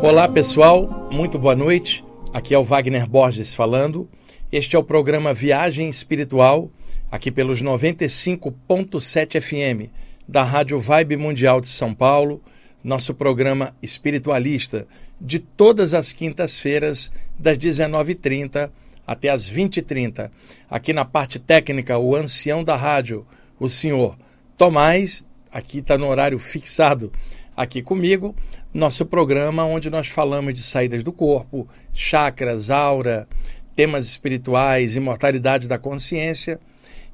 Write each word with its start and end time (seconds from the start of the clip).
Olá 0.00 0.28
pessoal, 0.28 1.08
muito 1.10 1.40
boa 1.40 1.56
noite. 1.56 2.04
Aqui 2.32 2.54
é 2.54 2.58
o 2.58 2.62
Wagner 2.62 3.04
Borges 3.04 3.52
falando. 3.52 4.08
Este 4.50 4.76
é 4.76 4.78
o 4.78 4.84
programa 4.84 5.34
Viagem 5.34 5.88
Espiritual, 5.88 6.70
aqui 7.10 7.32
pelos 7.32 7.60
95.7 7.60 9.40
FM 9.40 9.90
da 10.26 10.44
Rádio 10.44 10.78
Vibe 10.78 11.16
Mundial 11.16 11.60
de 11.60 11.66
São 11.66 11.92
Paulo, 11.92 12.40
nosso 12.82 13.12
programa 13.12 13.74
espiritualista 13.82 14.86
de 15.20 15.40
todas 15.40 15.92
as 15.92 16.12
quintas-feiras, 16.12 17.10
das 17.36 17.58
19h30 17.58 18.70
até 19.04 19.30
as 19.30 19.50
20h30. 19.50 20.30
Aqui 20.70 20.92
na 20.92 21.04
parte 21.04 21.40
técnica, 21.40 21.98
o 21.98 22.14
ancião 22.14 22.62
da 22.62 22.76
rádio, 22.76 23.26
o 23.58 23.68
senhor 23.68 24.16
Tomás, 24.56 25.26
aqui 25.50 25.78
está 25.78 25.98
no 25.98 26.06
horário 26.06 26.38
fixado 26.38 27.12
aqui 27.58 27.82
comigo, 27.82 28.36
nosso 28.72 29.06
programa 29.06 29.64
onde 29.64 29.88
nós 29.88 30.08
falamos 30.08 30.54
de 30.54 30.62
saídas 30.62 31.02
do 31.02 31.12
corpo, 31.12 31.68
chakras, 31.92 32.70
aura, 32.70 33.26
temas 33.74 34.06
espirituais, 34.06 34.96
imortalidade 34.96 35.68
da 35.68 35.78
consciência 35.78 36.60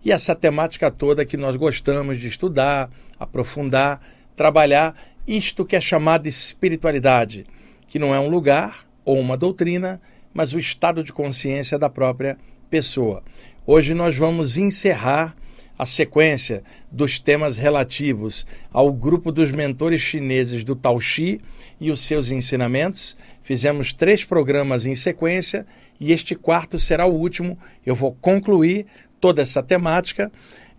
e 0.05 0.13
essa 0.13 0.35
temática 0.35 0.91
toda 0.91 1.25
que 1.25 1.37
nós 1.37 1.57
gostamos 1.57 2.21
de 2.21 2.29
estudar, 2.29 2.91
aprofundar, 3.19 4.01
trabalhar 4.37 4.95
isto 5.27 5.65
que 5.65 5.77
é 5.77 5.81
chamado 5.81 6.23
de 6.25 6.29
espiritualidade, 6.29 7.47
que 7.87 7.99
não 7.99 8.15
é 8.15 8.21
um 8.21 8.29
lugar 8.29 8.87
ou 9.05 9.19
uma 9.19 9.37
doutrina, 9.37 10.01
mas 10.33 10.53
o 10.53 10.59
estado 10.59 11.03
de 11.03 11.13
consciência 11.13 11.79
da 11.79 11.89
própria 11.89 12.37
pessoa. 12.69 13.23
Hoje 13.67 13.95
nós 13.95 14.17
vamos 14.17 14.57
encerrar 14.57 15.35
a 15.79 15.85
sequência 15.85 16.63
dos 16.91 17.19
temas 17.19 17.59
relativos 17.59 18.47
ao 18.73 18.93
grupo 18.93 19.33
dos 19.33 19.51
mentores 19.51 20.01
chineses 20.01 20.65
do 20.65 20.77
Tao 20.77 21.01
Xi 21.01 21.41
e 21.81 21.91
os 21.91 22.01
seus 22.03 22.31
ensinamentos. 22.31 23.17
Fizemos 23.43 23.93
três 23.93 24.25
programas 24.25 24.87
em 24.87 24.95
sequência 24.95 25.67
e 25.99 26.13
este 26.13 26.35
quarto 26.35 26.79
será 26.79 27.07
o 27.07 27.15
último. 27.15 27.59
Eu 27.85 27.95
vou 27.95 28.13
concluir 28.21 28.87
toda 29.21 29.43
essa 29.43 29.63
temática. 29.63 30.31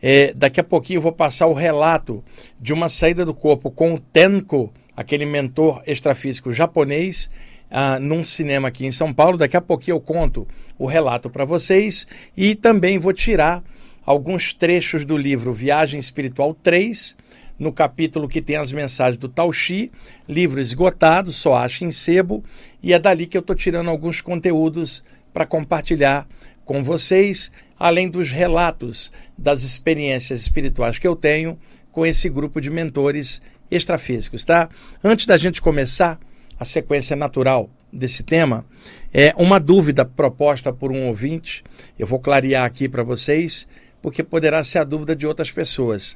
É, 0.01 0.33
daqui 0.33 0.59
a 0.59 0.63
pouquinho 0.63 0.97
eu 0.97 1.01
vou 1.01 1.11
passar 1.11 1.47
o 1.47 1.53
relato 1.53 2.23
de 2.59 2.73
uma 2.73 2.89
saída 2.89 3.25
do 3.25 3.33
corpo 3.33 3.71
com 3.71 3.93
o 3.93 3.99
Tenko, 3.99 4.73
aquele 4.95 5.25
mentor 5.25 5.81
extrafísico 5.85 6.51
japonês, 6.51 7.29
ah, 7.69 7.99
num 7.99 8.23
cinema 8.23 8.67
aqui 8.67 8.85
em 8.85 8.91
São 8.91 9.13
Paulo. 9.13 9.37
Daqui 9.37 9.57
a 9.57 9.61
pouquinho 9.61 9.95
eu 9.95 9.99
conto 9.99 10.47
o 10.77 10.85
relato 10.85 11.29
para 11.29 11.43
vocês 11.43 12.07
e 12.37 12.55
também 12.55 12.99
vou 12.99 13.13
tirar 13.13 13.63
alguns 14.05 14.53
trechos 14.53 15.03
do 15.03 15.17
livro 15.17 15.51
Viagem 15.51 15.99
Espiritual 15.99 16.53
3, 16.53 17.15
no 17.57 17.71
capítulo 17.71 18.27
que 18.27 18.41
tem 18.41 18.57
as 18.57 18.71
mensagens 18.71 19.17
do 19.17 19.29
Tao 19.29 19.51
Xi, 19.51 19.91
livro 20.27 20.59
esgotado, 20.59 21.31
só 21.31 21.55
acha 21.55 21.83
em 21.83 21.91
sebo, 21.91 22.43
e 22.83 22.93
é 22.93 22.99
dali 22.99 23.25
que 23.25 23.37
eu 23.37 23.41
estou 23.41 23.55
tirando 23.55 23.89
alguns 23.89 24.21
conteúdos 24.21 25.03
para 25.33 25.45
compartilhar 25.45 26.27
com 26.63 26.83
vocês, 26.83 27.51
além 27.79 28.09
dos 28.09 28.31
relatos 28.31 29.11
das 29.37 29.63
experiências 29.63 30.41
espirituais 30.41 30.99
que 30.99 31.07
eu 31.07 31.15
tenho 31.15 31.57
com 31.91 32.05
esse 32.05 32.29
grupo 32.29 32.59
de 32.59 32.69
mentores 32.69 33.41
extrafísicos, 33.71 34.43
tá? 34.43 34.69
Antes 35.03 35.25
da 35.25 35.37
gente 35.37 35.61
começar 35.61 36.19
a 36.59 36.65
sequência 36.65 37.15
natural 37.15 37.69
desse 37.91 38.23
tema, 38.23 38.65
é 39.13 39.33
uma 39.37 39.59
dúvida 39.59 40.03
proposta 40.03 40.73
por 40.73 40.91
um 40.91 41.07
ouvinte, 41.07 41.63
eu 41.97 42.05
vou 42.05 42.19
clarear 42.19 42.65
aqui 42.65 42.89
para 42.89 43.03
vocês 43.03 43.67
porque 44.05 44.21
poderá 44.21 44.63
ser 44.63 44.77
a 44.77 44.83
dúvida 44.83 45.15
de 45.15 45.25
outras 45.25 45.51
pessoas. 45.51 46.15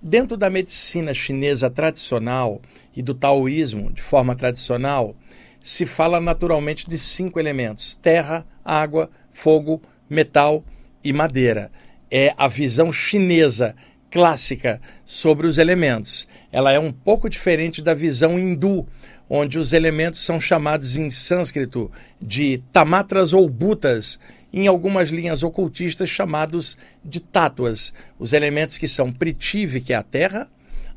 Dentro 0.00 0.38
da 0.38 0.48
medicina 0.48 1.12
chinesa 1.12 1.68
tradicional 1.68 2.62
e 2.96 3.02
do 3.02 3.12
taoísmo 3.12 3.92
de 3.92 4.00
forma 4.00 4.34
tradicional, 4.34 5.14
se 5.60 5.84
fala 5.84 6.18
naturalmente 6.18 6.88
de 6.88 6.96
cinco 6.96 7.38
elementos: 7.38 7.94
terra, 7.94 8.46
água, 8.64 9.10
fogo, 9.34 9.82
metal 10.08 10.64
e 11.04 11.12
madeira. 11.12 11.70
É 12.10 12.32
a 12.38 12.48
visão 12.48 12.90
chinesa 12.90 13.76
clássica 14.10 14.80
sobre 15.04 15.46
os 15.46 15.58
elementos. 15.58 16.26
Ela 16.50 16.72
é 16.72 16.78
um 16.78 16.90
pouco 16.90 17.28
diferente 17.28 17.82
da 17.82 17.92
visão 17.92 18.38
hindu, 18.38 18.86
onde 19.28 19.58
os 19.58 19.74
elementos 19.74 20.24
são 20.24 20.40
chamados 20.40 20.96
em 20.96 21.10
sânscrito 21.10 21.92
de 22.18 22.62
tamatras 22.72 23.34
ou 23.34 23.46
butas, 23.46 24.18
em 24.52 24.66
algumas 24.66 25.10
linhas 25.10 25.42
ocultistas 25.42 26.08
chamados 26.08 26.78
de 27.04 27.20
tátuas, 27.20 27.92
os 28.18 28.32
elementos 28.32 28.78
que 28.78 28.88
são 28.88 29.12
Pritive, 29.12 29.80
que 29.80 29.92
é 29.92 29.96
a 29.96 30.02
terra, 30.02 30.48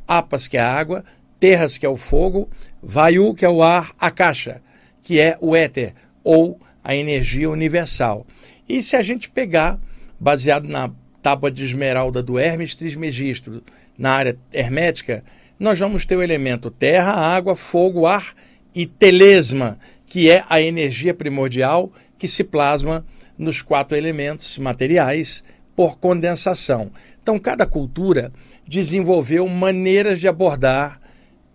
Apas, 0.07 0.47
que 0.47 0.57
é 0.57 0.61
a 0.61 0.71
água, 0.71 1.03
Terras, 1.39 1.77
que 1.77 1.85
é 1.85 1.89
o 1.89 1.95
fogo, 1.95 2.49
Vayu, 2.81 3.33
que 3.33 3.45
é 3.45 3.49
o 3.49 3.63
ar, 3.63 3.91
Akasha, 3.99 4.61
que 5.01 5.19
é 5.19 5.37
o 5.39 5.55
éter, 5.55 5.93
ou 6.23 6.59
a 6.83 6.95
energia 6.95 7.49
universal. 7.49 8.25
E 8.67 8.81
se 8.81 8.95
a 8.95 9.01
gente 9.01 9.29
pegar, 9.29 9.79
baseado 10.19 10.67
na 10.67 10.91
tábua 11.21 11.49
de 11.49 11.63
esmeralda 11.63 12.21
do 12.21 12.37
Hermes 12.37 12.75
Trismegisto, 12.75 13.63
na 13.97 14.11
área 14.11 14.37
hermética, 14.51 15.23
nós 15.59 15.79
vamos 15.79 16.05
ter 16.05 16.15
o 16.15 16.23
elemento 16.23 16.71
terra, 16.71 17.11
água, 17.11 17.55
fogo, 17.55 18.05
ar 18.05 18.33
e 18.73 18.85
telesma, 18.85 19.77
que 20.05 20.29
é 20.29 20.43
a 20.49 20.61
energia 20.61 21.13
primordial 21.13 21.91
que 22.17 22.27
se 22.27 22.43
plasma 22.43 23.05
nos 23.39 23.61
quatro 23.61 23.97
elementos 23.97 24.57
materiais 24.57 25.43
por 25.75 25.97
condensação. 25.97 26.91
Então, 27.23 27.39
cada 27.39 27.65
cultura 27.65 28.33
desenvolveu 28.67 29.47
maneiras 29.47 30.19
de 30.19 30.27
abordar 30.27 30.99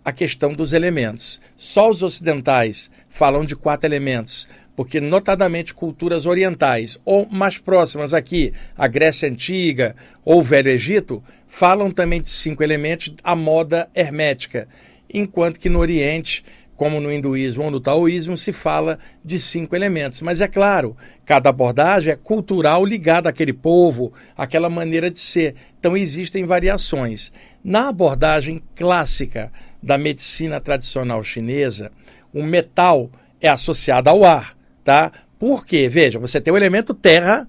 a 0.03 0.11
questão 0.11 0.51
dos 0.51 0.73
elementos. 0.73 1.39
Só 1.55 1.89
os 1.89 2.01
ocidentais 2.01 2.89
falam 3.07 3.45
de 3.45 3.55
quatro 3.55 3.87
elementos, 3.87 4.47
porque, 4.75 4.99
notadamente, 4.99 5.73
culturas 5.73 6.25
orientais, 6.25 6.99
ou 7.05 7.27
mais 7.29 7.59
próximas 7.59 8.13
aqui, 8.13 8.51
a 8.75 8.87
Grécia 8.87 9.29
Antiga 9.29 9.95
ou 10.23 10.39
o 10.39 10.43
Velho 10.43 10.69
Egito, 10.69 11.23
falam 11.47 11.91
também 11.91 12.19
de 12.19 12.29
cinco 12.29 12.63
elementos, 12.63 13.13
a 13.23 13.35
moda 13.35 13.87
hermética, 13.93 14.67
enquanto 15.13 15.59
que 15.59 15.69
no 15.69 15.79
Oriente 15.79 16.43
como 16.75 16.99
no 16.99 17.11
hinduísmo 17.11 17.63
ou 17.63 17.71
no 17.71 17.79
taoísmo, 17.79 18.37
se 18.37 18.51
fala 18.51 18.99
de 19.23 19.39
cinco 19.39 19.75
elementos. 19.75 20.21
Mas 20.21 20.41
é 20.41 20.47
claro, 20.47 20.95
cada 21.25 21.49
abordagem 21.49 22.13
é 22.13 22.15
cultural 22.15 22.85
ligada 22.85 23.29
àquele 23.29 23.53
povo, 23.53 24.11
àquela 24.37 24.69
maneira 24.69 25.09
de 25.09 25.19
ser. 25.19 25.55
Então 25.79 25.95
existem 25.95 26.45
variações. 26.45 27.31
Na 27.63 27.89
abordagem 27.89 28.61
clássica 28.75 29.51
da 29.81 29.97
medicina 29.97 30.59
tradicional 30.59 31.23
chinesa, 31.23 31.91
o 32.33 32.43
metal 32.43 33.09
é 33.39 33.47
associado 33.47 34.09
ao 34.09 34.23
ar, 34.23 34.57
tá? 34.83 35.11
Por 35.39 35.65
quê? 35.65 35.87
Veja, 35.87 36.19
você 36.19 36.41
tem 36.41 36.53
o 36.53 36.57
elemento 36.57 36.93
terra, 36.93 37.47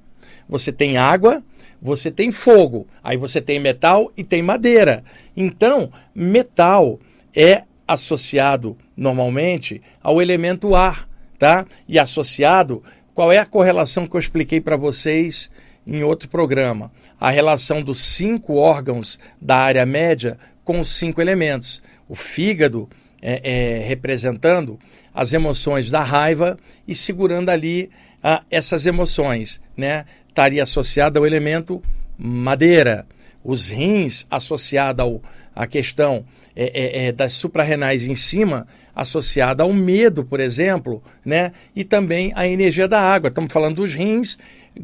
você 0.48 0.70
tem 0.70 0.96
água, 0.96 1.42
você 1.80 2.10
tem 2.10 2.32
fogo, 2.32 2.86
aí 3.02 3.16
você 3.16 3.40
tem 3.40 3.58
metal 3.58 4.12
e 4.16 4.24
tem 4.24 4.42
madeira. 4.42 5.04
Então, 5.36 5.90
metal 6.14 6.98
é 7.34 7.62
associado 7.86 8.76
normalmente 8.96 9.80
ao 10.02 10.20
elemento 10.20 10.74
ar, 10.74 11.08
tá? 11.38 11.66
E 11.88 11.98
associado, 11.98 12.82
qual 13.14 13.32
é 13.32 13.38
a 13.38 13.46
correlação 13.46 14.06
que 14.06 14.14
eu 14.14 14.20
expliquei 14.20 14.60
para 14.60 14.76
vocês 14.76 15.50
em 15.86 16.02
outro 16.02 16.28
programa? 16.28 16.90
A 17.18 17.30
relação 17.30 17.82
dos 17.82 18.00
cinco 18.00 18.56
órgãos 18.56 19.18
da 19.40 19.56
área 19.56 19.86
média 19.86 20.38
com 20.64 20.80
os 20.80 20.90
cinco 20.90 21.20
elementos. 21.20 21.82
O 22.08 22.14
fígado 22.14 22.88
é, 23.22 23.40
é, 23.42 23.86
representando 23.86 24.78
as 25.14 25.32
emoções 25.32 25.90
da 25.90 26.02
raiva 26.02 26.58
e 26.86 26.94
segurando 26.94 27.48
ali 27.48 27.90
ah, 28.22 28.42
essas 28.50 28.84
emoções, 28.86 29.60
né? 29.76 30.04
Estaria 30.28 30.62
associado 30.62 31.18
ao 31.18 31.26
elemento 31.26 31.82
madeira. 32.18 33.06
Os 33.42 33.70
rins 33.70 34.26
associado 34.30 35.00
ao, 35.00 35.22
à 35.54 35.66
questão 35.66 36.24
é, 36.56 36.64
é, 36.64 37.06
é, 37.06 37.12
das 37.12 37.34
suprarrenais 37.34 38.08
em 38.08 38.14
cima, 38.14 38.66
associada 38.94 39.62
ao 39.62 39.72
medo, 39.74 40.24
por 40.24 40.40
exemplo, 40.40 41.02
né? 41.22 41.52
e 41.74 41.84
também 41.84 42.32
à 42.34 42.48
energia 42.48 42.88
da 42.88 42.98
água. 42.98 43.28
Estamos 43.28 43.52
falando 43.52 43.76
dos 43.76 43.92
rins, 43.92 44.38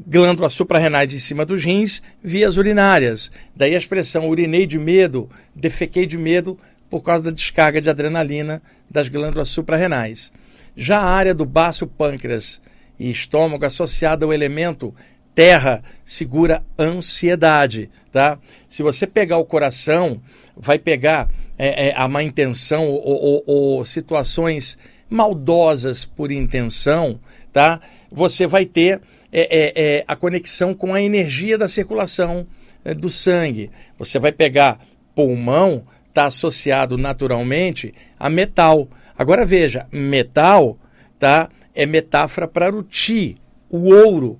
glândulas 0.06 0.52
suprarrenais 0.52 1.14
em 1.14 1.18
cima 1.18 1.46
dos 1.46 1.64
rins, 1.64 2.02
vias 2.22 2.58
urinárias. 2.58 3.32
Daí 3.56 3.74
a 3.74 3.78
expressão 3.78 4.28
urinei 4.28 4.66
de 4.66 4.78
medo, 4.78 5.30
defequei 5.54 6.04
de 6.04 6.18
medo, 6.18 6.58
por 6.90 7.00
causa 7.00 7.24
da 7.24 7.30
descarga 7.30 7.80
de 7.80 7.88
adrenalina 7.88 8.60
das 8.90 9.08
glândulas 9.08 9.48
suprarrenais. 9.48 10.30
Já 10.76 10.98
a 10.98 11.08
área 11.08 11.34
do 11.34 11.46
baço 11.46 11.86
pâncreas 11.86 12.60
e 12.98 13.10
estômago 13.10 13.64
associada 13.64 14.26
ao 14.26 14.32
elemento 14.32 14.94
terra 15.34 15.82
segura 16.04 16.62
ansiedade, 16.78 17.90
tá? 18.10 18.38
Se 18.68 18.82
você 18.82 19.06
pegar 19.06 19.38
o 19.38 19.44
coração, 19.46 20.20
vai 20.54 20.78
pegar 20.78 21.30
é, 21.64 21.90
é, 21.90 21.94
a 21.96 22.08
má 22.08 22.24
intenção 22.24 22.88
ou, 22.88 23.00
ou, 23.00 23.44
ou, 23.46 23.84
situações 23.84 24.76
maldosas 25.08 26.04
por 26.04 26.32
intenção, 26.32 27.20
tá? 27.52 27.80
Você 28.10 28.48
vai 28.48 28.66
ter 28.66 29.00
é, 29.30 29.42
é, 29.42 29.72
é 29.76 30.04
a 30.08 30.16
conexão 30.16 30.74
com 30.74 30.92
a 30.92 31.00
energia 31.00 31.56
da 31.56 31.68
circulação 31.68 32.48
é, 32.84 32.92
do 32.92 33.08
sangue. 33.08 33.70
Você 33.96 34.18
vai 34.18 34.32
pegar 34.32 34.80
pulmão, 35.14 35.84
está 36.08 36.24
associado 36.24 36.98
naturalmente 36.98 37.94
a 38.18 38.28
metal. 38.28 38.88
Agora 39.16 39.46
veja, 39.46 39.86
metal 39.92 40.76
tá, 41.16 41.48
é 41.72 41.86
metáfora 41.86 42.48
para 42.48 42.74
o 42.74 42.82
ti, 42.82 43.36
o 43.70 43.94
ouro, 43.94 44.36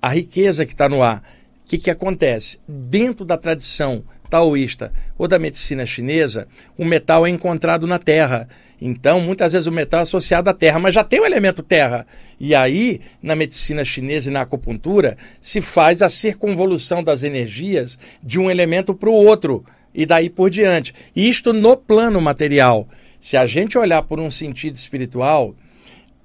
a 0.00 0.08
riqueza 0.08 0.64
que 0.64 0.72
está 0.72 0.88
no 0.88 1.02
ar. 1.02 1.22
O 1.62 1.68
que, 1.68 1.76
que 1.76 1.90
acontece? 1.90 2.58
Dentro 2.66 3.26
da 3.26 3.36
tradição 3.36 4.02
taoísta 4.28 4.92
ou 5.16 5.26
da 5.26 5.38
medicina 5.38 5.86
chinesa, 5.86 6.46
o 6.76 6.84
metal 6.84 7.26
é 7.26 7.30
encontrado 7.30 7.86
na 7.86 7.98
terra. 7.98 8.48
Então, 8.80 9.20
muitas 9.20 9.52
vezes 9.52 9.66
o 9.66 9.72
metal 9.72 10.00
é 10.00 10.02
associado 10.04 10.48
à 10.48 10.54
terra, 10.54 10.78
mas 10.78 10.94
já 10.94 11.02
tem 11.02 11.20
o 11.20 11.26
elemento 11.26 11.62
terra. 11.62 12.06
E 12.38 12.54
aí, 12.54 13.00
na 13.22 13.34
medicina 13.34 13.84
chinesa 13.84 14.30
e 14.30 14.32
na 14.32 14.42
acupuntura, 14.42 15.16
se 15.40 15.60
faz 15.60 16.02
a 16.02 16.08
circunvolução 16.08 17.02
das 17.02 17.22
energias 17.22 17.98
de 18.22 18.38
um 18.38 18.50
elemento 18.50 18.94
para 18.94 19.10
o 19.10 19.14
outro 19.14 19.64
e 19.94 20.06
daí 20.06 20.30
por 20.30 20.50
diante. 20.50 20.94
Isto 21.14 21.52
no 21.52 21.76
plano 21.76 22.20
material. 22.20 22.86
Se 23.20 23.36
a 23.36 23.46
gente 23.46 23.76
olhar 23.76 24.02
por 24.02 24.20
um 24.20 24.30
sentido 24.30 24.76
espiritual, 24.76 25.54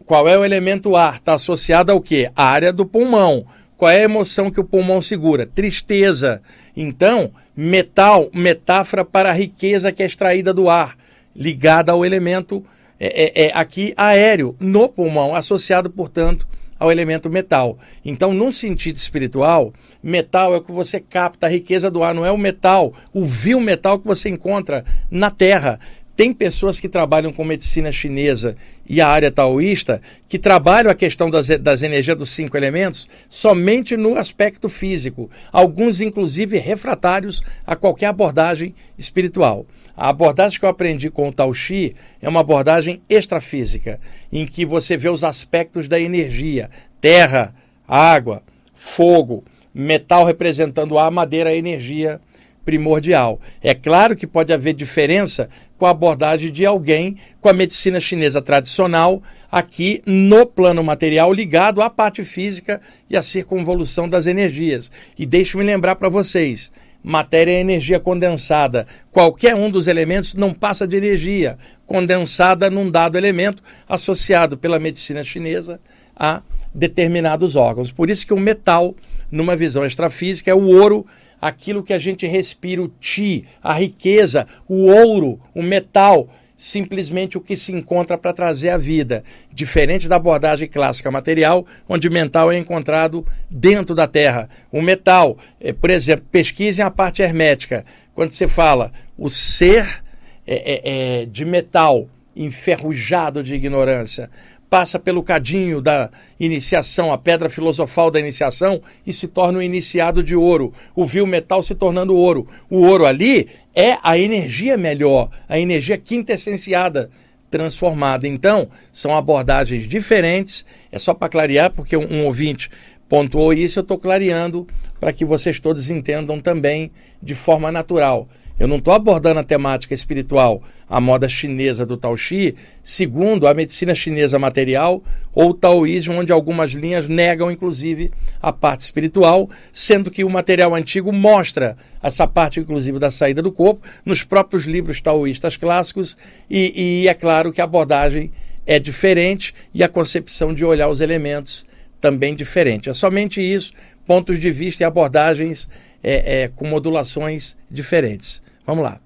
qual 0.06 0.28
é 0.28 0.38
o 0.38 0.46
elemento 0.46 0.96
ar? 0.96 1.16
Está 1.16 1.34
associado 1.34 1.92
ao 1.92 2.02
quê? 2.02 2.30
A 2.36 2.46
área 2.46 2.72
do 2.72 2.86
pulmão. 2.86 3.46
Qual 3.78 3.90
é 3.90 4.02
a 4.02 4.04
emoção 4.04 4.52
que 4.52 4.60
o 4.60 4.64
pulmão 4.64 5.02
segura? 5.02 5.46
Tristeza. 5.46 6.42
Então, 6.76 7.32
metal, 7.56 8.30
metáfora 8.34 9.06
para 9.06 9.30
a 9.30 9.34
riqueza 9.34 9.92
que 9.92 10.04
é 10.04 10.06
extraída 10.06 10.54
do 10.54 10.70
ar, 10.70 10.98
ligada 11.36 11.92
ao 11.92 12.06
elemento 12.06 12.64
é, 13.00 13.44
é, 13.44 13.48
é 13.48 13.52
aqui 13.54 13.94
aéreo, 13.98 14.56
no 14.60 14.88
pulmão, 14.88 15.36
associado, 15.36 15.90
portanto, 15.90 16.48
ao 16.80 16.92
elemento 16.92 17.30
metal. 17.30 17.78
Então, 18.04 18.34
num 18.34 18.52
sentido 18.52 18.98
espiritual, 18.98 19.74
metal 20.02 20.54
é 20.54 20.58
o 20.58 20.62
que 20.62 20.72
você 20.72 21.00
capta, 21.00 21.48
a 21.48 21.50
riqueza 21.50 21.90
do 21.90 22.04
ar, 22.04 22.14
não 22.14 22.26
é 22.26 22.32
o 22.32 22.38
metal, 22.38 22.94
o 23.14 23.24
vil 23.24 23.60
metal 23.60 24.00
que 24.00 24.08
você 24.08 24.30
encontra 24.30 24.84
na 25.10 25.30
terra. 25.30 25.80
Tem 26.16 26.32
pessoas 26.32 26.80
que 26.80 26.88
trabalham 26.88 27.34
com 27.34 27.44
medicina 27.44 27.92
chinesa 27.92 28.56
e 28.88 29.02
a 29.02 29.08
área 29.08 29.32
taoísta 29.32 30.00
que 30.30 30.38
trabalham 30.38 30.92
a 30.92 30.96
questão 30.96 31.28
das, 31.28 31.48
das 31.48 31.82
energias 31.82 32.16
dos 32.16 32.30
cinco 32.30 32.56
elementos 32.56 33.10
somente 33.28 33.98
no 33.98 34.16
aspecto 34.16 34.70
físico, 34.70 35.30
alguns 35.52 36.02
inclusive 36.02 36.60
refratários 36.60 37.42
a 37.66 37.76
qualquer 37.76 38.08
abordagem 38.08 38.76
espiritual. 38.96 39.66
A 39.98 40.10
abordagem 40.10 40.60
que 40.60 40.66
eu 40.66 40.70
aprendi 40.70 41.10
com 41.10 41.28
o 41.28 41.32
Tao 41.32 41.54
Chi 41.54 41.96
é 42.22 42.30
uma 42.30 42.42
abordagem 42.42 43.02
extrafísica, 43.10 44.00
em 44.32 44.46
que 44.46 44.66
você 44.66 44.96
vê 44.96 45.10
os 45.10 45.24
aspectos 45.24 45.88
da 45.88 46.00
energia: 46.00 46.70
terra, 47.02 47.56
água, 47.88 48.44
fogo, 48.76 49.44
metal 49.74 50.26
representando 50.26 50.98
a 50.98 51.10
madeira, 51.10 51.50
a 51.50 51.56
energia 51.56 52.20
primordial. 52.66 53.40
É 53.62 53.74
claro 53.74 54.16
que 54.16 54.28
pode 54.28 54.54
haver 54.54 54.74
diferença 54.74 55.50
com 55.78 55.86
a 55.86 55.90
abordagem 55.92 56.52
de 56.52 56.66
alguém 56.66 57.18
com 57.42 57.50
a 57.50 57.54
medicina 57.54 58.00
chinesa 58.00 58.42
tradicional, 58.42 59.22
aqui 59.52 60.02
no 60.06 60.46
plano 60.46 60.84
material, 60.84 61.34
ligado 61.34 61.82
à 61.82 61.90
parte 61.90 62.24
física 62.24 62.80
e 63.10 63.18
à 63.18 63.22
circunvolução 63.22 64.08
das 64.08 64.26
energias. 64.26 64.90
E 65.18 65.26
deixe-me 65.26 65.64
lembrar 65.64 65.96
para 65.96 66.08
vocês: 66.08 66.72
matéria 67.04 67.52
é 67.52 67.60
energia 67.60 68.00
condensada. 68.00 68.88
Qualquer 69.12 69.56
um 69.56 69.70
dos 69.70 69.88
elementos 69.88 70.36
não 70.36 70.54
passa 70.54 70.88
de 70.88 70.96
energia 70.96 71.58
condensada 71.86 72.70
num 72.70 72.90
dado 72.90 73.18
elemento 73.18 73.62
associado 73.88 74.58
pela 74.58 74.80
medicina 74.80 75.24
chinesa 75.24 75.80
a 76.16 76.42
determinados 76.74 77.56
órgãos. 77.56 77.92
Por 77.92 78.10
isso 78.10 78.26
que 78.26 78.34
o 78.34 78.40
metal, 78.40 78.96
numa 79.30 79.56
visão 79.56 79.86
extrafísica, 79.86 80.50
é 80.50 80.56
o 80.56 80.66
ouro 80.66 81.06
aquilo 81.44 81.84
que 81.84 81.92
a 81.92 82.00
gente 82.00 82.26
respira, 82.26 82.82
o 82.82 82.88
ti, 82.88 83.46
a 83.62 83.74
riqueza, 83.74 84.48
o 84.66 84.86
ouro, 84.86 85.42
o 85.54 85.62
metal, 85.62 86.30
simplesmente 86.56 87.38
o 87.38 87.42
que 87.42 87.58
se 87.58 87.74
encontra 87.74 88.18
para 88.18 88.32
trazer 88.32 88.70
a 88.70 88.78
vida, 88.78 89.26
diferente 89.52 90.08
da 90.08 90.16
abordagem 90.16 90.70
clássica 90.70 91.12
material, 91.12 91.66
onde 91.88 92.10
mental 92.10 92.50
é 92.50 92.58
encontrado 92.58 93.28
dentro 93.50 93.94
da 93.94 94.08
Terra. 94.08 94.50
O 94.72 94.82
metal, 94.82 95.38
é, 95.60 95.74
por 95.74 95.90
exemplo, 95.90 96.26
pesquisem 96.32 96.86
a 96.86 96.90
parte 96.90 97.22
hermética. 97.22 97.84
Quando 98.16 98.32
você 98.32 98.48
fala 98.48 98.94
o 99.18 99.30
ser 99.30 100.02
é, 100.48 100.56
é, 100.56 101.24
é 101.24 101.26
de 101.26 101.44
metal 101.44 102.08
enferrujado 102.36 103.44
de 103.44 103.54
ignorância, 103.54 104.30
passa 104.74 104.98
pelo 104.98 105.22
cadinho 105.22 105.80
da 105.80 106.10
iniciação, 106.40 107.14
a 107.14 107.18
pedra 107.20 107.48
filosofal 107.48 108.10
da 108.10 108.20
iniciação, 108.20 108.82
e 109.06 109.14
se 109.14 109.28
torna 109.28 109.60
um 109.60 109.62
iniciado 109.62 110.24
de 110.24 110.36
ouro. 110.36 110.74
O 110.96 111.06
vil 111.06 111.28
metal 111.28 111.62
se 111.62 111.76
tornando 111.76 112.18
ouro. 112.18 112.48
O 112.72 112.80
ouro 112.80 113.06
ali 113.06 113.50
é 113.76 114.00
a 114.02 114.18
energia 114.18 114.76
melhor, 114.76 115.30
a 115.48 115.60
energia 115.60 115.96
quintessenciada 115.96 117.12
transformada. 117.52 118.28
Então, 118.28 118.68
são 118.92 119.16
abordagens 119.16 119.88
diferentes. 119.88 120.66
É 120.92 120.98
só 120.98 121.14
para 121.14 121.30
clarear, 121.30 121.70
porque 121.72 121.96
um, 121.96 122.12
um 122.12 122.26
ouvinte 122.26 122.72
pontuou 123.08 123.54
isso, 123.54 123.78
eu 123.78 123.84
estou 123.84 124.00
clareando 124.00 124.66
para 125.00 125.14
que 125.14 125.24
vocês 125.24 125.60
todos 125.60 125.92
entendam 125.92 126.42
também 126.42 126.92
de 127.22 127.36
forma 127.36 127.72
natural. 127.72 128.28
Eu 128.60 128.68
não 128.68 128.78
estou 128.78 128.94
abordando 128.94 129.40
a 129.40 129.44
temática 129.44 129.96
espiritual, 129.96 130.62
a 130.88 131.02
moda 131.02 131.28
chinesa 131.28 131.88
do 131.88 131.98
Tao 131.98 132.16
Xi, 132.16 132.56
segundo 132.84 133.48
a 133.48 133.54
medicina 133.54 133.96
chinesa 133.96 134.38
material 134.38 135.04
ou 135.34 135.50
o 135.50 135.54
taoísmo, 135.56 136.20
onde 136.20 136.32
algumas 136.32 136.74
linhas 136.74 137.08
negam, 137.08 137.50
inclusive, 137.50 138.12
a 138.40 138.54
parte 138.54 138.82
espiritual, 138.82 139.50
sendo 139.72 140.12
que 140.12 140.24
o 140.24 140.30
material 140.30 140.76
antigo 140.76 141.12
mostra 141.12 141.76
essa 142.02 142.28
parte, 142.28 142.60
inclusive, 142.60 143.00
da 143.00 143.10
saída 143.10 143.42
do 143.42 143.52
corpo, 143.52 143.88
nos 144.06 144.22
próprios 144.22 144.66
livros 144.66 145.02
taoístas 145.02 145.58
clássicos, 145.58 146.16
e, 146.48 147.02
e 147.02 147.08
é 147.08 147.14
claro 147.16 147.52
que 147.52 147.60
a 147.60 147.64
abordagem 147.64 148.32
é 148.68 148.78
diferente 148.78 149.54
e 149.74 149.84
a 149.84 149.90
concepção 149.90 150.54
de 150.54 150.64
olhar 150.64 150.90
os 150.90 151.02
elementos 151.02 151.66
também 152.00 152.36
diferente. 152.36 152.88
É 152.88 152.94
somente 152.94 153.42
isso, 153.42 153.74
pontos 154.06 154.40
de 154.40 154.52
vista 154.52 154.84
e 154.84 154.86
abordagens 154.86 155.68
é, 156.04 156.44
é, 156.44 156.48
com 156.50 156.68
modulações 156.68 157.56
diferentes. 157.72 158.43
Vamos 158.66 158.84
lá. 158.84 159.00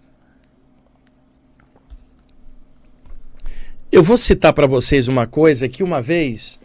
Eu 3.92 4.04
vou 4.04 4.18
citar 4.18 4.54
para 4.54 4.68
vocês 4.68 5.08
uma 5.08 5.26
coisa 5.26 5.68
que 5.68 5.82
uma 5.82 6.02
vez 6.02 6.60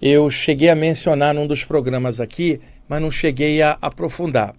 eu 0.00 0.30
cheguei 0.30 0.70
a 0.70 0.76
mencionar 0.76 1.34
num 1.34 1.46
dos 1.46 1.64
programas 1.64 2.20
aqui, 2.20 2.60
mas 2.88 3.02
não 3.02 3.10
cheguei 3.10 3.60
a 3.60 3.76
aprofundar. 3.82 4.54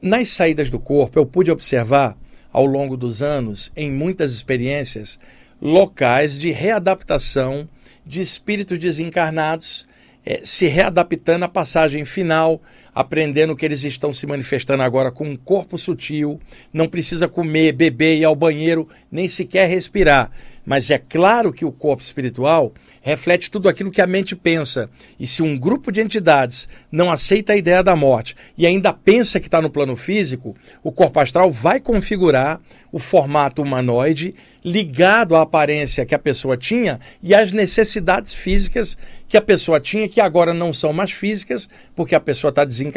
Nas 0.00 0.28
saídas 0.28 0.70
do 0.70 0.78
corpo, 0.78 1.18
eu 1.18 1.26
pude 1.26 1.50
observar 1.50 2.16
ao 2.52 2.64
longo 2.64 2.96
dos 2.96 3.22
anos, 3.22 3.72
em 3.74 3.90
muitas 3.90 4.32
experiências, 4.32 5.18
locais 5.60 6.38
de 6.38 6.50
readaptação 6.52 7.68
de 8.06 8.20
espíritos 8.20 8.78
desencarnados 8.78 9.88
é, 10.24 10.42
se 10.44 10.66
readaptando 10.66 11.46
à 11.46 11.48
passagem 11.48 12.04
final, 12.04 12.60
aprendendo 12.98 13.54
que 13.54 13.64
eles 13.64 13.84
estão 13.84 14.12
se 14.12 14.26
manifestando 14.26 14.82
agora 14.82 15.12
com 15.12 15.24
um 15.24 15.36
corpo 15.36 15.78
sutil, 15.78 16.40
não 16.72 16.88
precisa 16.88 17.28
comer, 17.28 17.70
beber, 17.70 18.18
ir 18.18 18.24
ao 18.24 18.34
banheiro, 18.34 18.88
nem 19.08 19.28
sequer 19.28 19.68
respirar. 19.68 20.32
Mas 20.66 20.90
é 20.90 20.98
claro 20.98 21.52
que 21.52 21.64
o 21.64 21.70
corpo 21.70 22.02
espiritual 22.02 22.74
reflete 23.00 23.50
tudo 23.50 23.68
aquilo 23.68 23.92
que 23.92 24.02
a 24.02 24.06
mente 24.06 24.34
pensa. 24.34 24.90
E 25.18 25.26
se 25.28 25.42
um 25.42 25.56
grupo 25.56 25.92
de 25.92 26.00
entidades 26.00 26.68
não 26.90 27.10
aceita 27.10 27.52
a 27.52 27.56
ideia 27.56 27.82
da 27.84 27.94
morte 27.94 28.36
e 28.56 28.66
ainda 28.66 28.92
pensa 28.92 29.38
que 29.38 29.46
está 29.46 29.62
no 29.62 29.70
plano 29.70 29.96
físico, 29.96 30.56
o 30.82 30.90
corpo 30.90 31.20
astral 31.20 31.52
vai 31.52 31.80
configurar 31.80 32.60
o 32.92 32.98
formato 32.98 33.62
humanoide 33.62 34.34
ligado 34.62 35.36
à 35.36 35.42
aparência 35.42 36.04
que 36.04 36.14
a 36.14 36.18
pessoa 36.18 36.56
tinha 36.56 37.00
e 37.22 37.34
às 37.34 37.52
necessidades 37.52 38.34
físicas 38.34 38.98
que 39.26 39.36
a 39.36 39.42
pessoa 39.42 39.80
tinha, 39.80 40.08
que 40.08 40.20
agora 40.20 40.52
não 40.52 40.72
são 40.72 40.92
mais 40.92 41.10
físicas, 41.10 41.68
porque 41.94 42.14
a 42.14 42.20
pessoa 42.20 42.48
está 42.50 42.64
desencarnada, 42.64 42.87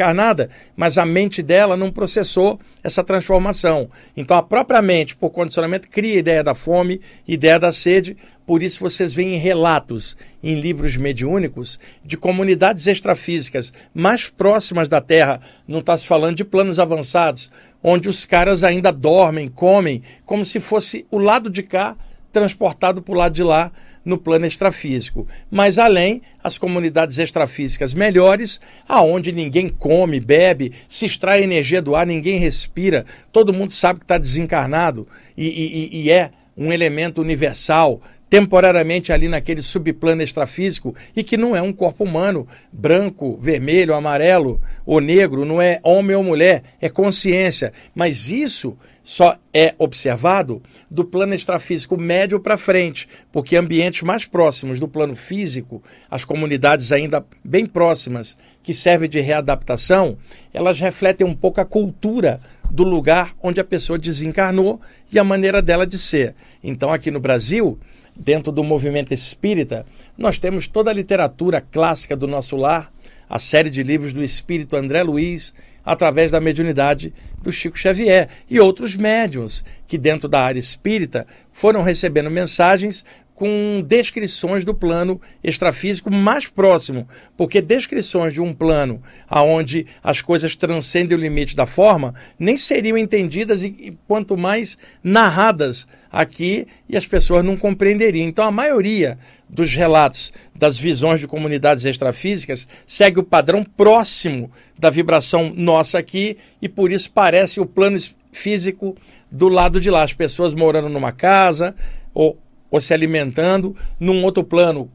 mas 0.76 0.98
a 0.98 1.06
mente 1.06 1.42
dela 1.42 1.76
não 1.76 1.90
processou 1.90 2.58
essa 2.82 3.04
transformação. 3.04 3.88
Então 4.16 4.36
a 4.36 4.42
própria 4.42 4.82
mente, 4.82 5.16
por 5.16 5.30
condicionamento, 5.30 5.88
cria 5.88 6.16
a 6.16 6.18
ideia 6.18 6.44
da 6.44 6.54
fome, 6.54 7.00
ideia 7.26 7.58
da 7.58 7.72
sede, 7.72 8.16
por 8.46 8.62
isso 8.62 8.80
vocês 8.80 9.14
veem 9.14 9.38
relatos 9.38 10.16
em 10.42 10.60
livros 10.60 10.96
mediúnicos 10.96 11.78
de 12.04 12.16
comunidades 12.16 12.86
extrafísicas 12.86 13.72
mais 13.94 14.28
próximas 14.28 14.88
da 14.88 15.00
Terra, 15.00 15.40
não 15.66 15.78
está 15.78 15.96
se 15.96 16.06
falando 16.06 16.36
de 16.36 16.44
planos 16.44 16.78
avançados, 16.78 17.50
onde 17.82 18.08
os 18.08 18.26
caras 18.26 18.64
ainda 18.64 18.92
dormem, 18.92 19.48
comem, 19.48 20.02
como 20.24 20.44
se 20.44 20.60
fosse 20.60 21.06
o 21.10 21.18
lado 21.18 21.48
de 21.48 21.62
cá 21.62 21.96
transportado 22.32 23.02
para 23.02 23.12
o 23.12 23.16
lado 23.16 23.34
de 23.34 23.42
lá 23.42 23.70
no 24.04 24.18
plano 24.18 24.46
extrafísico. 24.46 25.26
Mas 25.50 25.78
além, 25.78 26.22
as 26.42 26.58
comunidades 26.58 27.18
extrafísicas 27.18 27.94
melhores, 27.94 28.60
aonde 28.88 29.32
ninguém 29.32 29.68
come, 29.68 30.20
bebe, 30.20 30.72
se 30.88 31.06
extrai 31.06 31.42
energia 31.42 31.80
do 31.80 31.94
ar, 31.94 32.06
ninguém 32.06 32.38
respira, 32.38 33.04
todo 33.32 33.52
mundo 33.52 33.72
sabe 33.72 34.00
que 34.00 34.04
está 34.04 34.18
desencarnado 34.18 35.06
e, 35.36 35.46
e, 35.46 36.02
e 36.02 36.10
é 36.10 36.30
um 36.56 36.72
elemento 36.72 37.20
universal, 37.20 38.00
temporariamente 38.32 39.12
ali 39.12 39.28
naquele 39.28 39.60
subplano 39.60 40.22
extrafísico 40.22 40.96
e 41.14 41.22
que 41.22 41.36
não 41.36 41.54
é 41.54 41.60
um 41.60 41.70
corpo 41.70 42.02
humano, 42.02 42.48
branco, 42.72 43.38
vermelho, 43.38 43.92
amarelo 43.92 44.58
ou 44.86 45.02
negro, 45.02 45.44
não 45.44 45.60
é 45.60 45.78
homem 45.82 46.16
ou 46.16 46.22
mulher, 46.22 46.62
é 46.80 46.88
consciência. 46.88 47.74
Mas 47.94 48.30
isso 48.30 48.74
só 49.02 49.36
é 49.52 49.74
observado 49.76 50.62
do 50.90 51.04
plano 51.04 51.34
extrafísico 51.34 51.98
médio 51.98 52.40
para 52.40 52.56
frente, 52.56 53.06
porque 53.30 53.54
ambientes 53.54 54.00
mais 54.00 54.24
próximos 54.24 54.80
do 54.80 54.88
plano 54.88 55.14
físico, 55.14 55.82
as 56.10 56.24
comunidades 56.24 56.90
ainda 56.90 57.22
bem 57.44 57.66
próximas, 57.66 58.38
que 58.62 58.72
servem 58.72 59.10
de 59.10 59.20
readaptação, 59.20 60.16
elas 60.54 60.80
refletem 60.80 61.26
um 61.26 61.34
pouco 61.34 61.60
a 61.60 61.66
cultura 61.66 62.40
do 62.70 62.82
lugar 62.82 63.34
onde 63.42 63.60
a 63.60 63.64
pessoa 63.64 63.98
desencarnou 63.98 64.80
e 65.12 65.18
a 65.18 65.24
maneira 65.24 65.60
dela 65.60 65.86
de 65.86 65.98
ser. 65.98 66.34
Então, 66.64 66.90
aqui 66.90 67.10
no 67.10 67.20
Brasil, 67.20 67.78
dentro 68.16 68.52
do 68.52 68.62
movimento 68.62 69.12
espírita, 69.12 69.86
nós 70.16 70.38
temos 70.38 70.66
toda 70.66 70.90
a 70.90 70.94
literatura 70.94 71.60
clássica 71.60 72.16
do 72.16 72.26
nosso 72.26 72.56
lar, 72.56 72.92
a 73.28 73.38
série 73.38 73.70
de 73.70 73.82
livros 73.82 74.12
do 74.12 74.22
espírito 74.22 74.76
André 74.76 75.02
Luiz, 75.02 75.54
através 75.84 76.30
da 76.30 76.40
mediunidade 76.40 77.12
do 77.42 77.50
Chico 77.50 77.78
Xavier 77.78 78.28
e 78.48 78.60
outros 78.60 78.94
médiums 78.94 79.64
que, 79.86 79.98
dentro 79.98 80.28
da 80.28 80.40
área 80.40 80.60
espírita, 80.60 81.26
foram 81.50 81.82
recebendo 81.82 82.30
mensagens 82.30 83.04
com 83.34 83.82
descrições 83.86 84.64
do 84.64 84.74
plano 84.74 85.20
extrafísico 85.42 86.10
mais 86.10 86.46
próximo, 86.46 87.08
porque 87.36 87.60
descrições 87.60 88.32
de 88.34 88.40
um 88.40 88.52
plano 88.52 89.02
aonde 89.28 89.86
as 90.02 90.20
coisas 90.20 90.54
transcendem 90.54 91.16
o 91.16 91.20
limite 91.20 91.56
da 91.56 91.66
forma 91.66 92.14
nem 92.38 92.56
seriam 92.56 92.96
entendidas 92.96 93.62
e, 93.62 93.66
e 93.66 93.98
quanto 94.06 94.36
mais 94.36 94.76
narradas 95.02 95.88
aqui 96.10 96.66
e 96.88 96.96
as 96.96 97.06
pessoas 97.06 97.44
não 97.44 97.56
compreenderiam. 97.56 98.28
Então 98.28 98.46
a 98.46 98.50
maioria 98.50 99.18
dos 99.48 99.74
relatos 99.74 100.32
das 100.54 100.78
visões 100.78 101.18
de 101.18 101.26
comunidades 101.26 101.84
extrafísicas 101.84 102.68
segue 102.86 103.18
o 103.18 103.24
padrão 103.24 103.64
próximo 103.64 104.50
da 104.78 104.90
vibração 104.90 105.52
nossa 105.56 105.98
aqui 105.98 106.36
e 106.60 106.68
por 106.68 106.92
isso 106.92 107.10
parece 107.10 107.60
o 107.60 107.66
plano 107.66 107.98
físico 108.30 108.94
do 109.30 109.48
lado 109.48 109.80
de 109.80 109.90
lá, 109.90 110.02
as 110.02 110.12
pessoas 110.12 110.54
morando 110.54 110.88
numa 110.88 111.12
casa 111.12 111.74
ou 112.14 112.38
ou 112.72 112.80
se 112.80 112.94
alimentando, 112.94 113.76
num 114.00 114.24
outro 114.24 114.42
plano 114.42 114.90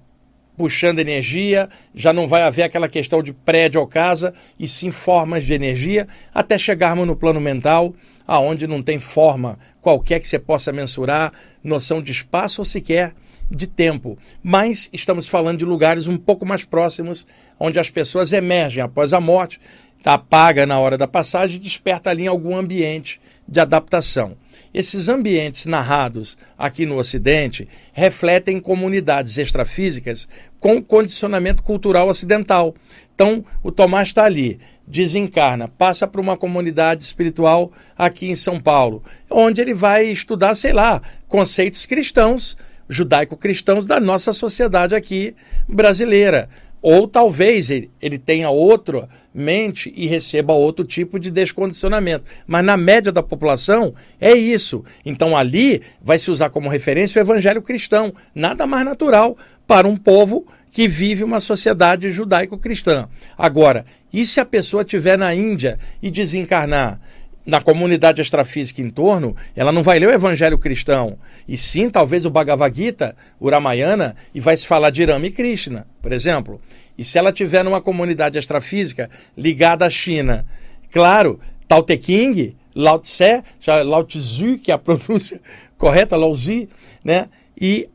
puxando 0.57 0.97
energia, 0.97 1.69
já 1.93 2.11
não 2.11 2.27
vai 2.27 2.41
haver 2.41 2.63
aquela 2.63 2.89
questão 2.89 3.21
de 3.21 3.31
prédio 3.31 3.79
ou 3.79 3.85
casa, 3.85 4.33
e 4.59 4.67
sim 4.67 4.89
formas 4.89 5.45
de 5.45 5.53
energia, 5.53 6.07
até 6.33 6.57
chegarmos 6.57 7.05
no 7.05 7.15
plano 7.15 7.39
mental, 7.39 7.93
aonde 8.25 8.65
não 8.65 8.81
tem 8.81 8.99
forma 8.99 9.59
qualquer 9.79 10.19
que 10.19 10.27
você 10.27 10.39
possa 10.39 10.73
mensurar, 10.73 11.31
noção 11.63 12.01
de 12.01 12.11
espaço 12.11 12.61
ou 12.61 12.65
sequer 12.65 13.13
de 13.49 13.67
tempo. 13.67 14.17
Mas 14.41 14.89
estamos 14.91 15.27
falando 15.27 15.59
de 15.59 15.65
lugares 15.65 16.07
um 16.07 16.17
pouco 16.17 16.43
mais 16.43 16.65
próximos, 16.65 17.27
onde 17.59 17.79
as 17.79 17.91
pessoas 17.91 18.33
emergem 18.33 18.83
após 18.83 19.13
a 19.13 19.21
morte, 19.21 19.61
apaga 20.03 20.65
na 20.65 20.79
hora 20.79 20.97
da 20.97 21.07
passagem 21.07 21.57
e 21.57 21.59
desperta 21.59 22.09
ali 22.09 22.23
em 22.23 22.27
algum 22.27 22.57
ambiente 22.57 23.21
de 23.47 23.59
adaptação. 23.59 24.35
Esses 24.77 25.09
ambientes 25.09 25.65
narrados 25.65 26.37
aqui 26.55 26.85
no 26.85 26.99
Ocidente 26.99 27.67
refletem 27.93 28.59
comunidades 28.59 29.35
extrafísicas 29.39 30.27
com 30.59 30.79
condicionamento 30.79 31.63
cultural 31.63 32.07
ocidental. 32.07 32.75
Então, 33.15 33.43
o 33.63 33.71
Tomás 33.71 34.09
está 34.09 34.25
ali, 34.25 34.59
desencarna, 34.87 35.67
passa 35.67 36.07
para 36.07 36.21
uma 36.21 36.37
comunidade 36.37 37.01
espiritual 37.01 37.71
aqui 37.97 38.29
em 38.29 38.35
São 38.35 38.59
Paulo, 38.59 39.01
onde 39.31 39.59
ele 39.59 39.73
vai 39.73 40.05
estudar, 40.05 40.53
sei 40.53 40.73
lá, 40.73 41.01
conceitos 41.27 41.87
cristãos, 41.87 42.55
judaico-cristãos 42.87 43.83
da 43.83 43.99
nossa 43.99 44.31
sociedade 44.31 44.93
aqui 44.93 45.35
brasileira. 45.67 46.49
Ou 46.81 47.07
talvez 47.07 47.69
ele, 47.69 47.89
ele 48.01 48.17
tenha 48.17 48.49
outra 48.49 49.09
mente 49.33 49.91
e 49.95 50.07
receba 50.07 50.53
outro 50.53 50.85
tipo 50.85 51.19
de 51.19 51.31
descondicionamento. 51.31 52.25
Mas 52.45 52.63
na 52.63 52.77
média 52.77 53.11
da 53.11 53.23
população 53.23 53.93
é 54.19 54.33
isso. 54.33 54.83
Então 55.05 55.35
ali 55.35 55.81
vai 56.01 56.19
se 56.19 56.29
usar 56.29 56.49
como 56.49 56.69
referência 56.69 57.19
o 57.19 57.23
evangelho 57.23 57.61
cristão. 57.61 58.13
Nada 58.33 58.67
mais 58.67 58.85
natural 58.85 59.37
para 59.65 59.87
um 59.87 59.97
povo 59.97 60.45
que 60.71 60.87
vive 60.87 61.23
uma 61.23 61.39
sociedade 61.39 62.11
judaico-cristã. 62.11 63.09
Agora, 63.37 63.85
e 64.13 64.25
se 64.25 64.39
a 64.39 64.45
pessoa 64.45 64.83
estiver 64.83 65.17
na 65.17 65.33
Índia 65.33 65.79
e 66.01 66.11
desencarnar? 66.11 66.99
Na 67.47 67.61
comunidade 67.61 68.21
extrafísica 68.21 68.81
em 68.81 68.89
torno, 68.89 69.33
ela 69.55 69.71
não 69.71 69.81
vai 69.81 69.97
ler 69.97 70.09
o 70.09 70.11
Evangelho 70.11 70.59
cristão, 70.59 71.17
e 71.47 71.57
sim 71.57 71.89
talvez 71.89 72.25
o 72.25 72.29
Bhagavad 72.29 72.75
Gita, 72.75 73.15
o 73.39 73.49
Ramayana, 73.49 74.17
e 74.35 74.41
vai 74.41 74.57
se 74.57 74.67
falar 74.67 74.89
de 74.89 75.05
Rama 75.05 75.27
e 75.27 75.31
Krishna, 75.31 75.87
por 76.01 76.11
exemplo. 76.11 76.59
E 76.97 77.05
se 77.05 77.17
ela 77.17 77.31
tiver 77.31 77.63
numa 77.63 77.79
comunidade 77.79 78.37
extrafísica 78.37 79.09
ligada 79.37 79.85
à 79.85 79.89
China, 79.89 80.45
claro, 80.91 81.39
Tao 81.69 81.81
Te 81.81 81.97
King, 81.97 82.57
Lao 82.75 82.99
Tse, 82.99 83.41
Lao 83.85 84.03
Tzu, 84.03 84.57
que 84.57 84.69
é 84.69 84.73
a 84.73 84.77
pronúncia 84.77 85.39
correta, 85.77 86.17
Lao 86.17 86.35
Zi, 86.35 86.67
né? 87.01 87.29
E 87.59 87.89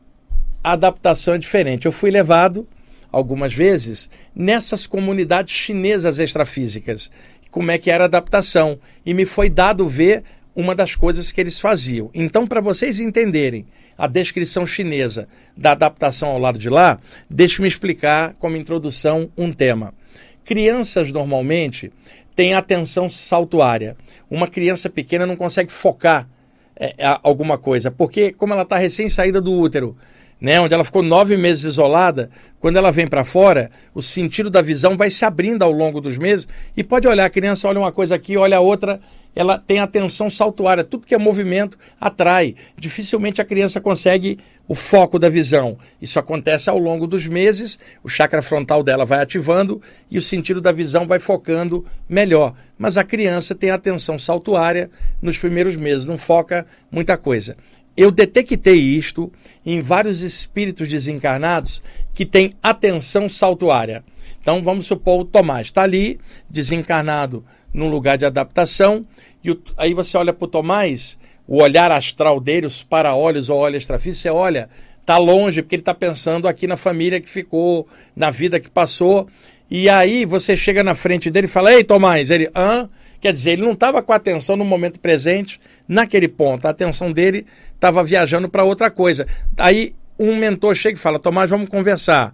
a 0.63 0.71
adaptação 0.71 1.35
é 1.35 1.37
diferente. 1.37 1.85
Eu 1.85 1.91
fui 1.91 2.09
levado 2.09 2.67
algumas 3.13 3.53
vezes 3.53 4.09
nessas 4.35 4.87
comunidades 4.87 5.53
chinesas 5.53 6.17
extrafísicas 6.17 7.11
como 7.53 7.69
é 7.69 7.77
que 7.77 7.91
era 7.91 8.05
a 8.05 8.07
adaptação. 8.07 8.79
E 9.05 9.13
me 9.13 9.27
foi 9.27 9.47
dado 9.47 9.87
ver 9.87 10.23
uma 10.55 10.73
das 10.73 10.95
coisas 10.95 11.31
que 11.31 11.39
eles 11.39 11.59
faziam. 11.59 12.09
Então, 12.11 12.47
para 12.47 12.59
vocês 12.59 12.99
entenderem 12.99 13.67
a 13.95 14.07
descrição 14.07 14.65
chinesa 14.65 15.27
da 15.55 15.73
adaptação 15.73 16.29
ao 16.29 16.39
lado 16.39 16.57
de 16.57 16.67
lá, 16.67 16.99
deixe-me 17.29 17.67
explicar 17.67 18.33
como 18.39 18.57
introdução 18.57 19.29
um 19.37 19.53
tema. 19.53 19.93
Crianças 20.43 21.11
normalmente 21.11 21.91
têm 22.35 22.55
atenção 22.55 23.07
saltuária. 23.07 23.95
Uma 24.31 24.47
criança 24.47 24.89
pequena 24.89 25.27
não 25.27 25.35
consegue 25.35 25.71
focar 25.71 26.27
é, 26.75 26.95
alguma 27.21 27.55
coisa, 27.55 27.91
porque 27.91 28.33
como 28.33 28.53
ela 28.53 28.63
está 28.63 28.77
recém 28.77 29.09
saída 29.09 29.39
do 29.39 29.53
útero, 29.53 29.95
né, 30.43 30.59
onde 30.59 30.73
ela 30.73 30.83
ficou 30.83 31.01
nove 31.01 31.37
meses 31.37 31.63
isolada, 31.63 32.29
quando 32.59 32.75
ela 32.75 32.91
vem 32.91 33.07
para 33.07 33.23
fora, 33.23 33.71
o 33.95 34.01
sentido 34.01 34.49
da 34.49 34.61
visão 34.61 34.97
vai 34.97 35.09
se 35.09 35.23
abrindo 35.23 35.63
ao 35.63 35.71
longo 35.71 36.01
dos 36.01 36.17
meses 36.17 36.45
e 36.75 36.83
pode 36.83 37.07
olhar, 37.07 37.23
a 37.23 37.29
criança 37.29 37.65
olha 37.65 37.79
uma 37.79 37.93
coisa 37.93 38.15
aqui, 38.15 38.35
olha 38.35 38.57
a 38.57 38.59
outra, 38.59 38.99
ela 39.33 39.57
tem 39.57 39.79
atenção 39.79 40.29
saltuária, 40.29 40.83
tudo 40.83 41.07
que 41.07 41.15
é 41.15 41.17
movimento 41.17 41.77
atrai. 41.99 42.55
Dificilmente 42.77 43.41
a 43.41 43.45
criança 43.45 43.79
consegue 43.79 44.37
o 44.67 44.75
foco 44.75 45.17
da 45.17 45.29
visão. 45.29 45.77
Isso 46.01 46.19
acontece 46.19 46.69
ao 46.69 46.77
longo 46.77 47.07
dos 47.07 47.25
meses, 47.25 47.79
o 48.03 48.09
chakra 48.09 48.41
frontal 48.41 48.83
dela 48.83 49.05
vai 49.05 49.21
ativando 49.21 49.81
e 50.11 50.17
o 50.17 50.21
sentido 50.21 50.59
da 50.59 50.73
visão 50.73 51.07
vai 51.07 51.19
focando 51.19 51.85
melhor. 52.07 52.53
Mas 52.77 52.97
a 52.97 53.03
criança 53.03 53.55
tem 53.55 53.71
atenção 53.71 54.19
saltuária 54.19 54.91
nos 55.21 55.37
primeiros 55.37 55.77
meses, 55.77 56.05
não 56.05 56.17
foca 56.17 56.65
muita 56.91 57.17
coisa 57.17 57.55
eu 57.95 58.11
detectei 58.11 58.75
isto 58.75 59.31
em 59.65 59.81
vários 59.81 60.21
espíritos 60.21 60.87
desencarnados 60.87 61.81
que 62.13 62.25
têm 62.25 62.53
atenção 62.61 63.29
saltuária. 63.29 64.03
Então 64.41 64.61
vamos 64.63 64.85
supor 64.85 65.21
o 65.21 65.25
Tomás 65.25 65.67
está 65.67 65.83
ali, 65.83 66.19
desencarnado 66.49 67.45
num 67.73 67.89
lugar 67.89 68.17
de 68.17 68.25
adaptação, 68.25 69.05
e 69.43 69.51
o, 69.51 69.61
aí 69.77 69.93
você 69.93 70.15
olha 70.17 70.31
para 70.31 70.45
o 70.45 70.47
Tomás, 70.47 71.17
o 71.47 71.61
olhar 71.61 71.91
astral 71.91 72.39
dele, 72.39 72.67
os 72.67 72.83
para-olhos 72.83 73.49
ou 73.49 73.57
olho 73.57 73.75
extrafísico, 73.75 74.21
você 74.21 74.29
olha, 74.29 74.69
está 75.01 75.17
longe, 75.17 75.61
porque 75.61 75.75
ele 75.75 75.81
está 75.81 75.93
pensando 75.93 76.47
aqui 76.47 76.67
na 76.67 76.77
família 76.77 77.19
que 77.19 77.29
ficou, 77.29 77.87
na 78.15 78.29
vida 78.29 78.59
que 78.59 78.69
passou, 78.69 79.27
e 79.69 79.89
aí 79.89 80.23
você 80.25 80.55
chega 80.55 80.83
na 80.83 80.93
frente 80.93 81.31
dele 81.31 81.47
e 81.47 81.49
fala, 81.49 81.73
ei 81.73 81.83
Tomás, 81.83 82.29
ele, 82.29 82.49
hã? 82.55 82.87
Quer 83.23 83.31
dizer, 83.31 83.51
ele 83.51 83.61
não 83.61 83.71
estava 83.71 84.03
com 84.03 84.11
atenção 84.11 84.57
no 84.57 84.65
momento 84.65 84.99
presente, 84.99 85.57
naquele 85.87 86.27
ponto. 86.27 86.65
A 86.67 86.71
atenção 86.71 87.09
dele 87.09 87.47
estava 87.73 88.03
viajando 88.03 88.49
para 88.49 88.65
outra 88.65 88.91
coisa. 88.91 89.25
Aí 89.57 89.95
um 90.19 90.35
mentor 90.35 90.75
chega 90.75 90.97
e 90.97 91.01
fala: 91.01 91.17
Tomás, 91.17 91.49
vamos 91.49 91.69
conversar. 91.69 92.33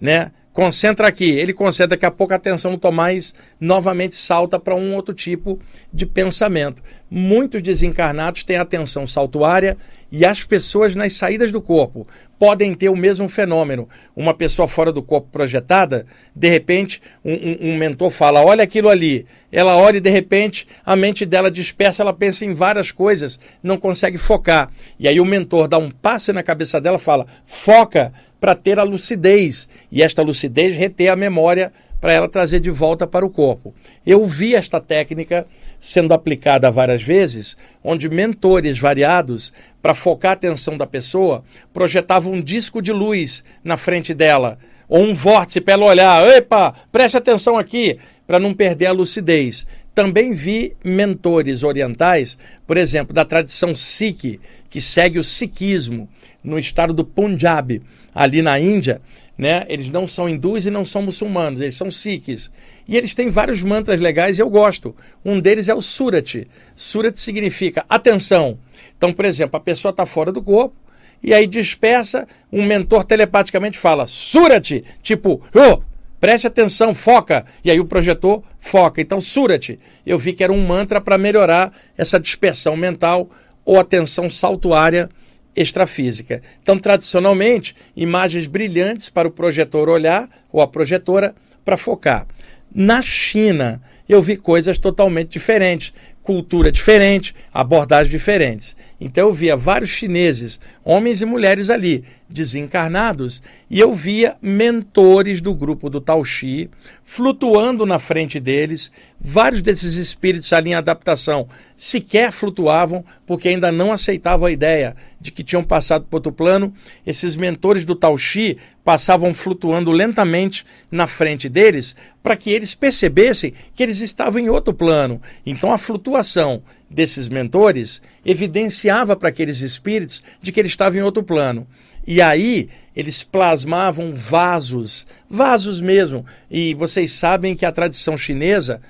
Né? 0.00 0.32
Concentra 0.52 1.06
aqui. 1.06 1.30
Ele 1.30 1.52
concentra, 1.52 1.88
daqui 1.88 2.04
a 2.04 2.10
pouco 2.10 2.32
a 2.32 2.36
atenção 2.36 2.72
do 2.72 2.78
Tomás 2.78 3.32
novamente 3.60 4.16
salta 4.16 4.58
para 4.58 4.74
um 4.74 4.94
outro 4.94 5.14
tipo 5.14 5.60
de 5.92 6.04
pensamento. 6.04 6.82
Muitos 7.08 7.62
desencarnados 7.62 8.42
têm 8.42 8.56
atenção 8.56 9.06
saltuária 9.06 9.76
e 10.10 10.24
as 10.24 10.42
pessoas 10.42 10.96
nas 10.96 11.12
saídas 11.12 11.52
do 11.52 11.62
corpo 11.62 12.06
podem 12.36 12.74
ter 12.74 12.88
o 12.88 12.96
mesmo 12.96 13.28
fenômeno. 13.28 13.88
Uma 14.16 14.34
pessoa 14.34 14.66
fora 14.66 14.90
do 14.90 15.02
corpo 15.02 15.28
projetada, 15.30 16.04
de 16.34 16.48
repente, 16.48 17.00
um, 17.24 17.32
um, 17.32 17.58
um, 17.70 17.76
mentor 17.76 18.10
fala: 18.10 18.44
olha 18.44 18.64
aquilo 18.64 18.88
ali. 18.88 19.26
Ela 19.52 19.76
olha 19.76 19.98
e 19.98 20.00
de 20.00 20.10
repente 20.10 20.66
a 20.86 20.94
mente 20.94 21.26
dela 21.26 21.50
dispersa, 21.50 22.02
ela 22.02 22.12
pensa 22.12 22.44
em 22.44 22.54
várias 22.54 22.92
coisas, 22.92 23.38
não 23.62 23.76
consegue 23.76 24.16
focar. 24.16 24.70
E 24.98 25.06
aí 25.06 25.20
o 25.20 25.24
mentor 25.24 25.66
dá 25.68 25.76
um 25.76 25.90
passe 25.90 26.32
na 26.32 26.42
cabeça 26.42 26.80
dela 26.80 26.98
fala: 26.98 27.26
foca 27.46 28.12
para 28.40 28.54
ter 28.54 28.78
a 28.78 28.82
lucidez. 28.82 29.68
E 29.92 30.02
esta 30.02 30.22
lucidez 30.22 30.74
reter 30.74 31.08
a 31.08 31.16
memória 31.16 31.72
para 32.00 32.12
ela 32.12 32.28
trazer 32.28 32.60
de 32.60 32.70
volta 32.70 33.06
para 33.06 33.26
o 33.26 33.30
corpo. 33.30 33.74
Eu 34.06 34.26
vi 34.26 34.54
esta 34.54 34.80
técnica 34.80 35.46
sendo 35.78 36.14
aplicada 36.14 36.70
várias 36.70 37.02
vezes, 37.02 37.56
onde 37.84 38.08
mentores 38.08 38.78
variados, 38.78 39.52
para 39.82 39.94
focar 39.94 40.30
a 40.30 40.34
atenção 40.34 40.78
da 40.78 40.86
pessoa, 40.86 41.44
projetavam 41.72 42.32
um 42.32 42.42
disco 42.42 42.80
de 42.80 42.92
luz 42.92 43.44
na 43.62 43.76
frente 43.76 44.14
dela, 44.14 44.58
ou 44.88 45.02
um 45.02 45.14
vórtice 45.14 45.60
para 45.60 45.74
ela 45.74 45.86
olhar, 45.86 46.26
epa, 46.28 46.74
preste 46.90 47.16
atenção 47.16 47.58
aqui, 47.58 47.98
para 48.26 48.40
não 48.40 48.54
perder 48.54 48.86
a 48.86 48.92
lucidez. 48.92 49.66
Também 49.94 50.32
vi 50.32 50.74
mentores 50.82 51.62
orientais, 51.62 52.38
por 52.66 52.76
exemplo, 52.76 53.12
da 53.12 53.24
tradição 53.24 53.74
Sikh, 53.74 54.40
que 54.70 54.80
segue 54.80 55.18
o 55.18 55.24
Sikhismo, 55.24 56.08
no 56.42 56.58
estado 56.58 56.92
do 56.92 57.04
Punjab, 57.04 57.82
ali 58.14 58.42
na 58.42 58.58
Índia, 58.58 59.00
né? 59.36 59.64
Eles 59.68 59.90
não 59.90 60.06
são 60.06 60.28
hindus 60.28 60.66
e 60.66 60.70
não 60.70 60.84
são 60.84 61.02
muçulmanos, 61.02 61.60
eles 61.60 61.74
são 61.74 61.90
sikhs. 61.90 62.50
E 62.86 62.96
eles 62.96 63.14
têm 63.14 63.30
vários 63.30 63.62
mantras 63.62 64.00
legais 64.00 64.38
e 64.38 64.42
eu 64.42 64.50
gosto. 64.50 64.94
Um 65.24 65.40
deles 65.40 65.68
é 65.68 65.74
o 65.74 65.80
Surat. 65.80 66.46
Surat 66.74 67.16
significa 67.16 67.84
atenção. 67.88 68.58
Então, 68.96 69.12
por 69.12 69.24
exemplo, 69.24 69.56
a 69.56 69.60
pessoa 69.60 69.90
está 69.90 70.04
fora 70.04 70.32
do 70.32 70.42
corpo 70.42 70.74
e 71.22 71.32
aí 71.32 71.46
dispersa, 71.46 72.26
um 72.50 72.64
mentor 72.64 73.04
telepaticamente 73.04 73.78
fala 73.78 74.06
Surat, 74.06 74.82
tipo, 75.02 75.40
oh, 75.54 75.80
preste 76.18 76.46
atenção, 76.46 76.94
foca. 76.94 77.44
E 77.64 77.70
aí 77.70 77.78
o 77.78 77.84
projetor 77.84 78.42
foca. 78.58 79.00
Então, 79.00 79.20
Surat, 79.20 79.78
eu 80.04 80.18
vi 80.18 80.32
que 80.32 80.44
era 80.44 80.52
um 80.52 80.66
mantra 80.66 81.00
para 81.00 81.16
melhorar 81.16 81.72
essa 81.96 82.18
dispersão 82.18 82.76
mental 82.76 83.30
ou 83.64 83.78
atenção 83.78 84.28
saltuária 84.28 85.08
extrafísica. 85.54 86.42
Então, 86.62 86.78
tradicionalmente, 86.78 87.74
imagens 87.96 88.46
brilhantes 88.46 89.08
para 89.08 89.28
o 89.28 89.32
projetor 89.32 89.88
olhar 89.88 90.28
ou 90.52 90.60
a 90.60 90.68
projetora 90.68 91.34
para 91.64 91.76
focar. 91.76 92.26
Na 92.72 93.02
China, 93.02 93.82
eu 94.08 94.22
vi 94.22 94.36
coisas 94.36 94.78
totalmente 94.78 95.30
diferentes 95.30 95.92
cultura 96.22 96.70
diferente, 96.70 97.34
abordagens 97.52 98.10
diferentes. 98.10 98.76
Então 99.00 99.28
eu 99.28 99.32
via 99.32 99.56
vários 99.56 99.90
chineses, 99.90 100.60
homens 100.84 101.22
e 101.22 101.24
mulheres 101.24 101.70
ali, 101.70 102.04
desencarnados, 102.28 103.42
e 103.70 103.80
eu 103.80 103.94
via 103.94 104.36
mentores 104.42 105.40
do 105.40 105.54
grupo 105.54 105.88
do 105.88 106.00
Taoxi 106.00 106.68
flutuando 107.02 107.86
na 107.86 107.98
frente 107.98 108.38
deles. 108.38 108.92
Vários 109.18 109.62
desses 109.62 109.94
espíritos 109.94 110.52
ali 110.52 110.70
em 110.70 110.74
adaptação 110.74 111.48
sequer 111.76 112.30
flutuavam, 112.30 113.04
porque 113.26 113.48
ainda 113.48 113.72
não 113.72 113.90
aceitavam 113.90 114.46
a 114.46 114.52
ideia 114.52 114.94
de 115.20 115.32
que 115.32 115.42
tinham 115.42 115.64
passado 115.64 116.04
para 116.04 116.16
outro 116.18 116.30
plano. 116.30 116.72
Esses 117.06 117.36
mentores 117.36 117.84
do 117.84 117.96
Taoxi 117.96 118.58
passavam 118.84 119.34
flutuando 119.34 119.90
lentamente 119.90 120.64
na 120.90 121.06
frente 121.06 121.48
deles, 121.48 121.96
para 122.22 122.36
que 122.36 122.50
eles 122.50 122.74
percebessem 122.74 123.54
que 123.74 123.82
eles 123.82 124.00
estavam 124.00 124.40
em 124.40 124.48
outro 124.48 124.74
plano. 124.74 125.20
Então 125.44 125.72
a 125.72 125.78
flutuação 125.78 126.62
desses 126.90 127.28
mentores 127.28 128.02
evidenciava 128.24 129.14
para 129.14 129.28
aqueles 129.28 129.60
espíritos 129.60 130.22
de 130.42 130.50
que 130.50 130.58
eles 130.58 130.72
estavam 130.72 130.98
em 130.98 131.02
outro 131.02 131.22
plano. 131.22 131.66
E 132.06 132.20
aí 132.20 132.68
eles 132.96 133.22
plasmavam 133.22 134.14
vasos, 134.16 135.06
vasos 135.28 135.80
mesmo. 135.80 136.26
E 136.50 136.74
vocês 136.74 137.12
sabem 137.12 137.54
que 137.54 137.64
a 137.64 137.72
tradição 137.72 138.16
chinesa 138.16 138.80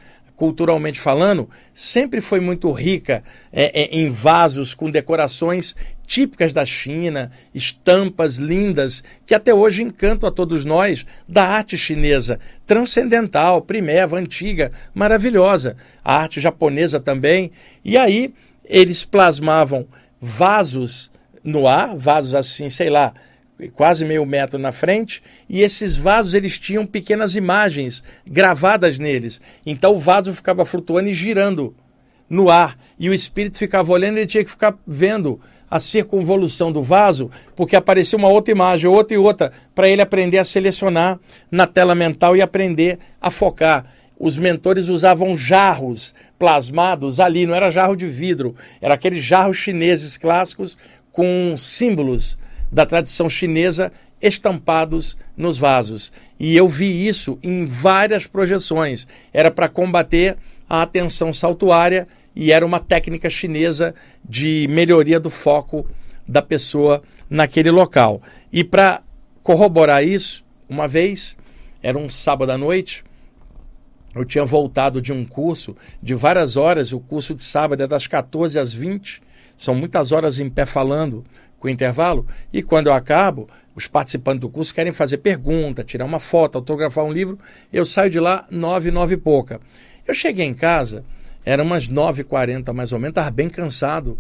culturalmente 0.41 0.99
falando, 0.99 1.51
sempre 1.75 2.23
foi 2.23 2.41
muito 2.41 2.73
rica 2.73 3.23
é, 3.53 3.83
é, 3.83 3.95
em 3.95 4.11
vasos 4.11 4.73
com 4.73 4.91
decorações 4.91 5.77
típicas 6.07 6.55
da 6.55 6.65
China, 6.65 7.31
estampas 7.55 8.39
lindas 8.39 9.05
que 9.27 9.35
até 9.35 9.53
hoje 9.53 9.83
encantam 9.83 10.27
a 10.27 10.33
todos 10.33 10.65
nós 10.65 11.05
da 11.29 11.47
arte 11.47 11.77
chinesa, 11.77 12.41
transcendental, 12.67 13.61
primeva, 13.61 14.19
antiga, 14.19 14.73
maravilhosa. 14.95 15.77
A 16.03 16.17
arte 16.17 16.41
japonesa 16.41 16.99
também. 16.99 17.53
E 17.85 17.99
aí 17.99 18.33
eles 18.65 19.05
plasmavam 19.05 19.87
vasos 20.19 21.11
no 21.45 21.69
ar, 21.69 21.95
vasos 21.95 22.35
assim, 22.35 22.71
sei 22.71 22.89
lá, 22.89 23.13
quase 23.69 24.05
meio 24.05 24.25
metro 24.25 24.59
na 24.59 24.73
frente, 24.73 25.23
e 25.49 25.61
esses 25.61 25.97
vasos 25.97 26.35
eles 26.35 26.59
tinham 26.59 26.87
pequenas 26.87 27.35
imagens 27.35 28.03
gravadas 28.27 28.99
neles. 28.99 29.41
Então 29.65 29.95
o 29.95 30.01
vaso 30.01 30.35
ficava 30.35 30.65
flutuando 30.65 31.09
e 31.09 31.15
girando 31.15 31.75
no 32.29 32.49
ar, 32.49 32.79
e 32.99 33.11
o 33.11 33.15
espírito 33.15 33.59
ficava 33.59 33.93
olhando 33.93 34.17
e 34.17 34.21
ele 34.21 34.27
tinha 34.27 34.45
que 34.45 34.51
ficar 34.51 34.77
vendo 34.87 35.41
a 35.71 35.79
circunvolução 35.79 36.73
do 36.73 36.83
vaso, 36.83 37.31
porque 37.55 37.77
aparecia 37.77 38.19
uma 38.19 38.29
outra 38.29 38.53
imagem, 38.53 38.89
outra 38.89 39.15
e 39.15 39.19
outra, 39.19 39.53
para 39.75 39.89
ele 39.89 40.03
aprender 40.03 40.39
a 40.39 40.45
selecionar 40.45 41.19
na 41.51 41.67
tela 41.67 41.95
mental 41.95 42.37
e 42.37 42.43
aprender 42.43 42.99
a 43.21 43.31
focar. 43.31 43.87
Os 44.19 44.37
mentores 44.37 44.89
usavam 44.89 45.37
jarros 45.37 46.15
plasmados 46.39 47.21
ali, 47.21 47.47
não 47.47 47.55
era 47.55 47.71
jarro 47.71 47.97
de 47.97 48.07
vidro, 48.07 48.55
era 48.81 48.95
aqueles 48.95 49.23
jarros 49.23 49.57
chineses 49.57 50.17
clássicos 50.17 50.77
com 51.13 51.55
símbolos 51.57 52.39
da 52.71 52.87
tradição 52.87 53.29
chinesa 53.29 53.93
estampados 54.21 55.17
nos 55.37 55.57
vasos. 55.57 56.13
E 56.39 56.57
eu 56.57 56.69
vi 56.69 57.07
isso 57.07 57.39
em 57.43 57.67
várias 57.67 58.27
projeções. 58.27 59.07
Era 59.33 59.51
para 59.51 59.69
combater 59.69 60.37
a 60.69 60.83
atenção 60.83 61.33
saltuária 61.33 62.07
e 62.35 62.53
era 62.53 62.65
uma 62.65 62.79
técnica 62.79 63.29
chinesa 63.29 63.95
de 64.25 64.67
melhoria 64.71 65.19
do 65.19 65.31
foco 65.31 65.87
da 66.27 66.43
pessoa 66.43 67.03
naquele 67.29 67.71
local. 67.71 68.23
E 68.53 68.63
para 68.63 69.03
corroborar 69.43 70.05
isso, 70.05 70.45
uma 70.69 70.87
vez, 70.87 71.37
era 71.83 71.99
um 71.99 72.09
sábado 72.09 72.51
à 72.51 72.59
noite, 72.59 73.03
eu 74.15 74.25
tinha 74.25 74.45
voltado 74.45 75.01
de 75.01 75.13
um 75.13 75.25
curso 75.25 75.77
de 76.03 76.15
várias 76.15 76.57
horas, 76.57 76.93
o 76.93 77.01
curso 77.01 77.35
de 77.35 77.43
sábado 77.43 77.83
é 77.83 77.87
das 77.87 78.07
14 78.07 78.59
às 78.59 78.75
20, 78.75 79.23
são 79.57 79.75
muitas 79.75 80.11
horas 80.11 80.41
em 80.41 80.49
pé 80.49 80.67
falando, 80.67 81.25
com 81.61 81.69
intervalo, 81.69 82.27
e 82.53 82.63
quando 82.63 82.87
eu 82.89 82.93
acabo, 82.93 83.49
os 83.77 83.87
participantes 83.87 84.41
do 84.41 84.49
curso 84.49 84.75
querem 84.75 84.93
fazer 84.93 85.19
pergunta, 85.19 85.85
tirar 85.85 86.07
uma 86.07 86.19
foto, 86.19 86.57
autografar 86.57 87.05
um 87.05 87.13
livro, 87.13 87.39
eu 87.73 87.85
saio 87.85 88.11
de 88.11 88.19
lá 88.19 88.47
nove, 88.51 88.91
nove 88.91 89.15
e 89.15 89.19
pouca. 89.19 89.61
Eu 90.09 90.15
cheguei 90.15 90.47
em 90.47 90.55
casa, 90.55 91.05
era 91.45 91.63
umas 91.63 91.87
nove 91.87 92.23
e 92.23 92.25
quarenta 92.25 92.73
mais 92.73 92.93
ou 92.93 92.99
menos, 92.99 93.13
estava 93.13 93.31
bem 93.31 93.49
cansado, 93.49 94.19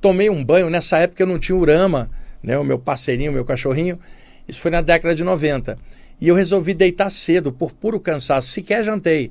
tomei 0.00 0.28
um 0.28 0.44
banho, 0.44 0.68
nessa 0.68 0.98
época 0.98 1.22
eu 1.22 1.26
não 1.26 1.38
tinha 1.38 1.56
Urama, 1.56 2.10
né, 2.42 2.58
o 2.58 2.64
meu 2.64 2.78
parceirinho, 2.78 3.30
o 3.30 3.34
meu 3.34 3.44
cachorrinho, 3.44 3.98
isso 4.48 4.58
foi 4.58 4.72
na 4.72 4.80
década 4.80 5.14
de 5.14 5.22
90, 5.22 5.78
e 6.20 6.26
eu 6.26 6.34
resolvi 6.34 6.74
deitar 6.74 7.08
cedo, 7.10 7.52
por 7.52 7.72
puro 7.72 8.00
cansaço, 8.00 8.48
sequer 8.48 8.84
jantei. 8.84 9.30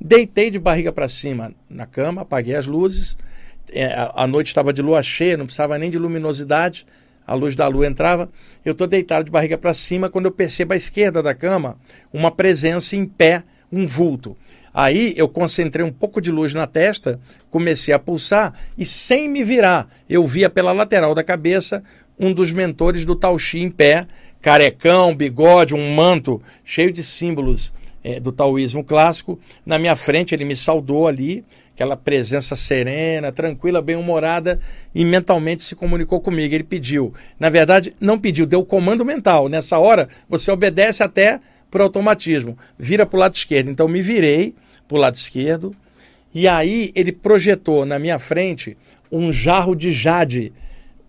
Deitei 0.00 0.50
de 0.50 0.58
barriga 0.58 0.90
para 0.90 1.08
cima 1.10 1.52
na 1.68 1.84
cama, 1.84 2.22
apaguei 2.22 2.54
as 2.54 2.66
luzes, 2.66 3.18
a 4.14 4.26
noite 4.26 4.48
estava 4.48 4.72
de 4.72 4.82
lua 4.82 5.02
cheia, 5.02 5.36
não 5.36 5.46
precisava 5.46 5.78
nem 5.78 5.90
de 5.90 5.98
luminosidade, 5.98 6.86
a 7.26 7.34
luz 7.34 7.54
da 7.54 7.68
lua 7.68 7.86
entrava. 7.86 8.28
Eu 8.64 8.72
estou 8.72 8.86
deitado 8.86 9.24
de 9.24 9.30
barriga 9.30 9.56
para 9.56 9.72
cima 9.74 10.08
quando 10.08 10.26
eu 10.26 10.32
percebo 10.32 10.72
à 10.72 10.76
esquerda 10.76 11.22
da 11.22 11.34
cama 11.34 11.78
uma 12.12 12.30
presença 12.30 12.96
em 12.96 13.06
pé, 13.06 13.44
um 13.72 13.86
vulto. 13.86 14.36
Aí 14.72 15.14
eu 15.16 15.28
concentrei 15.28 15.84
um 15.84 15.92
pouco 15.92 16.20
de 16.20 16.30
luz 16.30 16.54
na 16.54 16.66
testa, 16.66 17.20
comecei 17.50 17.92
a 17.92 17.98
pulsar 17.98 18.54
e, 18.78 18.86
sem 18.86 19.28
me 19.28 19.42
virar, 19.42 19.88
eu 20.08 20.26
via 20.26 20.48
pela 20.48 20.72
lateral 20.72 21.14
da 21.14 21.24
cabeça 21.24 21.82
um 22.18 22.32
dos 22.32 22.52
mentores 22.52 23.04
do 23.04 23.16
Tauxi 23.16 23.58
em 23.60 23.70
pé, 23.70 24.06
carecão, 24.40 25.14
bigode, 25.14 25.74
um 25.74 25.94
manto 25.94 26.40
cheio 26.64 26.92
de 26.92 27.02
símbolos 27.02 27.72
é, 28.04 28.20
do 28.20 28.32
taoísmo 28.32 28.84
clássico. 28.84 29.38
Na 29.64 29.78
minha 29.78 29.96
frente, 29.96 30.34
ele 30.34 30.44
me 30.44 30.56
saudou 30.56 31.08
ali, 31.08 31.44
aquela 31.80 31.96
presença 31.96 32.54
serena, 32.54 33.32
tranquila, 33.32 33.80
bem-humorada, 33.80 34.60
e 34.94 35.02
mentalmente 35.02 35.62
se 35.62 35.74
comunicou 35.74 36.20
comigo. 36.20 36.54
Ele 36.54 36.62
pediu. 36.62 37.14
Na 37.38 37.48
verdade, 37.48 37.94
não 37.98 38.18
pediu, 38.18 38.44
deu 38.44 38.62
comando 38.62 39.02
mental. 39.02 39.48
Nessa 39.48 39.78
hora, 39.78 40.06
você 40.28 40.50
obedece 40.50 41.02
até 41.02 41.40
por 41.70 41.80
automatismo. 41.80 42.58
Vira 42.78 43.06
para 43.06 43.16
o 43.16 43.20
lado 43.20 43.34
esquerdo. 43.34 43.70
Então, 43.70 43.88
me 43.88 44.02
virei 44.02 44.54
para 44.86 44.94
o 44.94 45.00
lado 45.00 45.14
esquerdo, 45.14 45.70
e 46.34 46.46
aí 46.46 46.92
ele 46.94 47.12
projetou 47.12 47.86
na 47.86 47.98
minha 47.98 48.18
frente 48.18 48.76
um 49.10 49.32
jarro 49.32 49.74
de 49.74 49.90
jade, 49.90 50.52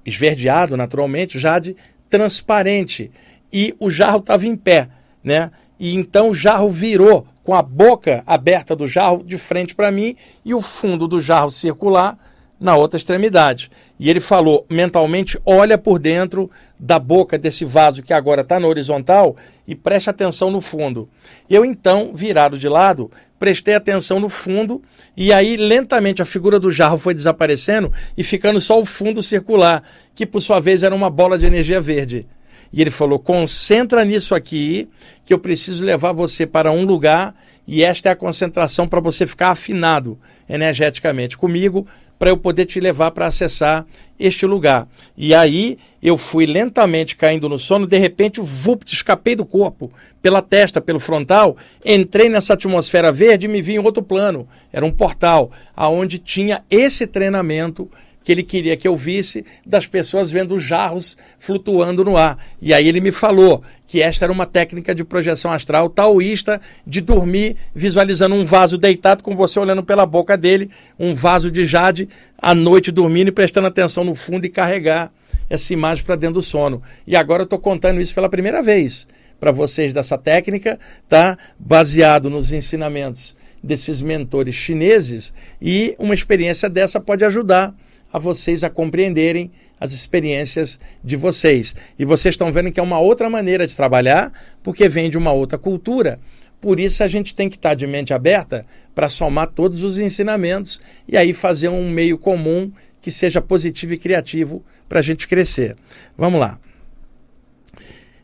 esverdeado 0.06 0.78
naturalmente, 0.78 1.38
jade 1.38 1.76
transparente. 2.10 3.12
E 3.52 3.76
o 3.78 3.90
jarro 3.90 4.20
estava 4.20 4.48
em 4.48 4.56
pé, 4.56 4.88
né? 5.22 5.52
E 5.78 5.96
então 5.96 6.30
o 6.30 6.36
jarro 6.36 6.72
virou 6.72 7.28
com 7.44 7.54
a 7.54 7.62
boca 7.62 8.24
aberta 8.26 8.76
do 8.76 8.88
jarro 8.88 9.24
de 9.24 9.38
frente 9.38 9.76
para 9.76 9.92
mim 9.92 10.16
e 10.46 10.54
o 10.54 10.62
fundo 10.62 11.08
do 11.08 11.20
jarro 11.20 11.52
circular 11.52 12.18
na 12.62 12.76
outra 12.76 12.96
extremidade. 12.96 13.72
E 14.00 14.10
ele 14.10 14.22
falou 14.22 14.66
mentalmente: 14.70 15.40
olha 15.44 15.78
por 15.78 15.98
dentro 15.98 16.50
da 16.80 17.00
boca 17.00 17.38
desse 17.38 17.66
vaso 17.66 18.04
que 18.04 18.14
agora 18.14 18.42
está 18.42 18.60
na 18.60 18.68
horizontal 18.68 19.36
e 19.68 19.74
preste 19.74 20.10
atenção 20.10 20.52
no 20.52 20.62
fundo. 20.62 21.10
Eu 21.50 21.66
então, 21.66 22.12
virado 22.14 22.58
de 22.58 22.70
lado, 22.70 23.12
prestei 23.40 23.74
atenção 23.74 24.20
no 24.20 24.30
fundo 24.30 24.82
e 25.18 25.34
aí 25.34 25.58
lentamente 25.58 26.22
a 26.22 26.26
figura 26.26 26.60
do 26.60 26.70
jarro 26.70 27.00
foi 27.00 27.14
desaparecendo 27.14 27.92
e 28.16 28.24
ficando 28.24 28.60
só 28.62 28.80
o 28.80 28.86
fundo 28.86 29.24
circular, 29.24 29.84
que 30.14 30.28
por 30.28 30.42
sua 30.42 30.60
vez 30.60 30.84
era 30.84 30.94
uma 30.94 31.10
bola 31.10 31.40
de 31.40 31.48
energia 31.48 31.82
verde. 31.82 32.28
E 32.72 32.82
ele 32.82 32.92
falou: 32.92 33.20
concentra 33.20 34.06
nisso 34.06 34.34
aqui, 34.34 34.88
que 35.26 35.34
eu 35.34 35.40
preciso 35.40 35.84
levar 35.84 36.12
você 36.12 36.46
para 36.46 36.72
um 36.72 36.86
lugar 36.86 37.36
e 37.68 37.84
esta 37.84 38.10
é 38.10 38.12
a 38.12 38.16
concentração 38.16 38.88
para 38.88 39.00
você 39.00 39.26
ficar 39.28 39.52
afinado 39.52 40.20
energeticamente 40.50 41.38
comigo, 41.38 41.88
para 42.18 42.30
eu 42.30 42.38
poder 42.38 42.66
te 42.66 42.80
levar 42.80 43.12
para 43.12 43.26
acessar 43.26 43.86
este 44.20 44.46
lugar. 44.46 44.88
E 45.18 45.34
aí 45.34 45.78
eu 46.04 46.18
fui 46.18 46.46
lentamente 46.46 47.16
caindo 47.16 47.50
no 47.50 47.58
sono, 47.58 47.88
de 47.88 47.98
repente, 47.98 48.40
vupt, 48.42 48.94
escapei 48.94 49.36
do 49.36 49.46
corpo, 49.46 49.92
pela 50.22 50.42
testa, 50.42 50.80
pelo 50.80 51.00
frontal, 51.00 51.58
entrei 51.84 52.30
nessa 52.30 52.54
atmosfera 52.54 53.12
verde 53.12 53.46
e 53.46 53.50
me 53.50 53.62
vi 53.62 53.74
em 53.74 53.80
outro 53.80 54.04
plano. 54.04 54.48
Era 54.72 54.86
um 54.86 54.92
portal, 54.92 55.50
aonde 55.76 56.20
tinha 56.20 56.64
esse 56.70 57.08
treinamento 57.08 57.90
que 58.24 58.32
ele 58.32 58.44
queria 58.44 58.78
que 58.78 58.88
eu 58.88 58.96
visse 58.96 59.46
das 59.66 59.88
pessoas 59.88 60.30
vendo 60.30 60.60
jarros 60.60 61.18
flutuando 61.40 62.04
no 62.04 62.18
ar. 62.18 62.38
E 62.62 62.74
aí 62.74 62.88
ele 62.88 63.02
me 63.02 63.12
falou 63.12 63.64
que 63.88 64.02
esta 64.02 64.26
era 64.26 64.32
uma 64.32 64.46
técnica 64.46 64.94
de 64.94 65.04
projeção 65.04 65.52
astral 65.52 65.90
taoísta 65.90 66.62
de 66.86 67.02
dormir 67.02 67.56
visualizando 67.74 68.36
um 68.36 68.46
vaso 68.46 68.78
deitado 68.78 69.24
com 69.24 69.36
você 69.36 69.60
olhando 69.60 69.84
pela 69.84 70.06
boca 70.06 70.38
dele, 70.38 70.70
um 71.00 71.14
vaso 71.14 71.52
de 71.52 71.66
jade 71.66 72.08
à 72.38 72.54
noite 72.54 72.92
dormindo 72.92 73.30
e 73.30 73.32
prestando 73.32 73.68
atenção 73.68 74.04
no 74.04 74.16
fundo 74.16 74.46
e 74.46 74.50
carregar 74.50 75.12
essa 75.50 75.74
imagem 75.74 76.04
para 76.04 76.16
dentro 76.16 76.36
do 76.36 76.42
sono. 76.42 76.82
E 77.06 77.16
agora 77.16 77.42
eu 77.42 77.46
estou 77.46 77.60
contando 77.60 78.00
isso 78.00 78.16
pela 78.16 78.30
primeira 78.30 78.62
vez 78.62 79.08
para 79.40 79.52
vocês 79.52 79.92
dessa 79.92 80.18
técnica, 80.18 80.80
tá? 81.10 81.38
Baseado 81.58 82.30
nos 82.30 82.52
ensinamentos 82.52 83.36
desses 83.64 84.02
mentores 84.02 84.56
chineses 84.56 85.34
e 85.62 85.96
uma 86.00 86.14
experiência 86.14 86.70
dessa 86.70 87.00
pode 87.00 87.26
ajudar 87.26 87.74
a 88.12 88.20
vocês 88.20 88.64
a 88.64 88.70
compreenderem 88.70 89.52
as 89.80 89.94
experiências 89.94 90.80
de 91.04 91.16
vocês. 91.16 91.76
E 91.98 92.06
vocês 92.06 92.34
estão 92.34 92.52
vendo 92.52 92.72
que 92.72 92.80
é 92.80 92.84
uma 92.84 93.00
outra 93.00 93.30
maneira 93.30 93.66
de 93.66 93.76
trabalhar, 93.76 94.32
porque 94.62 94.88
vem 94.88 95.10
de 95.10 95.18
uma 95.18 95.32
outra 95.32 95.58
cultura. 95.58 96.20
Por 96.60 96.80
isso 96.80 97.04
a 97.04 97.08
gente 97.08 97.34
tem 97.34 97.50
que 97.50 97.56
estar 97.56 97.74
de 97.74 97.88
mente 97.88 98.14
aberta 98.14 98.66
para 98.94 99.10
somar 99.10 99.48
todos 99.48 99.82
os 99.82 99.98
ensinamentos 99.98 100.80
e 101.08 101.18
aí 101.18 101.34
fazer 101.34 101.70
um 101.70 101.90
meio 101.90 102.18
comum 102.18 102.72
que 103.02 103.10
seja 103.10 103.42
positivo 103.42 103.94
e 103.94 103.98
criativo 103.98 104.64
para 104.88 105.00
a 105.00 105.02
gente 105.02 105.28
crescer. 105.28 105.76
Vamos 106.16 106.40
lá. 106.40 106.60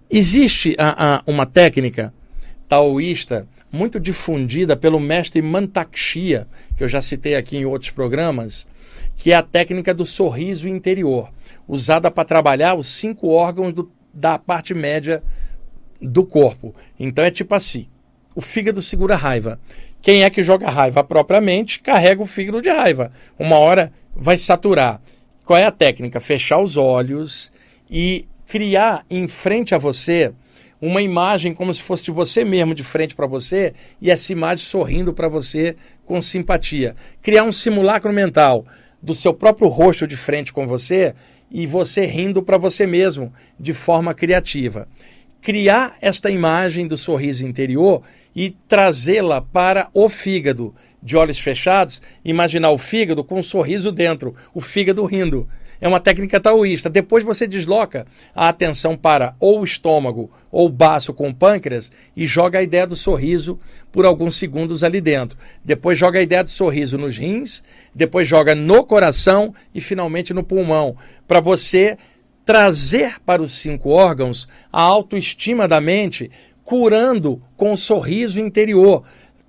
Existe 0.09 0.75
a, 0.77 1.15
a, 1.15 1.23
uma 1.25 1.45
técnica 1.45 2.13
taoísta 2.69 3.47
muito 3.71 3.99
difundida 3.99 4.77
pelo 4.77 4.99
mestre 4.99 5.41
Mantakshia, 5.41 6.47
que 6.77 6.83
eu 6.83 6.87
já 6.87 7.01
citei 7.01 7.35
aqui 7.35 7.57
em 7.57 7.65
outros 7.65 7.91
programas, 7.91 8.67
que 9.17 9.31
é 9.31 9.35
a 9.35 9.41
técnica 9.41 9.93
do 9.93 10.05
sorriso 10.05 10.67
interior, 10.67 11.29
usada 11.67 12.09
para 12.09 12.23
trabalhar 12.23 12.75
os 12.75 12.87
cinco 12.87 13.29
órgãos 13.29 13.73
do, 13.73 13.91
da 14.13 14.37
parte 14.37 14.73
média 14.73 15.23
do 15.99 16.23
corpo. 16.23 16.73
Então 16.99 17.25
é 17.25 17.31
tipo 17.31 17.53
assim: 17.55 17.87
o 18.35 18.41
fígado 18.41 18.81
segura 18.81 19.15
raiva. 19.15 19.59
Quem 19.99 20.23
é 20.23 20.29
que 20.29 20.43
joga 20.43 20.69
raiva 20.69 21.03
propriamente 21.03 21.79
carrega 21.79 22.21
o 22.21 22.27
fígado 22.27 22.61
de 22.61 22.69
raiva. 22.69 23.11
Uma 23.37 23.57
hora 23.57 23.91
vai 24.15 24.37
saturar. 24.37 25.01
Qual 25.43 25.57
é 25.57 25.65
a 25.65 25.71
técnica? 25.71 26.21
Fechar 26.21 26.59
os 26.59 26.77
olhos 26.77 27.51
e 27.89 28.27
criar 28.47 29.03
em 29.09 29.27
frente 29.27 29.73
a 29.73 29.77
você 29.77 30.31
uma 30.79 31.01
imagem 31.01 31.53
como 31.53 31.73
se 31.73 31.81
fosse 31.81 32.05
de 32.05 32.11
você 32.11 32.45
mesmo 32.45 32.75
de 32.75 32.83
frente 32.83 33.15
para 33.15 33.25
você 33.25 33.73
e 33.99 34.11
essa 34.11 34.31
imagem 34.31 34.63
sorrindo 34.63 35.13
para 35.13 35.27
você 35.27 35.75
com 36.05 36.21
simpatia. 36.21 36.95
Criar 37.21 37.43
um 37.43 37.51
simulacro 37.51 38.13
mental 38.13 38.65
do 39.01 39.13
seu 39.13 39.33
próprio 39.33 39.67
rosto 39.67 40.07
de 40.07 40.17
frente 40.17 40.51
com 40.51 40.67
você 40.67 41.13
e 41.51 41.65
você 41.65 42.05
rindo 42.05 42.41
para 42.43 42.57
você 42.57 42.85
mesmo 42.85 43.33
de 43.59 43.73
forma 43.73 44.13
criativa. 44.13 44.87
Criar 45.41 45.95
esta 46.01 46.29
imagem 46.29 46.87
do 46.87 46.97
sorriso 46.97 47.45
interior 47.45 48.01
e 48.35 48.55
trazê-la 48.67 49.41
para 49.41 49.89
o 49.93 50.09
fígado, 50.09 50.75
de 51.01 51.15
olhos 51.15 51.39
fechados, 51.39 52.01
imaginar 52.25 52.71
o 52.71 52.77
fígado 52.77 53.23
com 53.23 53.39
um 53.39 53.43
sorriso 53.43 53.91
dentro, 53.91 54.35
o 54.53 54.59
fígado 54.59 55.05
rindo 55.05 55.47
é 55.79 55.87
uma 55.87 55.99
técnica 55.99 56.39
taoísta. 56.39 56.89
Depois 56.89 57.23
você 57.23 57.47
desloca 57.47 58.05
a 58.35 58.49
atenção 58.49 58.97
para 58.97 59.35
ou 59.39 59.61
o 59.61 59.63
estômago 59.63 60.31
ou 60.51 60.67
o 60.67 60.71
baço 60.71 61.13
com 61.13 61.29
o 61.29 61.33
pâncreas 61.33 61.91
e 62.15 62.25
joga 62.25 62.59
a 62.59 62.63
ideia 62.63 62.87
do 62.87 62.95
sorriso 62.95 63.59
por 63.91 64.05
alguns 64.05 64.35
segundos 64.35 64.83
ali 64.83 65.01
dentro. 65.01 65.37
Depois 65.63 65.97
joga 65.97 66.19
a 66.19 66.23
ideia 66.23 66.43
do 66.43 66.49
sorriso 66.49 66.97
nos 66.97 67.17
rins, 67.17 67.63
depois 67.93 68.27
joga 68.27 68.55
no 68.55 68.83
coração 68.83 69.53
e 69.73 69.81
finalmente 69.81 70.33
no 70.33 70.43
pulmão, 70.43 70.95
para 71.27 71.39
você 71.39 71.97
trazer 72.45 73.19
para 73.25 73.41
os 73.41 73.53
cinco 73.53 73.89
órgãos 73.89 74.47
a 74.71 74.81
autoestima 74.81 75.67
da 75.67 75.81
mente, 75.81 76.31
curando 76.63 77.41
com 77.57 77.73
o 77.73 77.77
sorriso 77.77 78.39
interior 78.39 79.03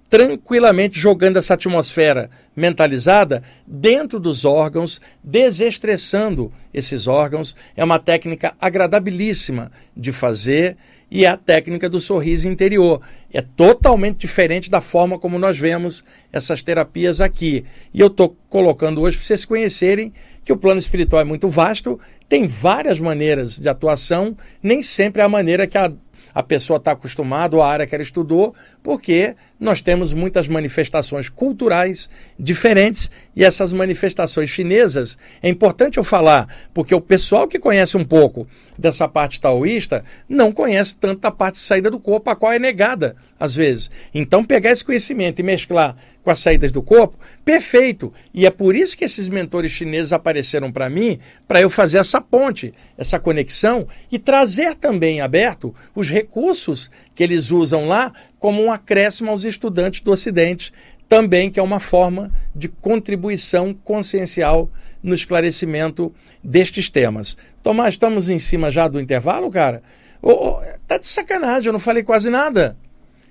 tranquilamente 0.08 0.98
jogando 0.98 1.36
essa 1.36 1.54
atmosfera 1.54 2.30
mentalizada 2.56 3.42
dentro 3.66 4.18
dos 4.18 4.44
órgãos, 4.44 5.00
desestressando 5.22 6.50
esses 6.72 7.06
órgãos. 7.06 7.54
É 7.76 7.84
uma 7.84 7.98
técnica 7.98 8.54
agradabilíssima 8.60 9.70
de 9.96 10.10
fazer 10.12 10.76
e 11.10 11.24
é 11.24 11.28
a 11.28 11.36
técnica 11.36 11.88
do 11.88 12.00
sorriso 12.00 12.48
interior. 12.48 13.00
É 13.32 13.42
totalmente 13.42 14.18
diferente 14.18 14.70
da 14.70 14.80
forma 14.80 15.18
como 15.18 15.38
nós 15.38 15.58
vemos 15.58 16.04
essas 16.32 16.62
terapias 16.62 17.20
aqui. 17.20 17.64
E 17.92 18.00
eu 18.00 18.08
estou 18.08 18.36
colocando 18.48 19.02
hoje 19.02 19.16
para 19.16 19.26
vocês 19.26 19.44
conhecerem 19.44 20.12
que 20.44 20.52
o 20.52 20.56
plano 20.56 20.80
espiritual 20.80 21.20
é 21.20 21.24
muito 21.24 21.50
vasto, 21.50 22.00
tem 22.26 22.46
várias 22.46 22.98
maneiras 22.98 23.58
de 23.58 23.68
atuação, 23.68 24.34
nem 24.62 24.82
sempre 24.82 25.20
é 25.20 25.24
a 25.24 25.28
maneira 25.28 25.66
que 25.66 25.76
a 25.76 25.92
a 26.34 26.42
pessoa 26.42 26.76
está 26.76 26.92
acostumada, 26.92 27.56
a 27.56 27.66
área 27.66 27.86
que 27.86 27.94
ela 27.94 28.02
estudou, 28.02 28.54
porque 28.82 29.34
nós 29.58 29.80
temos 29.80 30.12
muitas 30.12 30.46
manifestações 30.46 31.28
culturais 31.28 32.08
diferentes 32.38 33.10
e 33.34 33.44
essas 33.44 33.72
manifestações 33.72 34.50
chinesas, 34.50 35.18
é 35.42 35.48
importante 35.48 35.98
eu 35.98 36.04
falar, 36.04 36.48
porque 36.72 36.94
o 36.94 37.00
pessoal 37.00 37.48
que 37.48 37.58
conhece 37.58 37.96
um 37.96 38.04
pouco 38.04 38.46
dessa 38.78 39.08
parte 39.08 39.40
taoísta 39.40 40.04
não 40.28 40.52
conhece 40.52 40.94
tanto 40.94 41.24
a 41.24 41.30
parte 41.30 41.56
de 41.56 41.62
saída 41.62 41.90
do 41.90 41.98
corpo, 41.98 42.30
a 42.30 42.36
qual 42.36 42.52
é 42.52 42.58
negada 42.58 43.16
às 43.38 43.54
vezes. 43.54 43.90
Então, 44.14 44.44
pegar 44.44 44.70
esse 44.70 44.84
conhecimento 44.84 45.40
e 45.40 45.42
mesclar 45.42 45.96
com 46.22 46.30
as 46.30 46.38
saídas 46.38 46.70
do 46.70 46.82
corpo, 46.82 47.18
perfeito. 47.44 48.12
E 48.34 48.46
é 48.46 48.50
por 48.50 48.76
isso 48.76 48.96
que 48.96 49.04
esses 49.04 49.28
mentores 49.28 49.72
chineses 49.72 50.12
apareceram 50.12 50.70
para 50.70 50.90
mim, 50.90 51.18
para 51.46 51.60
eu 51.60 51.70
fazer 51.70 51.98
essa 51.98 52.20
ponte, 52.20 52.74
essa 52.96 53.18
conexão 53.18 53.86
e 54.10 54.18
trazer 54.18 54.74
também 54.74 55.20
aberto 55.20 55.74
os 55.94 56.08
recursos 56.18 56.90
que 57.14 57.22
eles 57.22 57.50
usam 57.50 57.86
lá 57.86 58.12
como 58.38 58.62
um 58.62 58.72
acréscimo 58.72 59.30
aos 59.30 59.44
estudantes 59.44 60.00
do 60.00 60.10
Ocidente, 60.10 60.72
também 61.08 61.50
que 61.50 61.60
é 61.60 61.62
uma 61.62 61.80
forma 61.80 62.30
de 62.54 62.68
contribuição 62.68 63.72
consciencial 63.72 64.68
no 65.02 65.14
esclarecimento 65.14 66.12
destes 66.42 66.90
temas. 66.90 67.36
Tomás, 67.62 67.94
estamos 67.94 68.28
em 68.28 68.38
cima 68.38 68.70
já 68.70 68.88
do 68.88 69.00
intervalo, 69.00 69.50
cara? 69.50 69.82
Oh, 70.20 70.32
oh, 70.32 70.60
tá 70.86 70.98
de 70.98 71.06
sacanagem, 71.06 71.68
eu 71.68 71.72
não 71.72 71.80
falei 71.80 72.02
quase 72.02 72.28
nada. 72.28 72.76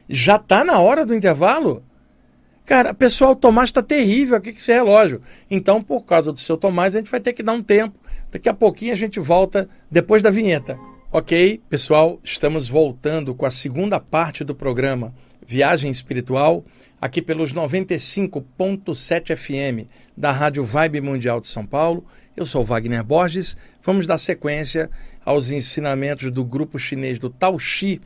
Já 0.08 0.39
tá 0.39 0.63
na 0.63 0.80
hora 0.80 1.06
do 1.06 1.13
intervalo? 1.13 1.84
Cara, 2.65 2.93
pessoal, 2.93 3.32
o 3.32 3.36
Tomás 3.36 3.69
está 3.69 3.82
terrível 3.82 4.38
aqui 4.38 4.52
com 4.52 4.60
esse 4.60 4.71
relógio. 4.71 5.21
Então, 5.52 5.82
por 5.82 6.04
causa 6.04 6.32
do 6.32 6.39
seu 6.39 6.58
Tomás, 6.58 6.95
a 6.95 7.00
gente 7.00 7.12
vai 7.12 7.19
ter 7.19 7.34
que 7.34 7.43
dar 7.43 7.54
um 7.54 7.63
tempo. 7.63 7.97
Daqui 8.32 8.50
a 8.50 8.54
pouquinho 8.54 8.93
a 8.93 8.95
gente 8.95 9.19
volta 9.19 9.69
depois 9.91 10.23
da 10.23 10.30
vinheta. 10.30 10.78
Ok, 11.19 11.60
pessoal, 11.67 12.19
estamos 12.23 12.69
voltando 12.69 13.34
com 13.34 13.43
a 13.43 13.49
segunda 13.49 13.99
parte 13.99 14.43
do 14.43 14.53
programa 14.53 15.15
Viagem 15.43 15.89
Espiritual, 15.89 16.63
aqui 17.01 17.23
pelos 17.23 17.51
95.7 17.51 19.36
FM 19.36 19.89
da 20.15 20.32
Rádio 20.32 20.63
Vibe 20.63 21.01
Mundial 21.01 21.41
de 21.41 21.47
São 21.47 21.65
Paulo. 21.65 22.06
Eu 22.36 22.45
sou 22.45 22.63
Wagner 22.63 23.03
Borges. 23.03 23.58
Vamos 23.82 24.06
dar 24.06 24.19
sequência 24.19 24.91
aos 25.25 25.49
ensinamentos 25.49 26.30
do 26.32 26.45
grupo 26.45 26.77
chinês 26.77 27.17
do 27.17 27.32
Tao 27.32 27.58
Xi 27.58 27.99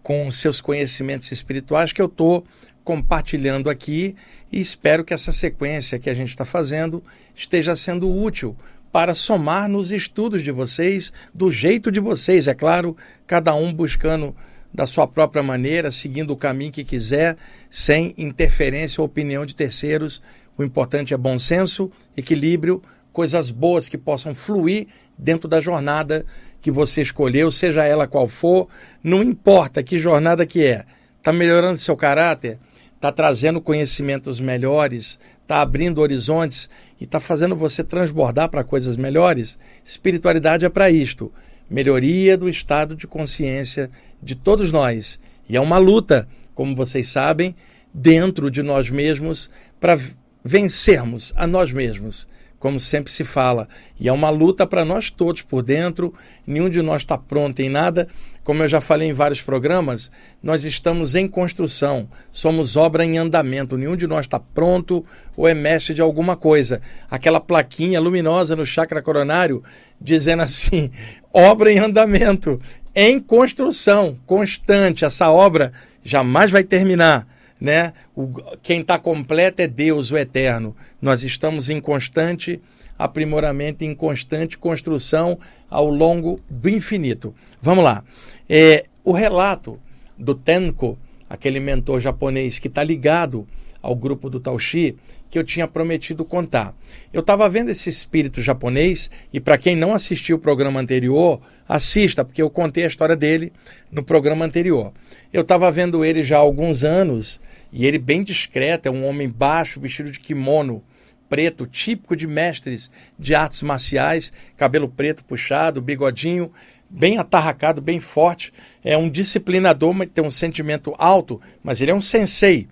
com 0.00 0.30
seus 0.30 0.60
conhecimentos 0.60 1.32
espirituais 1.32 1.92
que 1.92 2.00
eu 2.00 2.06
estou 2.06 2.44
compartilhando 2.84 3.68
aqui 3.68 4.14
e 4.52 4.60
espero 4.60 5.04
que 5.04 5.12
essa 5.12 5.32
sequência 5.32 5.98
que 5.98 6.08
a 6.08 6.14
gente 6.14 6.28
está 6.28 6.44
fazendo 6.44 7.02
esteja 7.34 7.74
sendo 7.74 8.08
útil 8.08 8.56
para 8.92 9.14
somar 9.14 9.68
nos 9.68 9.90
estudos 9.90 10.42
de 10.42 10.52
vocês, 10.52 11.12
do 11.34 11.50
jeito 11.50 11.90
de 11.90 11.98
vocês, 11.98 12.46
é 12.46 12.54
claro, 12.54 12.94
cada 13.26 13.54
um 13.54 13.72
buscando 13.72 14.36
da 14.72 14.86
sua 14.86 15.06
própria 15.06 15.42
maneira, 15.42 15.90
seguindo 15.90 16.32
o 16.32 16.36
caminho 16.36 16.70
que 16.70 16.84
quiser, 16.84 17.36
sem 17.70 18.14
interferência 18.18 19.00
ou 19.00 19.06
opinião 19.06 19.46
de 19.46 19.56
terceiros. 19.56 20.22
O 20.56 20.62
importante 20.62 21.14
é 21.14 21.16
bom 21.16 21.38
senso, 21.38 21.90
equilíbrio, 22.16 22.82
coisas 23.12 23.50
boas 23.50 23.88
que 23.88 23.98
possam 23.98 24.34
fluir 24.34 24.86
dentro 25.16 25.48
da 25.48 25.60
jornada 25.60 26.24
que 26.60 26.70
você 26.70 27.02
escolheu, 27.02 27.50
seja 27.50 27.84
ela 27.84 28.06
qual 28.06 28.28
for, 28.28 28.68
não 29.02 29.22
importa 29.22 29.82
que 29.82 29.98
jornada 29.98 30.46
que 30.46 30.64
é. 30.64 30.84
Está 31.18 31.32
melhorando 31.32 31.78
seu 31.78 31.96
caráter? 31.96 32.58
Está 33.02 33.10
trazendo 33.10 33.60
conhecimentos 33.60 34.38
melhores? 34.38 35.18
Está 35.42 35.60
abrindo 35.60 36.00
horizontes? 36.00 36.70
e 37.00 37.04
está 37.04 37.18
fazendo 37.18 37.56
você 37.56 37.82
transbordar 37.82 38.48
para 38.48 38.62
coisas 38.62 38.96
melhores, 38.96 39.58
espiritualidade 39.84 40.64
é 40.64 40.68
para 40.68 40.88
isto. 40.88 41.32
melhoria 41.68 42.38
do 42.38 42.48
estado 42.48 42.94
de 42.94 43.08
consciência 43.08 43.90
de 44.22 44.36
todos 44.36 44.70
nós. 44.70 45.18
E 45.48 45.56
é 45.56 45.60
uma 45.60 45.78
luta, 45.78 46.28
como 46.54 46.76
vocês 46.76 47.08
sabem, 47.08 47.56
dentro 47.92 48.48
de 48.48 48.62
nós 48.62 48.88
mesmos 48.88 49.50
para 49.80 49.98
vencermos 50.44 51.32
a 51.34 51.44
nós 51.44 51.72
mesmos, 51.72 52.28
como 52.56 52.78
sempre 52.78 53.12
se 53.12 53.24
fala. 53.24 53.68
E 53.98 54.06
é 54.06 54.12
uma 54.12 54.30
luta 54.30 54.64
para 54.64 54.84
nós 54.84 55.10
todos 55.10 55.42
por 55.42 55.64
dentro, 55.64 56.14
nenhum 56.46 56.70
de 56.70 56.80
nós 56.80 57.02
está 57.02 57.18
pronto 57.18 57.58
em 57.58 57.68
nada. 57.68 58.06
Como 58.44 58.62
eu 58.62 58.68
já 58.68 58.80
falei 58.80 59.08
em 59.08 59.12
vários 59.12 59.40
programas, 59.40 60.10
nós 60.42 60.64
estamos 60.64 61.14
em 61.14 61.28
construção, 61.28 62.08
somos 62.30 62.76
obra 62.76 63.04
em 63.04 63.16
andamento, 63.16 63.76
nenhum 63.76 63.96
de 63.96 64.06
nós 64.06 64.26
está 64.26 64.40
pronto 64.40 65.04
ou 65.36 65.46
é 65.46 65.54
mestre 65.54 65.94
de 65.94 66.02
alguma 66.02 66.36
coisa. 66.36 66.80
Aquela 67.10 67.40
plaquinha 67.40 68.00
luminosa 68.00 68.56
no 68.56 68.66
chakra 68.66 69.00
coronário 69.00 69.62
dizendo 70.00 70.42
assim: 70.42 70.90
obra 71.32 71.70
em 71.70 71.78
andamento, 71.78 72.60
em 72.94 73.20
construção, 73.20 74.18
constante. 74.26 75.04
Essa 75.04 75.30
obra 75.30 75.72
jamais 76.02 76.50
vai 76.50 76.64
terminar 76.64 77.26
né? 77.62 77.92
O, 78.16 78.28
quem 78.60 78.80
está 78.80 78.98
completo 78.98 79.62
é 79.62 79.68
Deus, 79.68 80.10
o 80.10 80.18
Eterno. 80.18 80.74
Nós 81.00 81.22
estamos 81.22 81.70
em 81.70 81.80
constante 81.80 82.60
aprimoramento, 82.98 83.84
em 83.84 83.94
constante 83.94 84.58
construção 84.58 85.38
ao 85.70 85.88
longo 85.88 86.40
do 86.48 86.68
infinito. 86.68 87.34
Vamos 87.60 87.84
lá. 87.84 88.04
É, 88.48 88.86
o 89.04 89.12
relato 89.12 89.78
do 90.18 90.34
Tenko, 90.34 90.98
aquele 91.28 91.60
mentor 91.60 92.00
japonês 92.00 92.58
que 92.58 92.68
está 92.68 92.84
ligado 92.84 93.46
ao 93.82 93.96
grupo 93.96 94.30
do 94.30 94.38
Tauchi, 94.38 94.96
que 95.28 95.38
eu 95.38 95.42
tinha 95.42 95.66
prometido 95.66 96.24
contar. 96.24 96.74
Eu 97.12 97.20
estava 97.20 97.48
vendo 97.48 97.70
esse 97.70 97.88
espírito 97.88 98.40
japonês, 98.40 99.10
e 99.32 99.40
para 99.40 99.58
quem 99.58 99.74
não 99.74 99.94
assistiu 99.94 100.36
o 100.36 100.38
programa 100.38 100.78
anterior, 100.78 101.40
assista, 101.66 102.24
porque 102.24 102.42
eu 102.42 102.50
contei 102.50 102.84
a 102.84 102.86
história 102.86 103.16
dele 103.16 103.52
no 103.90 104.02
programa 104.02 104.44
anterior. 104.44 104.92
Eu 105.32 105.40
estava 105.40 105.72
vendo 105.72 106.04
ele 106.04 106.22
já 106.22 106.36
há 106.36 106.40
alguns 106.40 106.84
anos 106.84 107.40
e 107.72 107.86
ele 107.86 107.98
bem 107.98 108.22
discreto, 108.22 108.86
é 108.86 108.92
um 108.92 109.06
homem 109.06 109.28
baixo, 109.28 109.80
vestido 109.80 110.10
de 110.10 110.20
kimono 110.20 110.82
preto, 111.32 111.66
típico 111.66 112.14
de 112.14 112.26
mestres 112.26 112.90
de 113.18 113.34
artes 113.34 113.62
marciais, 113.62 114.30
cabelo 114.54 114.86
preto 114.86 115.24
puxado, 115.24 115.80
bigodinho, 115.80 116.52
bem 116.90 117.16
atarracado, 117.16 117.80
bem 117.80 118.00
forte. 118.00 118.52
É 118.84 118.98
um 118.98 119.08
disciplinador, 119.08 119.94
mas 119.94 120.10
tem 120.12 120.22
um 120.22 120.30
sentimento 120.30 120.94
alto, 120.98 121.40
mas 121.64 121.80
ele 121.80 121.90
é 121.90 121.94
um 121.94 122.02
sensei. 122.02 122.68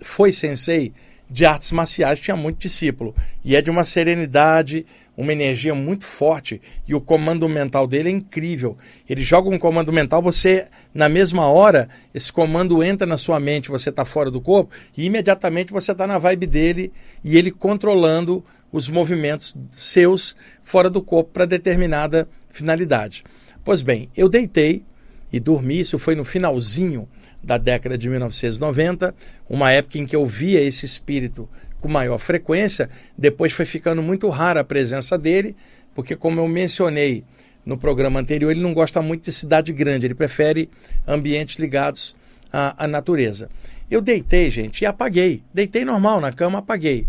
Foi 0.00 0.30
sensei 0.30 0.92
de 1.28 1.44
artes 1.44 1.72
marciais, 1.72 2.20
tinha 2.20 2.36
muito 2.36 2.58
discípulo. 2.58 3.16
E 3.44 3.56
é 3.56 3.60
de 3.60 3.68
uma 3.68 3.82
serenidade, 3.82 4.86
uma 5.18 5.32
energia 5.32 5.74
muito 5.74 6.04
forte 6.04 6.62
e 6.86 6.94
o 6.94 7.00
comando 7.00 7.48
mental 7.48 7.88
dele 7.88 8.08
é 8.08 8.12
incrível. 8.12 8.78
Ele 9.10 9.20
joga 9.20 9.50
um 9.50 9.58
comando 9.58 9.92
mental, 9.92 10.22
você, 10.22 10.68
na 10.94 11.08
mesma 11.08 11.48
hora, 11.48 11.88
esse 12.14 12.32
comando 12.32 12.84
entra 12.84 13.04
na 13.04 13.18
sua 13.18 13.40
mente, 13.40 13.68
você 13.68 13.90
está 13.90 14.04
fora 14.04 14.30
do 14.30 14.40
corpo 14.40 14.72
e 14.96 15.04
imediatamente 15.04 15.72
você 15.72 15.90
está 15.90 16.06
na 16.06 16.18
vibe 16.18 16.46
dele 16.46 16.92
e 17.24 17.36
ele 17.36 17.50
controlando 17.50 18.44
os 18.70 18.88
movimentos 18.88 19.56
seus 19.72 20.36
fora 20.62 20.88
do 20.88 21.02
corpo 21.02 21.32
para 21.32 21.46
determinada 21.46 22.28
finalidade. 22.48 23.24
Pois 23.64 23.82
bem, 23.82 24.08
eu 24.16 24.28
deitei 24.28 24.84
e 25.32 25.40
dormi, 25.40 25.80
isso 25.80 25.98
foi 25.98 26.14
no 26.14 26.24
finalzinho 26.24 27.08
da 27.42 27.58
década 27.58 27.98
de 27.98 28.08
1990, 28.08 29.12
uma 29.48 29.72
época 29.72 29.98
em 29.98 30.06
que 30.06 30.14
eu 30.14 30.24
via 30.24 30.60
esse 30.60 30.86
espírito 30.86 31.48
com 31.80 31.88
maior 31.88 32.18
frequência. 32.18 32.88
Depois 33.16 33.52
foi 33.52 33.64
ficando 33.64 34.02
muito 34.02 34.28
rara 34.28 34.60
a 34.60 34.64
presença 34.64 35.18
dele, 35.18 35.56
porque, 35.94 36.16
como 36.16 36.40
eu 36.40 36.48
mencionei 36.48 37.24
no 37.64 37.76
programa 37.76 38.20
anterior, 38.20 38.50
ele 38.50 38.60
não 38.60 38.72
gosta 38.72 39.02
muito 39.02 39.24
de 39.24 39.32
cidade 39.32 39.72
grande, 39.72 40.06
ele 40.06 40.14
prefere 40.14 40.70
ambientes 41.06 41.58
ligados 41.58 42.16
à, 42.52 42.84
à 42.84 42.88
natureza. 42.88 43.50
Eu 43.90 44.00
deitei, 44.00 44.50
gente, 44.50 44.82
e 44.82 44.86
apaguei. 44.86 45.42
Deitei 45.52 45.84
normal 45.84 46.20
na 46.20 46.32
cama, 46.32 46.58
apaguei. 46.58 47.06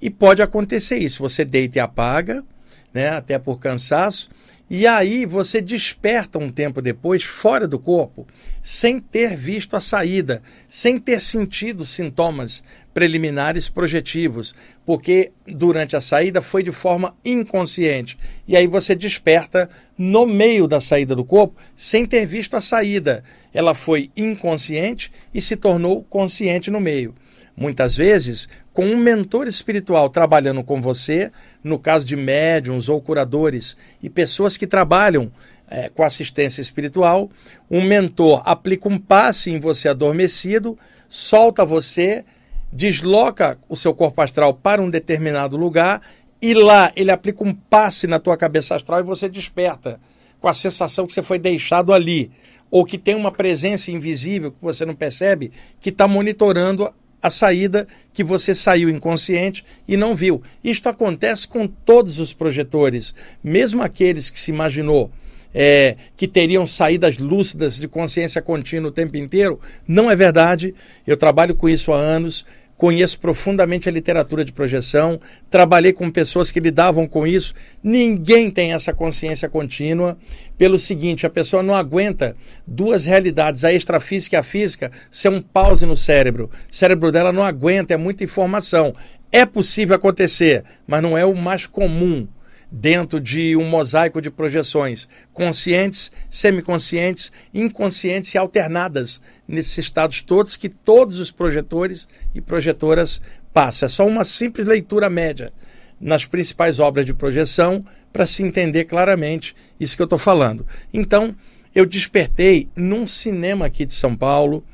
E 0.00 0.10
pode 0.10 0.42
acontecer 0.42 0.98
isso. 0.98 1.22
Você 1.22 1.44
deita 1.44 1.78
e 1.78 1.80
apaga, 1.80 2.44
né, 2.92 3.10
até 3.10 3.38
por 3.38 3.58
cansaço. 3.58 4.28
E 4.68 4.86
aí 4.86 5.26
você 5.26 5.60
desperta 5.60 6.38
um 6.38 6.50
tempo 6.50 6.80
depois, 6.80 7.22
fora 7.22 7.68
do 7.68 7.78
corpo, 7.78 8.26
sem 8.62 8.98
ter 8.98 9.36
visto 9.36 9.76
a 9.76 9.80
saída, 9.80 10.42
sem 10.66 10.98
ter 10.98 11.20
sentido 11.20 11.84
sintomas 11.84 12.64
preliminares 12.94 13.68
projetivos, 13.68 14.54
porque 14.86 15.32
durante 15.46 15.96
a 15.96 16.00
saída 16.00 16.40
foi 16.40 16.62
de 16.62 16.72
forma 16.72 17.14
inconsciente. 17.22 18.16
E 18.48 18.56
aí 18.56 18.66
você 18.66 18.94
desperta 18.94 19.68
no 19.98 20.26
meio 20.26 20.66
da 20.66 20.80
saída 20.80 21.14
do 21.14 21.24
corpo, 21.24 21.60
sem 21.76 22.06
ter 22.06 22.24
visto 22.24 22.56
a 22.56 22.60
saída. 22.60 23.22
Ela 23.52 23.74
foi 23.74 24.10
inconsciente 24.16 25.12
e 25.34 25.42
se 25.42 25.56
tornou 25.56 26.02
consciente 26.04 26.70
no 26.70 26.80
meio. 26.80 27.14
Muitas 27.56 27.96
vezes, 27.96 28.48
com 28.72 28.84
um 28.84 28.96
mentor 28.96 29.46
espiritual 29.46 30.08
trabalhando 30.08 30.64
com 30.64 30.82
você, 30.82 31.30
no 31.62 31.78
caso 31.78 32.04
de 32.04 32.16
médiums 32.16 32.88
ou 32.88 33.00
curadores 33.00 33.76
e 34.02 34.10
pessoas 34.10 34.56
que 34.56 34.66
trabalham 34.66 35.30
é, 35.68 35.88
com 35.88 36.02
assistência 36.02 36.60
espiritual, 36.60 37.30
um 37.70 37.80
mentor 37.80 38.42
aplica 38.44 38.88
um 38.88 38.98
passe 38.98 39.50
em 39.50 39.60
você 39.60 39.88
adormecido, 39.88 40.76
solta 41.08 41.64
você, 41.64 42.24
desloca 42.72 43.56
o 43.68 43.76
seu 43.76 43.94
corpo 43.94 44.20
astral 44.20 44.52
para 44.52 44.82
um 44.82 44.90
determinado 44.90 45.56
lugar 45.56 46.02
e 46.42 46.54
lá 46.54 46.92
ele 46.96 47.12
aplica 47.12 47.44
um 47.44 47.54
passe 47.54 48.08
na 48.08 48.18
tua 48.18 48.36
cabeça 48.36 48.74
astral 48.74 48.98
e 48.98 49.04
você 49.04 49.28
desperta 49.28 50.00
com 50.40 50.48
a 50.48 50.54
sensação 50.54 51.06
que 51.06 51.12
você 51.12 51.22
foi 51.22 51.38
deixado 51.38 51.92
ali 51.92 52.32
ou 52.68 52.84
que 52.84 52.98
tem 52.98 53.14
uma 53.14 53.30
presença 53.30 53.92
invisível 53.92 54.50
que 54.50 54.58
você 54.60 54.84
não 54.84 54.94
percebe 54.94 55.52
que 55.80 55.90
está 55.90 56.08
monitorando 56.08 56.92
a 57.24 57.30
saída 57.30 57.88
que 58.12 58.22
você 58.22 58.54
saiu 58.54 58.90
inconsciente 58.90 59.64
e 59.88 59.96
não 59.96 60.14
viu. 60.14 60.42
Isto 60.62 60.90
acontece 60.90 61.48
com 61.48 61.66
todos 61.66 62.18
os 62.18 62.34
projetores, 62.34 63.14
mesmo 63.42 63.82
aqueles 63.82 64.28
que 64.28 64.38
se 64.38 64.50
imaginou 64.50 65.10
é, 65.54 65.96
que 66.18 66.28
teriam 66.28 66.66
saídas 66.66 67.16
lúcidas 67.16 67.78
de 67.78 67.88
consciência 67.88 68.42
contínua 68.42 68.90
o 68.90 68.92
tempo 68.92 69.16
inteiro. 69.16 69.58
Não 69.88 70.10
é 70.10 70.16
verdade. 70.16 70.74
Eu 71.06 71.16
trabalho 71.16 71.54
com 71.54 71.66
isso 71.66 71.94
há 71.94 71.96
anos 71.96 72.44
conheço 72.84 73.18
profundamente 73.18 73.88
a 73.88 73.92
literatura 73.92 74.44
de 74.44 74.52
projeção, 74.52 75.18
trabalhei 75.48 75.90
com 75.90 76.10
pessoas 76.10 76.52
que 76.52 76.60
lidavam 76.60 77.08
com 77.08 77.26
isso. 77.26 77.54
Ninguém 77.82 78.50
tem 78.50 78.74
essa 78.74 78.92
consciência 78.92 79.48
contínua. 79.48 80.18
Pelo 80.58 80.78
seguinte, 80.78 81.24
a 81.24 81.30
pessoa 81.30 81.62
não 81.62 81.74
aguenta 81.74 82.36
duas 82.66 83.06
realidades, 83.06 83.64
a 83.64 83.72
extrafísica 83.72 84.36
e 84.36 84.38
a 84.38 84.42
física, 84.42 84.92
ser 85.10 85.30
um 85.30 85.40
pause 85.40 85.86
no 85.86 85.96
cérebro. 85.96 86.50
O 86.70 86.74
cérebro 86.76 87.10
dela 87.10 87.32
não 87.32 87.42
aguenta, 87.42 87.94
é 87.94 87.96
muita 87.96 88.22
informação. 88.22 88.94
É 89.32 89.46
possível 89.46 89.96
acontecer, 89.96 90.62
mas 90.86 91.02
não 91.02 91.16
é 91.16 91.24
o 91.24 91.34
mais 91.34 91.66
comum 91.66 92.28
dentro 92.76 93.20
de 93.20 93.54
um 93.54 93.64
mosaico 93.68 94.20
de 94.20 94.32
projeções 94.32 95.08
conscientes, 95.32 96.10
semiconscientes, 96.28 97.30
inconscientes 97.54 98.34
e 98.34 98.38
alternadas 98.38 99.22
nesses 99.46 99.78
estados 99.78 100.22
todos 100.22 100.56
que 100.56 100.68
todos 100.68 101.20
os 101.20 101.30
projetores 101.30 102.08
e 102.34 102.40
projetoras 102.40 103.22
passam. 103.52 103.86
É 103.86 103.88
só 103.88 104.04
uma 104.04 104.24
simples 104.24 104.66
leitura 104.66 105.08
média 105.08 105.52
nas 106.00 106.24
principais 106.24 106.80
obras 106.80 107.06
de 107.06 107.14
projeção 107.14 107.84
para 108.12 108.26
se 108.26 108.42
entender 108.42 108.86
claramente 108.86 109.54
isso 109.78 109.94
que 109.94 110.02
eu 110.02 110.06
estou 110.06 110.18
falando. 110.18 110.66
Então, 110.92 111.32
eu 111.72 111.86
despertei 111.86 112.68
num 112.74 113.06
cinema 113.06 113.66
aqui 113.66 113.86
de 113.86 113.92
São 113.92 114.16
Paulo. 114.16 114.64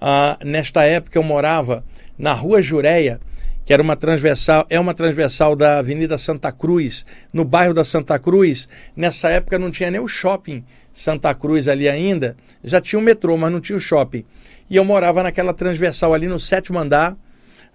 Ah, 0.00 0.38
nesta 0.42 0.82
época 0.84 1.18
eu 1.18 1.22
morava 1.22 1.84
na 2.16 2.32
Rua 2.32 2.62
Jureia, 2.62 3.20
que 3.64 3.72
era 3.72 3.82
uma 3.82 3.96
transversal, 3.96 4.66
é 4.68 4.78
uma 4.80 4.94
transversal 4.94 5.54
da 5.54 5.78
Avenida 5.78 6.18
Santa 6.18 6.50
Cruz, 6.50 7.04
no 7.32 7.44
bairro 7.44 7.74
da 7.74 7.84
Santa 7.84 8.18
Cruz. 8.18 8.68
Nessa 8.96 9.30
época 9.30 9.58
não 9.58 9.70
tinha 9.70 9.90
nem 9.90 10.00
o 10.00 10.08
shopping 10.08 10.64
Santa 10.92 11.34
Cruz 11.34 11.68
ali 11.68 11.88
ainda, 11.88 12.36
já 12.64 12.80
tinha 12.80 12.98
o 12.98 13.02
metrô, 13.02 13.36
mas 13.36 13.52
não 13.52 13.60
tinha 13.60 13.76
o 13.76 13.80
shopping. 13.80 14.24
E 14.68 14.76
eu 14.76 14.84
morava 14.84 15.22
naquela 15.22 15.54
transversal 15.54 16.14
ali 16.14 16.26
no 16.26 16.38
sétimo 16.38 16.78
andar, 16.78 17.16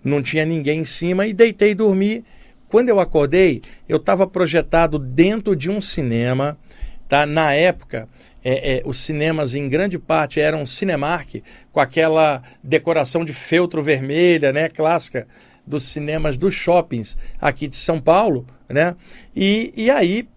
não 0.03 0.21
tinha 0.21 0.45
ninguém 0.45 0.81
em 0.81 0.85
cima 0.85 1.25
e 1.25 1.33
deitei 1.33 1.71
e 1.71 1.75
dormi. 1.75 2.23
Quando 2.67 2.89
eu 2.89 2.99
acordei, 2.99 3.61
eu 3.87 3.97
estava 3.97 4.27
projetado 4.27 4.99
dentro 4.99 5.55
de 5.55 5.69
um 5.69 5.79
cinema, 5.79 6.57
tá? 7.07 7.25
Na 7.25 7.53
época, 7.53 8.07
é, 8.43 8.77
é, 8.77 8.81
os 8.85 8.99
cinemas 8.99 9.55
em 9.55 9.67
grande 9.67 9.97
parte 9.97 10.39
eram 10.39 10.65
Cinemark, 10.65 11.41
com 11.71 11.79
aquela 11.79 12.43
decoração 12.63 13.25
de 13.25 13.33
feltro 13.33 13.81
vermelha, 13.81 14.53
né, 14.53 14.69
clássica 14.69 15.27
dos 15.65 15.83
cinemas 15.83 16.37
dos 16.37 16.53
shoppings 16.53 17.17
aqui 17.39 17.67
de 17.67 17.75
São 17.75 17.99
Paulo, 17.99 18.45
né? 18.69 18.95
E, 19.35 19.73
e 19.75 19.89
aí 19.89 20.27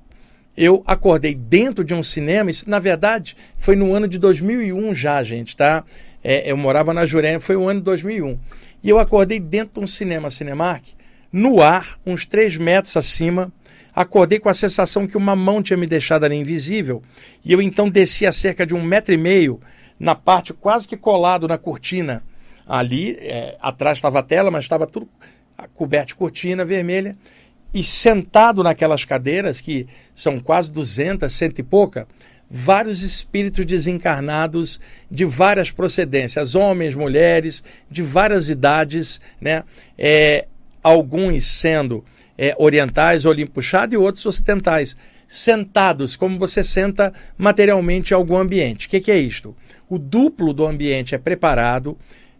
eu 0.56 0.82
acordei 0.86 1.34
dentro 1.34 1.84
de 1.84 1.94
um 1.94 2.02
cinema, 2.02 2.50
isso 2.50 2.68
na 2.68 2.80
verdade 2.80 3.36
foi 3.58 3.76
no 3.76 3.94
ano 3.94 4.08
de 4.08 4.18
2001 4.18 4.94
já, 4.94 5.22
gente, 5.22 5.56
tá? 5.56 5.84
É, 6.22 6.50
eu 6.50 6.56
morava 6.56 6.92
na 6.92 7.06
Jurema, 7.06 7.40
foi 7.40 7.54
o 7.56 7.68
ano 7.68 7.80
de 7.80 7.84
2001. 7.84 8.38
E 8.82 8.88
eu 8.90 8.98
acordei 8.98 9.38
dentro 9.38 9.74
de 9.74 9.80
um 9.80 9.86
cinema 9.86 10.30
Cinemark, 10.30 10.84
no 11.32 11.62
ar, 11.62 11.98
uns 12.04 12.26
3 12.26 12.56
metros 12.56 12.96
acima, 12.96 13.52
acordei 13.94 14.38
com 14.38 14.48
a 14.48 14.54
sensação 14.54 15.06
que 15.06 15.16
uma 15.16 15.36
mão 15.36 15.62
tinha 15.62 15.76
me 15.76 15.86
deixado 15.86 16.24
ali 16.24 16.36
invisível, 16.36 17.02
e 17.44 17.52
eu 17.52 17.62
então 17.62 17.88
desci 17.88 18.26
a 18.26 18.32
cerca 18.32 18.66
de 18.66 18.74
um 18.74 18.82
metro 18.82 19.14
e 19.14 19.16
meio, 19.16 19.60
na 19.98 20.14
parte 20.14 20.52
quase 20.52 20.88
que 20.88 20.96
colado 20.96 21.46
na 21.46 21.58
cortina. 21.58 22.22
Ali, 22.68 23.16
é, 23.20 23.56
atrás 23.60 23.98
estava 23.98 24.18
a 24.18 24.22
tela, 24.22 24.50
mas 24.50 24.64
estava 24.64 24.86
tudo 24.86 25.08
coberto 25.74 26.08
de 26.08 26.14
cortina 26.14 26.64
vermelha, 26.64 27.16
e 27.72 27.82
sentado 27.82 28.62
naquelas 28.62 29.04
cadeiras, 29.04 29.60
que 29.60 29.86
são 30.14 30.38
quase 30.38 30.72
200, 30.72 31.32
cento 31.32 31.58
e 31.58 31.62
pouca, 31.62 32.06
vários 32.50 33.02
espíritos 33.02 33.66
desencarnados 33.66 34.80
de 35.10 35.24
várias 35.24 35.70
procedências, 35.70 36.54
homens, 36.54 36.94
mulheres, 36.94 37.62
de 37.90 38.02
várias 38.02 38.48
idades, 38.48 39.20
né? 39.40 39.64
É, 39.98 40.46
alguns 40.82 41.44
sendo 41.46 42.04
é, 42.38 42.54
orientais, 42.58 43.24
puxado, 43.52 43.94
e 43.94 43.98
outros 43.98 44.24
ocidentais, 44.24 44.96
sentados, 45.26 46.16
como 46.16 46.38
você 46.38 46.64
senta 46.64 47.12
materialmente 47.36 48.12
em 48.12 48.16
algum 48.16 48.36
ambiente. 48.36 48.86
O 48.86 48.90
que, 48.90 49.00
que 49.00 49.10
é 49.10 49.18
isto? 49.18 49.54
O 49.88 49.98
duplo 49.98 50.54
do 50.54 50.64
ambiente 50.64 51.14
é 51.14 51.18
preparado, 51.18 51.98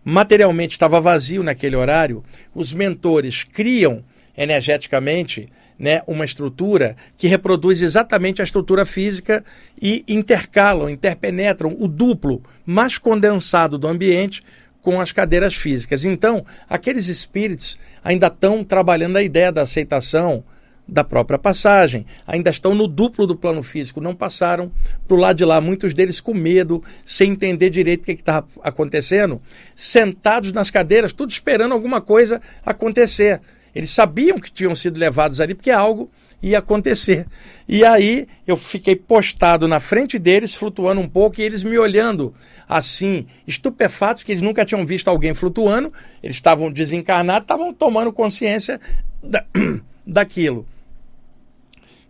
materialmente 0.09 0.73
estava 0.73 1.03
vazio 1.03 1.43
naquele 1.43 1.77
horário, 1.77 2.25
os 2.55 2.73
mentores 2.73 3.45
criam 3.45 4.03
energeticamente 4.35 5.51
né, 5.79 6.01
uma 6.07 6.25
estrutura 6.25 6.97
que 7.19 7.27
reproduz 7.29 7.83
exatamente 7.83 8.41
a 8.41 8.45
estrutura 8.45 8.87
física 8.87 9.45
e 9.81 10.05
intercalam, 10.09 10.89
interpenetram 10.89 11.77
o 11.79 11.87
duplo 11.87 12.43
mais 12.65 12.97
condensado 12.97 13.77
do 13.77 13.87
ambiente 13.87 14.43
com 14.81 14.99
as 14.99 15.13
cadeiras 15.13 15.55
físicas. 15.55 16.07
Então, 16.07 16.43
aqueles 16.71 17.09
espíritos 17.09 17.79
ainda 18.03 18.29
estão 18.29 18.65
trabalhando 18.65 19.19
a 19.19 19.23
ideia 19.23 19.53
da 19.53 19.63
aceitação 19.63 20.43
da 20.89 21.05
própria 21.05 21.39
passagem, 21.39 22.07
ainda 22.27 22.51
estão 22.51 22.75
no 22.75 22.89
duplo 22.89 23.27
do 23.27 23.37
plano 23.37 23.63
físico, 23.63 24.01
não 24.01 24.15
passaram 24.15 24.73
para 25.07 25.15
o 25.15 25.21
lado 25.21 25.37
de 25.37 25.45
lá, 25.45 25.61
muitos 25.61 25.93
deles 25.93 26.19
com 26.21 26.33
medo, 26.33 26.83
sem 27.05 27.33
entender 27.33 27.69
direito 27.69 28.03
o 28.03 28.05
que 28.07 28.13
estava 28.13 28.47
acontecendo, 28.63 29.41
sentados 29.77 30.51
nas 30.51 30.71
cadeiras, 30.71 31.13
tudo 31.13 31.31
esperando 31.31 31.73
alguma 31.73 32.01
coisa 32.01 32.41
acontecer. 32.65 33.41
Eles 33.75 33.91
sabiam 33.91 34.39
que 34.39 34.51
tinham 34.51 34.75
sido 34.75 34.99
levados 34.99 35.41
ali 35.41 35.55
porque 35.55 35.71
algo 35.71 36.11
ia 36.43 36.59
acontecer. 36.59 37.27
E 37.69 37.85
aí 37.85 38.27
eu 38.47 38.57
fiquei 38.57 38.97
postado 38.97 39.69
na 39.69 39.81
frente 39.81 40.19
deles, 40.19 40.55
flutuando 40.55 41.01
um 41.01 41.09
pouco, 41.09 41.41
e 41.41 41.45
eles 41.45 41.63
me 41.63 41.79
olhando 41.79 42.33
assim, 42.69 43.27
estupefatos, 43.47 44.23
que 44.23 44.33
eles 44.33 44.43
nunca 44.43 44.65
tinham 44.65 44.87
visto 44.87 45.09
alguém 45.09 45.35
flutuando, 45.35 45.93
eles 46.23 46.37
estavam 46.37 46.73
desencarnados, 46.73 47.45
estavam 47.45 47.75
tomando 47.75 48.13
consciência 48.13 48.81
da, 49.23 49.45
daquilo. 50.07 50.67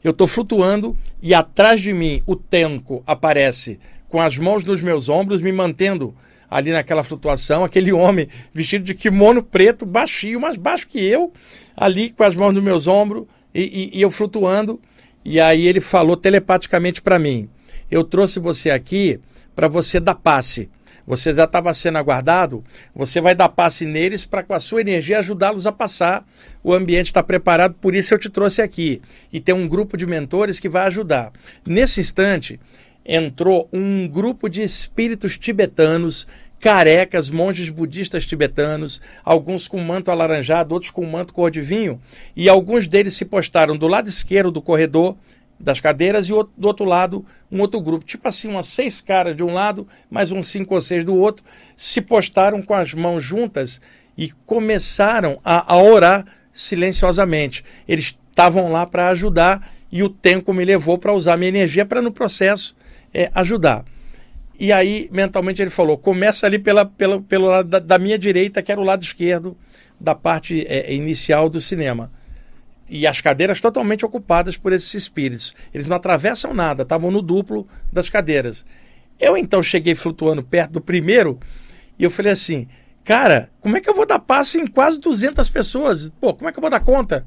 Eu 0.03 0.13
estou 0.13 0.27
flutuando 0.27 0.97
e 1.21 1.35
atrás 1.35 1.81
de 1.81 1.93
mim 1.93 2.23
o 2.27 2.37
Tenko 2.37 3.03
aparece 3.07 3.79
com 4.09 4.21
as 4.21 4.39
mãos 4.39 4.65
nos 4.65 4.81
meus 4.81 5.09
ombros, 5.09 5.41
me 5.41 5.53
mantendo 5.53 6.15
ali 6.51 6.71
naquela 6.71 7.05
flutuação, 7.05 7.63
aquele 7.63 7.93
homem 7.93 8.29
vestido 8.55 8.85
de 8.85 8.95
kimono 8.95 9.43
preto, 9.43 9.85
baixinho, 9.85 10.41
mais 10.41 10.57
baixo 10.57 10.89
que 10.89 10.99
eu, 10.99 11.33
ali 11.77 12.11
com 12.11 12.25
as 12.25 12.35
mãos 12.35 12.55
nos 12.55 12.63
meus 12.63 12.87
ombros 12.87 13.25
e, 13.55 13.91
e, 13.93 13.99
e 13.99 14.03
eu 14.03 14.11
flutuando. 14.11 14.81
E 15.25 15.39
aí 15.41 15.67
ele 15.67 15.81
falou 15.81 16.17
telepaticamente 16.17 17.03
para 17.03 17.19
mim: 17.19 17.49
Eu 17.91 18.03
trouxe 18.03 18.41
você 18.41 18.71
aqui 18.71 19.21
para 19.55 19.69
você 19.69 20.01
dar 20.01 20.15
passe. 20.15 20.71
Você 21.09 21.33
já 21.33 21.45
estava 21.45 21.73
sendo 21.73 21.97
aguardado, 21.97 22.63
você 22.95 23.19
vai 23.19 23.35
dar 23.35 23.49
passe 23.49 23.87
neles 23.87 24.27
para 24.27 24.43
com 24.43 24.53
a 24.53 24.61
sua 24.61 24.83
energia 24.83 25.21
ajudá-los 25.21 25.67
a 25.67 25.73
passar. 25.73 26.23
O 26.63 26.75
ambiente 26.75 27.07
está 27.07 27.23
preparado, 27.23 27.77
por 27.81 27.95
isso 27.95 28.13
eu 28.13 28.19
te 28.19 28.29
trouxe 28.29 28.61
aqui. 28.61 29.01
E 29.33 29.41
tem 29.41 29.55
um 29.55 29.67
grupo 29.67 29.97
de 29.97 30.07
mentores 30.07 30.61
que 30.61 30.69
vai 30.69 30.87
ajudar. 30.87 31.33
Nesse 31.67 32.03
instante, 32.03 32.61
entrou 33.07 33.71
um 33.73 34.07
grupo 34.07 34.51
de 34.51 34.61
espíritos 34.61 35.39
tibetanos, 35.39 36.27
carecas, 36.61 37.31
monges 37.31 37.71
budistas 37.71 38.27
tibetanos, 38.27 39.01
alguns 39.25 39.67
com 39.67 39.79
manto 39.79 40.11
alaranjado, 40.11 40.75
outros 40.75 40.93
com 40.93 41.07
manto 41.07 41.33
cor 41.33 41.51
de 41.51 41.63
vinho, 41.63 41.99
e 42.37 42.51
alguns 42.51 42.87
deles 42.87 43.15
se 43.15 43.25
postaram 43.25 43.79
do 43.79 43.89
lado 43.89 44.11
esquerdo 44.11 44.51
do 44.51 44.61
corredor 44.61 45.17
das 45.59 45.81
cadeiras 45.81 46.29
e 46.29 46.31
do 46.31 46.67
outro 46.67 46.85
lado 46.85 47.25
um 47.51 47.61
outro 47.61 47.81
grupo, 47.81 48.05
tipo 48.05 48.29
assim, 48.29 48.49
umas 48.49 48.67
seis 48.67 49.01
caras 49.01 49.35
de 49.35 49.43
um 49.43 49.53
lado, 49.53 49.89
mais 50.11 50.31
uns 50.31 50.49
cinco 50.49 50.75
ou 50.75 50.81
seis 50.81 51.05
do 51.05 51.15
outro, 51.15 51.45
se 51.77 52.01
postaram 52.01 52.63
com 52.63 52.75
as 52.75 52.93
mãos 52.93 53.25
juntas 53.25 53.81
e 54.17 54.31
começaram 54.45 55.41
a, 55.45 55.73
a 55.73 55.83
orar 55.83 56.27
silenciosamente. 56.53 57.65
Eles 57.87 58.17
estavam 58.31 58.71
lá 58.71 58.87
para 58.87 59.09
ajudar 59.09 59.69
e 59.91 60.03
o 60.03 60.09
tempo 60.09 60.53
me 60.53 60.65
levou 60.65 60.99
para 60.99 61.13
usar 61.13 61.37
minha 61.37 61.49
energia 61.49 61.87
para 61.87 62.03
no 62.03 62.13
processo 62.13 62.77
é, 63.13 63.31
ajudar. 63.35 63.85
E 64.61 64.73
aí, 64.73 65.09
mentalmente, 65.13 65.63
ele 65.63 65.71
falou: 65.71 65.97
começa 65.97 66.47
ali 66.47 66.59
pela, 66.59 66.85
pela, 66.85 67.21
pelo 67.23 67.47
lado 67.47 67.69
da, 67.69 67.79
da 67.79 67.99
minha 67.99 68.19
direita, 68.19 68.61
que 68.61 68.73
era 68.73 68.81
o 68.81 68.85
lado 68.85 69.03
esquerdo 69.03 69.57
da 69.99 70.15
parte 70.15 70.67
é, 70.69 70.93
inicial 70.93 71.49
do 71.49 71.61
cinema. 71.61 72.11
E 72.89 73.07
as 73.07 73.21
cadeiras 73.21 73.61
totalmente 73.61 74.05
ocupadas 74.05 74.57
por 74.57 74.73
esses 74.73 74.93
espíritos. 74.95 75.55
Eles 75.73 75.87
não 75.87 75.97
atravessam 75.97 76.55
nada, 76.55 76.83
estavam 76.83 77.11
no 77.11 77.21
duplo 77.21 77.67
das 77.93 78.09
cadeiras. 78.09 78.65
Eu 79.21 79.37
então 79.37 79.63
cheguei 79.63 79.95
flutuando 79.95 80.43
perto 80.43 80.73
do 80.73 80.81
primeiro 80.81 81.39
e 81.99 82.05
eu 82.05 82.11
falei 82.11 82.33
assim: 82.33 82.69
cara, 83.05 83.51
como 83.61 83.77
é 83.77 83.81
que 83.81 83.91
eu 83.91 83.95
vou 83.95 84.07
dar 84.07 84.19
passe 84.19 84.59
em 84.59 84.67
quase 84.67 85.01
200 85.01 85.49
pessoas? 85.49 86.11
Pô, 86.21 86.35
como 86.35 86.49
é 86.49 86.53
que 86.53 86.59
eu 86.59 86.63
vou 86.63 86.71
dar 86.71 86.81
conta? 86.81 87.27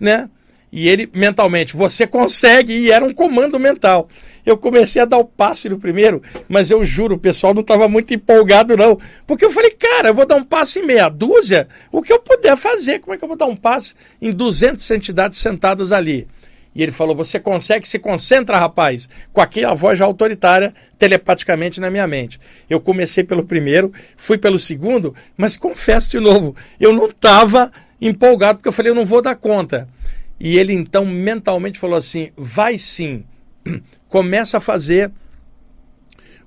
Né? 0.00 0.28
E 0.76 0.90
ele 0.90 1.08
mentalmente, 1.14 1.74
você 1.74 2.06
consegue, 2.06 2.70
e 2.70 2.92
era 2.92 3.02
um 3.02 3.14
comando 3.14 3.58
mental. 3.58 4.10
Eu 4.44 4.58
comecei 4.58 5.00
a 5.00 5.06
dar 5.06 5.16
o 5.16 5.24
passe 5.24 5.70
no 5.70 5.78
primeiro, 5.78 6.22
mas 6.50 6.70
eu 6.70 6.84
juro, 6.84 7.14
o 7.14 7.18
pessoal 7.18 7.54
não 7.54 7.62
estava 7.62 7.88
muito 7.88 8.12
empolgado, 8.12 8.76
não. 8.76 9.00
Porque 9.26 9.42
eu 9.42 9.50
falei, 9.50 9.70
cara, 9.70 10.10
eu 10.10 10.14
vou 10.14 10.26
dar 10.26 10.36
um 10.36 10.44
passe 10.44 10.80
em 10.80 10.86
meia 10.86 11.08
dúzia, 11.08 11.66
o 11.90 12.02
que 12.02 12.12
eu 12.12 12.18
puder 12.18 12.58
fazer. 12.58 12.98
Como 12.98 13.14
é 13.14 13.16
que 13.16 13.24
eu 13.24 13.28
vou 13.28 13.38
dar 13.38 13.46
um 13.46 13.56
passe 13.56 13.94
em 14.20 14.30
200 14.30 14.90
entidades 14.90 15.38
sentadas 15.38 15.92
ali? 15.92 16.28
E 16.74 16.82
ele 16.82 16.92
falou: 16.92 17.16
Você 17.16 17.40
consegue, 17.40 17.88
se 17.88 17.98
concentra, 17.98 18.58
rapaz, 18.58 19.08
com 19.32 19.40
aquela 19.40 19.74
voz 19.74 19.98
autoritária 20.02 20.74
telepaticamente 20.98 21.80
na 21.80 21.90
minha 21.90 22.06
mente. 22.06 22.38
Eu 22.68 22.82
comecei 22.82 23.24
pelo 23.24 23.46
primeiro, 23.46 23.90
fui 24.14 24.36
pelo 24.36 24.58
segundo, 24.58 25.14
mas 25.38 25.56
confesso 25.56 26.10
de 26.10 26.20
novo, 26.20 26.54
eu 26.78 26.92
não 26.92 27.06
estava 27.06 27.72
empolgado, 27.98 28.58
porque 28.58 28.68
eu 28.68 28.72
falei: 28.74 28.90
Eu 28.90 28.94
não 28.94 29.06
vou 29.06 29.22
dar 29.22 29.36
conta. 29.36 29.88
E 30.38 30.58
ele 30.58 30.72
então 30.72 31.04
mentalmente 31.04 31.78
falou 31.78 31.96
assim: 31.96 32.30
vai 32.36 32.78
sim, 32.78 33.24
começa 34.08 34.58
a 34.58 34.60
fazer 34.60 35.10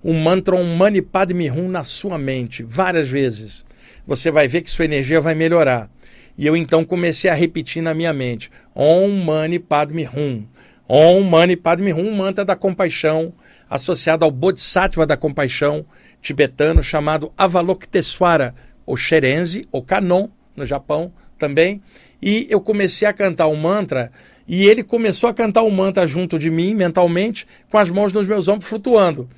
o 0.01 0.13
mantra 0.13 0.55
Om 0.55 0.75
Mani 0.75 1.01
Padme 1.01 1.51
Hum 1.51 1.67
na 1.67 1.83
sua 1.83 2.17
mente, 2.17 2.63
várias 2.63 3.09
vezes. 3.09 3.65
Você 4.07 4.31
vai 4.31 4.47
ver 4.47 4.61
que 4.61 4.69
sua 4.69 4.85
energia 4.85 5.19
vai 5.19 5.35
melhorar. 5.35 5.89
E 6.37 6.47
eu 6.47 6.55
então 6.55 6.85
comecei 6.85 7.29
a 7.29 7.33
repetir 7.33 7.81
na 7.81 7.93
minha 7.93 8.13
mente: 8.13 8.49
Om 8.73 9.09
Mani 9.25 9.59
Padme 9.59 10.07
Hum. 10.07 10.45
Om 10.87 11.21
Mani 11.23 11.55
Padme 11.55 11.93
Hum, 11.93 12.15
mantra 12.15 12.45
da 12.45 12.55
compaixão, 12.55 13.33
associado 13.69 14.25
ao 14.25 14.31
Bodhisattva 14.31 15.05
da 15.05 15.15
compaixão 15.15 15.85
tibetano 16.21 16.81
chamado 16.81 17.31
Avalokitesvara, 17.37 18.55
ou 18.85 18.97
Sherenzi, 18.97 19.67
ou 19.71 19.83
Kanon, 19.83 20.29
no 20.55 20.65
Japão 20.65 21.13
também. 21.37 21.81
E 22.21 22.47
eu 22.49 22.59
comecei 22.59 23.07
a 23.07 23.13
cantar 23.13 23.47
o 23.47 23.53
um 23.53 23.55
mantra 23.55 24.11
e 24.47 24.65
ele 24.67 24.83
começou 24.83 25.29
a 25.29 25.33
cantar 25.33 25.61
o 25.61 25.67
um 25.67 25.71
mantra 25.71 26.07
junto 26.07 26.39
de 26.39 26.49
mim, 26.49 26.73
mentalmente, 26.73 27.45
com 27.69 27.77
as 27.77 27.89
mãos 27.89 28.11
nos 28.11 28.25
meus 28.25 28.47
ombros 28.47 28.67
flutuando. 28.67 29.29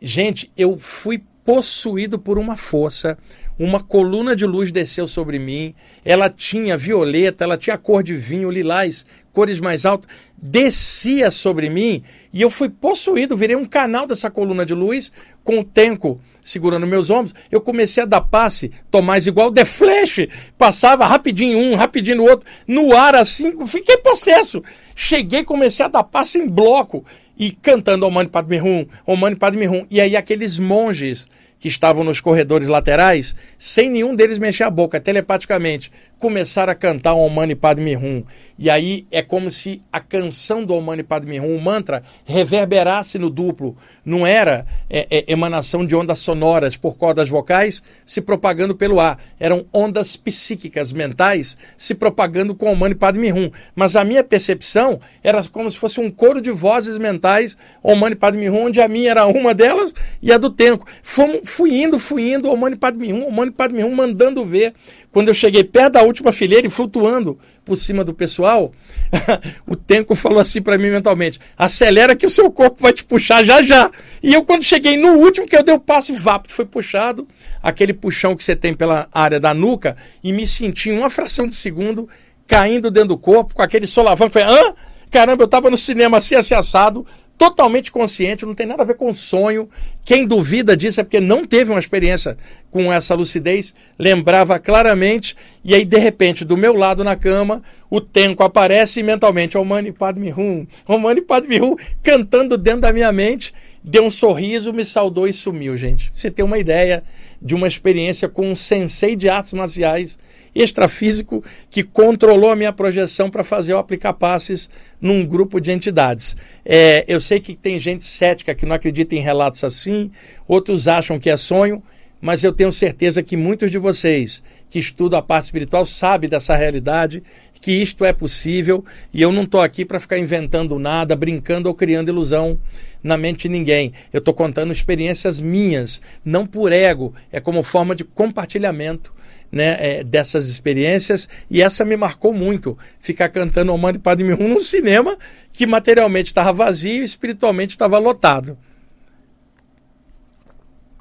Gente, 0.00 0.50
eu 0.56 0.78
fui 0.78 1.22
possuído 1.44 2.18
por 2.18 2.38
uma 2.38 2.56
força, 2.56 3.18
uma 3.58 3.82
coluna 3.82 4.34
de 4.34 4.46
luz 4.46 4.72
desceu 4.72 5.06
sobre 5.06 5.38
mim, 5.38 5.74
ela 6.04 6.30
tinha 6.30 6.76
violeta, 6.78 7.44
ela 7.44 7.58
tinha 7.58 7.76
cor 7.76 8.02
de 8.02 8.16
vinho, 8.16 8.50
lilás, 8.50 9.04
cores 9.32 9.60
mais 9.60 9.84
altas, 9.84 10.10
descia 10.46 11.30
sobre 11.30 11.70
mim 11.70 12.02
e 12.30 12.42
eu 12.42 12.50
fui 12.50 12.68
possuído, 12.68 13.34
virei 13.34 13.56
um 13.56 13.64
canal 13.64 14.06
dessa 14.06 14.30
coluna 14.30 14.66
de 14.66 14.74
luz 14.74 15.10
com 15.42 15.60
o 15.60 15.64
tenco 15.64 16.20
segurando 16.42 16.86
meus 16.86 17.08
ombros. 17.08 17.34
Eu 17.50 17.62
comecei 17.62 18.02
a 18.02 18.06
dar 18.06 18.20
passe, 18.20 18.70
Tomás 18.90 19.26
igual 19.26 19.50
The 19.50 19.64
Flash, 19.64 20.28
passava 20.58 21.06
rapidinho 21.06 21.56
um, 21.56 21.74
rapidinho 21.74 22.22
o 22.22 22.28
outro, 22.28 22.46
no 22.68 22.94
ar 22.94 23.14
assim, 23.14 23.66
fiquei 23.66 23.96
possesso. 23.96 24.62
Cheguei, 24.94 25.44
comecei 25.44 25.86
a 25.86 25.88
dar 25.88 26.04
passe 26.04 26.38
em 26.38 26.46
bloco 26.46 27.06
e 27.38 27.50
cantando 27.50 28.06
Omani 28.06 28.28
Padme 28.28 28.60
Hum, 28.60 28.86
Omani 29.06 29.36
Padme 29.36 29.66
Hum. 29.66 29.86
E 29.90 29.98
aí 29.98 30.14
aqueles 30.14 30.58
monges 30.58 31.26
que 31.58 31.68
estavam 31.68 32.04
nos 32.04 32.20
corredores 32.20 32.68
laterais, 32.68 33.34
sem 33.58 33.88
nenhum 33.88 34.14
deles 34.14 34.38
mexer 34.38 34.64
a 34.64 34.70
boca, 34.70 35.00
telepaticamente, 35.00 35.90
começaram 36.24 36.72
a 36.72 36.74
cantar 36.74 37.12
o 37.12 37.18
Om 37.18 37.28
Mani 37.28 37.54
Padme 37.54 37.98
Hum. 37.98 38.24
E 38.58 38.70
aí 38.70 39.06
é 39.10 39.20
como 39.20 39.50
se 39.50 39.82
a 39.92 40.00
canção 40.00 40.64
do 40.64 40.72
Om 40.72 40.80
Mani 40.80 41.02
Padme 41.02 41.38
Hum, 41.38 41.54
o 41.54 41.60
mantra, 41.60 42.02
reverberasse 42.24 43.18
no 43.18 43.28
duplo. 43.28 43.76
Não 44.02 44.26
era 44.26 44.64
é, 44.88 45.06
é, 45.10 45.24
emanação 45.30 45.84
de 45.84 45.94
ondas 45.94 46.20
sonoras 46.20 46.78
por 46.78 46.96
cordas 46.96 47.28
vocais 47.28 47.82
se 48.06 48.22
propagando 48.22 48.74
pelo 48.74 49.00
ar. 49.00 49.18
Eram 49.38 49.66
ondas 49.70 50.16
psíquicas, 50.16 50.94
mentais, 50.94 51.58
se 51.76 51.94
propagando 51.94 52.54
com 52.54 52.72
Om 52.72 52.74
Mani 52.74 52.94
Padme 52.94 53.30
Hum. 53.30 53.50
Mas 53.76 53.94
a 53.94 54.02
minha 54.02 54.24
percepção 54.24 54.98
era 55.22 55.44
como 55.44 55.70
se 55.70 55.76
fosse 55.76 56.00
um 56.00 56.10
coro 56.10 56.40
de 56.40 56.50
vozes 56.50 56.96
mentais, 56.96 57.54
Om 57.82 57.96
Mani 57.96 58.16
Padme 58.16 58.48
Hum, 58.48 58.64
onde 58.64 58.80
a 58.80 58.88
minha 58.88 59.10
era 59.10 59.26
uma 59.26 59.52
delas 59.52 59.92
e 60.22 60.32
a 60.32 60.38
do 60.38 60.48
Tenko. 60.48 60.86
Fomos, 61.02 61.40
fui 61.44 61.82
indo, 61.82 61.98
fui 61.98 62.32
indo, 62.32 62.50
Om 62.50 62.56
Mani 62.56 62.76
Padme 62.76 63.12
Hum, 63.12 63.26
Om 63.26 63.30
Mani 63.30 63.50
Padme 63.50 63.84
Hum, 63.84 63.94
mandando 63.94 64.42
ver. 64.46 64.72
Quando 65.12 65.28
eu 65.28 65.34
cheguei 65.34 65.62
perto 65.62 65.92
da 65.92 66.02
última 66.02 66.13
fileira 66.32 66.66
e 66.66 66.70
flutuando 66.70 67.38
por 67.64 67.76
cima 67.76 68.04
do 68.04 68.14
pessoal, 68.14 68.72
o 69.66 69.74
Tenko 69.74 70.14
falou 70.14 70.38
assim 70.38 70.60
para 70.60 70.78
mim 70.78 70.90
mentalmente: 70.90 71.40
acelera 71.56 72.14
que 72.14 72.26
o 72.26 72.30
seu 72.30 72.50
corpo 72.50 72.80
vai 72.80 72.92
te 72.92 73.04
puxar 73.04 73.44
já 73.44 73.62
já. 73.62 73.90
E 74.22 74.32
eu, 74.32 74.44
quando 74.44 74.62
cheguei 74.62 74.96
no 74.96 75.14
último, 75.14 75.46
que 75.46 75.56
eu 75.56 75.62
dei 75.62 75.74
o 75.74 75.80
passo 75.80 76.12
e 76.12 76.16
vapo, 76.16 76.50
foi 76.50 76.64
puxado, 76.64 77.26
aquele 77.62 77.92
puxão 77.92 78.36
que 78.36 78.44
você 78.44 78.54
tem 78.54 78.74
pela 78.74 79.08
área 79.12 79.40
da 79.40 79.52
nuca, 79.54 79.96
e 80.22 80.32
me 80.32 80.46
senti 80.46 80.90
uma 80.90 81.10
fração 81.10 81.48
de 81.48 81.54
segundo 81.54 82.08
caindo 82.46 82.90
dentro 82.90 83.10
do 83.10 83.18
corpo, 83.18 83.54
com 83.54 83.62
aquele 83.62 83.86
solavanco. 83.86 84.38
Hã? 84.38 84.74
Caramba, 85.10 85.44
eu 85.44 85.46
estava 85.46 85.70
no 85.70 85.78
cinema 85.78 86.16
assim, 86.18 86.34
assim, 86.34 86.54
assado, 86.54 87.06
totalmente 87.36 87.90
consciente, 87.90 88.46
não 88.46 88.54
tem 88.54 88.66
nada 88.66 88.82
a 88.82 88.86
ver 88.86 88.96
com 88.96 89.12
sonho. 89.12 89.68
Quem 90.04 90.26
duvida 90.26 90.76
disso 90.76 91.00
é 91.00 91.04
porque 91.04 91.20
não 91.20 91.44
teve 91.44 91.70
uma 91.70 91.80
experiência 91.80 92.36
com 92.70 92.92
essa 92.92 93.14
lucidez, 93.14 93.74
lembrava 93.98 94.58
claramente, 94.58 95.36
e 95.64 95.74
aí 95.74 95.84
de 95.84 95.98
repente, 95.98 96.44
do 96.44 96.56
meu 96.56 96.74
lado 96.74 97.02
na 97.02 97.16
cama, 97.16 97.62
o 97.90 98.00
Tenko 98.00 98.42
aparece 98.42 99.02
mentalmente, 99.02 99.58
Omani 99.58 99.92
Padme 99.92 100.32
Hum, 100.32 100.66
Omani 100.86 101.20
Padme 101.20 101.60
Hum, 101.60 101.76
cantando 102.02 102.56
dentro 102.56 102.82
da 102.82 102.92
minha 102.92 103.12
mente, 103.12 103.52
deu 103.82 104.04
um 104.04 104.10
sorriso, 104.10 104.72
me 104.72 104.84
saudou 104.84 105.26
e 105.26 105.32
sumiu, 105.32 105.76
gente. 105.76 106.10
Você 106.14 106.30
tem 106.30 106.44
uma 106.44 106.58
ideia 106.58 107.02
de 107.40 107.54
uma 107.54 107.68
experiência 107.68 108.28
com 108.28 108.50
um 108.50 108.54
sensei 108.54 109.14
de 109.14 109.28
artes 109.28 109.52
marciais 109.52 110.18
extrafísico 110.54 111.42
que 111.70 111.82
controlou 111.82 112.50
a 112.50 112.56
minha 112.56 112.72
projeção 112.72 113.28
para 113.28 113.42
fazer 113.42 113.72
eu 113.72 113.78
aplicar 113.78 114.12
passes 114.12 114.70
num 115.00 115.26
grupo 115.26 115.60
de 115.60 115.72
entidades. 115.72 116.36
É, 116.64 117.04
eu 117.08 117.20
sei 117.20 117.40
que 117.40 117.54
tem 117.54 117.80
gente 117.80 118.04
cética 118.04 118.54
que 118.54 118.64
não 118.64 118.76
acredita 118.76 119.14
em 119.14 119.20
relatos 119.20 119.64
assim, 119.64 120.10
outros 120.46 120.86
acham 120.86 121.18
que 121.18 121.28
é 121.30 121.36
sonho, 121.36 121.82
mas 122.20 122.42
eu 122.42 122.52
tenho 122.52 122.72
certeza 122.72 123.22
que 123.22 123.36
muitos 123.36 123.70
de 123.70 123.78
vocês 123.78 124.42
que 124.70 124.78
estudam 124.78 125.18
a 125.18 125.22
parte 125.22 125.44
espiritual 125.44 125.84
sabem 125.84 126.28
dessa 126.28 126.56
realidade, 126.56 127.22
que 127.60 127.70
isto 127.70 128.04
é 128.04 128.12
possível 128.12 128.84
e 129.12 129.22
eu 129.22 129.30
não 129.30 129.44
estou 129.44 129.60
aqui 129.60 129.84
para 129.84 130.00
ficar 130.00 130.18
inventando 130.18 130.78
nada, 130.78 131.14
brincando 131.14 131.68
ou 131.68 131.74
criando 131.74 132.08
ilusão 132.08 132.58
na 133.02 133.16
mente 133.16 133.42
de 133.42 133.50
ninguém. 133.50 133.92
Eu 134.12 134.18
estou 134.18 134.34
contando 134.34 134.72
experiências 134.72 135.40
minhas, 135.40 136.00
não 136.24 136.46
por 136.46 136.72
ego, 136.72 137.14
é 137.30 137.40
como 137.40 137.62
forma 137.62 137.94
de 137.94 138.04
compartilhamento 138.04 139.12
né, 139.54 139.76
é, 139.78 140.04
dessas 140.04 140.48
experiências 140.48 141.28
e 141.48 141.62
essa 141.62 141.84
me 141.84 141.96
marcou 141.96 142.32
muito. 142.32 142.76
Ficar 142.98 143.28
cantando 143.28 143.72
O 143.72 143.78
Mani 143.78 144.00
Padme 144.00 144.34
Hum 144.34 144.48
num 144.48 144.58
cinema 144.58 145.16
que 145.52 145.64
materialmente 145.64 146.28
estava 146.28 146.52
vazio 146.52 147.02
e 147.02 147.04
espiritualmente 147.04 147.70
estava 147.70 147.98
lotado. 147.98 148.58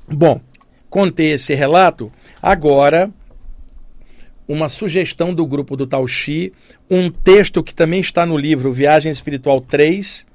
Bom, 0.07 0.39
contei 0.87 1.31
esse 1.31 1.55
relato. 1.55 2.13
Agora, 2.39 3.09
uma 4.47 4.69
sugestão 4.69 5.33
do 5.33 5.47
grupo 5.47 5.75
do 5.75 5.87
Tauxi, 5.87 6.53
um 6.87 7.09
texto 7.09 7.63
que 7.63 7.73
também 7.73 8.01
está 8.01 8.23
no 8.23 8.37
livro 8.37 8.71
Viagem 8.71 9.11
Espiritual 9.11 9.61
3. 9.61 10.27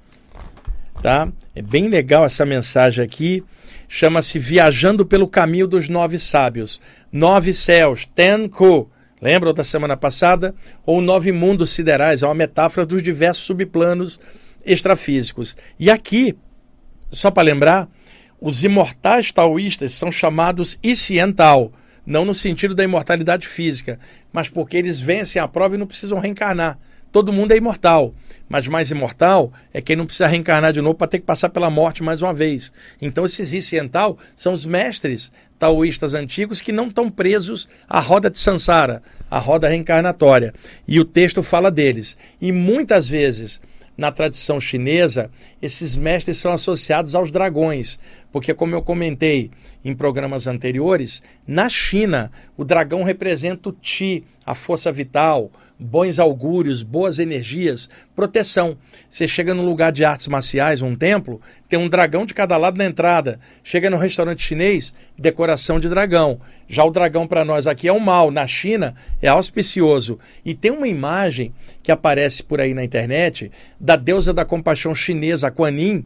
Tá? 1.00 1.28
É 1.54 1.62
bem 1.62 1.88
legal 1.88 2.24
essa 2.24 2.44
mensagem 2.44 3.04
aqui 3.04 3.44
chama-se 3.88 4.38
Viajando 4.38 5.06
pelo 5.06 5.26
Caminho 5.26 5.66
dos 5.66 5.88
Nove 5.88 6.18
Sábios. 6.18 6.80
Nove 7.10 7.54
céus, 7.54 8.04
Tenku. 8.14 8.90
Lembram 9.20 9.52
da 9.52 9.64
semana 9.64 9.96
passada? 9.96 10.54
Ou 10.86 11.00
nove 11.00 11.32
mundos 11.32 11.70
siderais, 11.70 12.22
é 12.22 12.26
uma 12.26 12.34
metáfora 12.34 12.86
dos 12.86 13.02
diversos 13.02 13.44
subplanos 13.44 14.20
extrafísicos. 14.64 15.56
E 15.78 15.90
aqui, 15.90 16.36
só 17.10 17.30
para 17.30 17.42
lembrar, 17.42 17.88
os 18.40 18.62
imortais 18.62 19.32
taoístas 19.32 19.92
são 19.94 20.12
chamados 20.12 20.78
Isiental, 20.82 21.72
não 22.06 22.24
no 22.24 22.34
sentido 22.34 22.74
da 22.74 22.84
imortalidade 22.84 23.48
física, 23.48 23.98
mas 24.32 24.48
porque 24.48 24.76
eles 24.76 25.00
vencem 25.00 25.42
a 25.42 25.48
prova 25.48 25.74
e 25.74 25.78
não 25.78 25.86
precisam 25.86 26.20
reencarnar. 26.20 26.78
Todo 27.10 27.32
mundo 27.32 27.52
é 27.52 27.56
imortal 27.56 28.14
mas 28.48 28.66
mais 28.66 28.90
imortal 28.90 29.52
é 29.72 29.80
quem 29.80 29.94
não 29.94 30.06
precisa 30.06 30.26
reencarnar 30.26 30.72
de 30.72 30.80
novo 30.80 30.94
para 30.94 31.08
ter 31.08 31.18
que 31.18 31.26
passar 31.26 31.50
pela 31.50 31.68
morte 31.68 32.02
mais 32.02 32.22
uma 32.22 32.32
vez. 32.32 32.72
Então, 33.00 33.24
esses 33.24 33.52
Isiental 33.52 34.16
são 34.34 34.52
os 34.52 34.64
mestres 34.64 35.30
taoístas 35.58 36.14
antigos 36.14 36.60
que 36.60 36.72
não 36.72 36.88
estão 36.88 37.10
presos 37.10 37.68
à 37.88 38.00
roda 38.00 38.30
de 38.30 38.38
Sansara, 38.38 39.02
à 39.30 39.38
roda 39.38 39.68
reencarnatória. 39.68 40.54
E 40.86 40.98
o 40.98 41.04
texto 41.04 41.42
fala 41.42 41.70
deles. 41.70 42.16
E 42.40 42.52
muitas 42.52 43.08
vezes, 43.08 43.60
na 43.96 44.10
tradição 44.12 44.60
chinesa, 44.60 45.30
esses 45.60 45.96
mestres 45.96 46.38
são 46.38 46.52
associados 46.52 47.14
aos 47.14 47.30
dragões, 47.30 47.98
porque, 48.30 48.54
como 48.54 48.74
eu 48.74 48.80
comentei 48.80 49.50
em 49.84 49.92
programas 49.92 50.46
anteriores, 50.46 51.22
na 51.46 51.68
China, 51.68 52.30
o 52.56 52.64
dragão 52.64 53.02
representa 53.02 53.68
o 53.68 53.72
Qi, 53.72 54.24
a 54.46 54.54
força 54.54 54.92
vital, 54.92 55.50
bons 55.78 56.18
augúrios, 56.18 56.82
boas 56.82 57.18
energias, 57.18 57.88
proteção. 58.14 58.76
Você 59.08 59.28
chega 59.28 59.54
num 59.54 59.64
lugar 59.64 59.92
de 59.92 60.04
artes 60.04 60.26
marciais, 60.26 60.82
um 60.82 60.94
templo, 60.94 61.40
tem 61.68 61.78
um 61.78 61.88
dragão 61.88 62.26
de 62.26 62.34
cada 62.34 62.56
lado 62.56 62.76
na 62.76 62.84
entrada. 62.84 63.38
Chega 63.62 63.88
no 63.88 63.96
restaurante 63.96 64.42
chinês, 64.42 64.92
decoração 65.16 65.78
de 65.78 65.88
dragão. 65.88 66.40
Já 66.68 66.84
o 66.84 66.90
dragão 66.90 67.26
para 67.26 67.44
nós 67.44 67.66
aqui 67.66 67.86
é 67.86 67.92
um 67.92 68.00
mal, 68.00 68.30
na 68.30 68.46
China 68.46 68.94
é 69.22 69.28
auspicioso. 69.28 70.18
E 70.44 70.54
tem 70.54 70.70
uma 70.70 70.88
imagem 70.88 71.54
que 71.82 71.92
aparece 71.92 72.42
por 72.42 72.60
aí 72.60 72.74
na 72.74 72.84
internet 72.84 73.50
da 73.78 73.96
deusa 73.96 74.34
da 74.34 74.44
compaixão 74.44 74.94
chinesa, 74.94 75.50
Kuan 75.50 75.70
Yin, 75.70 76.04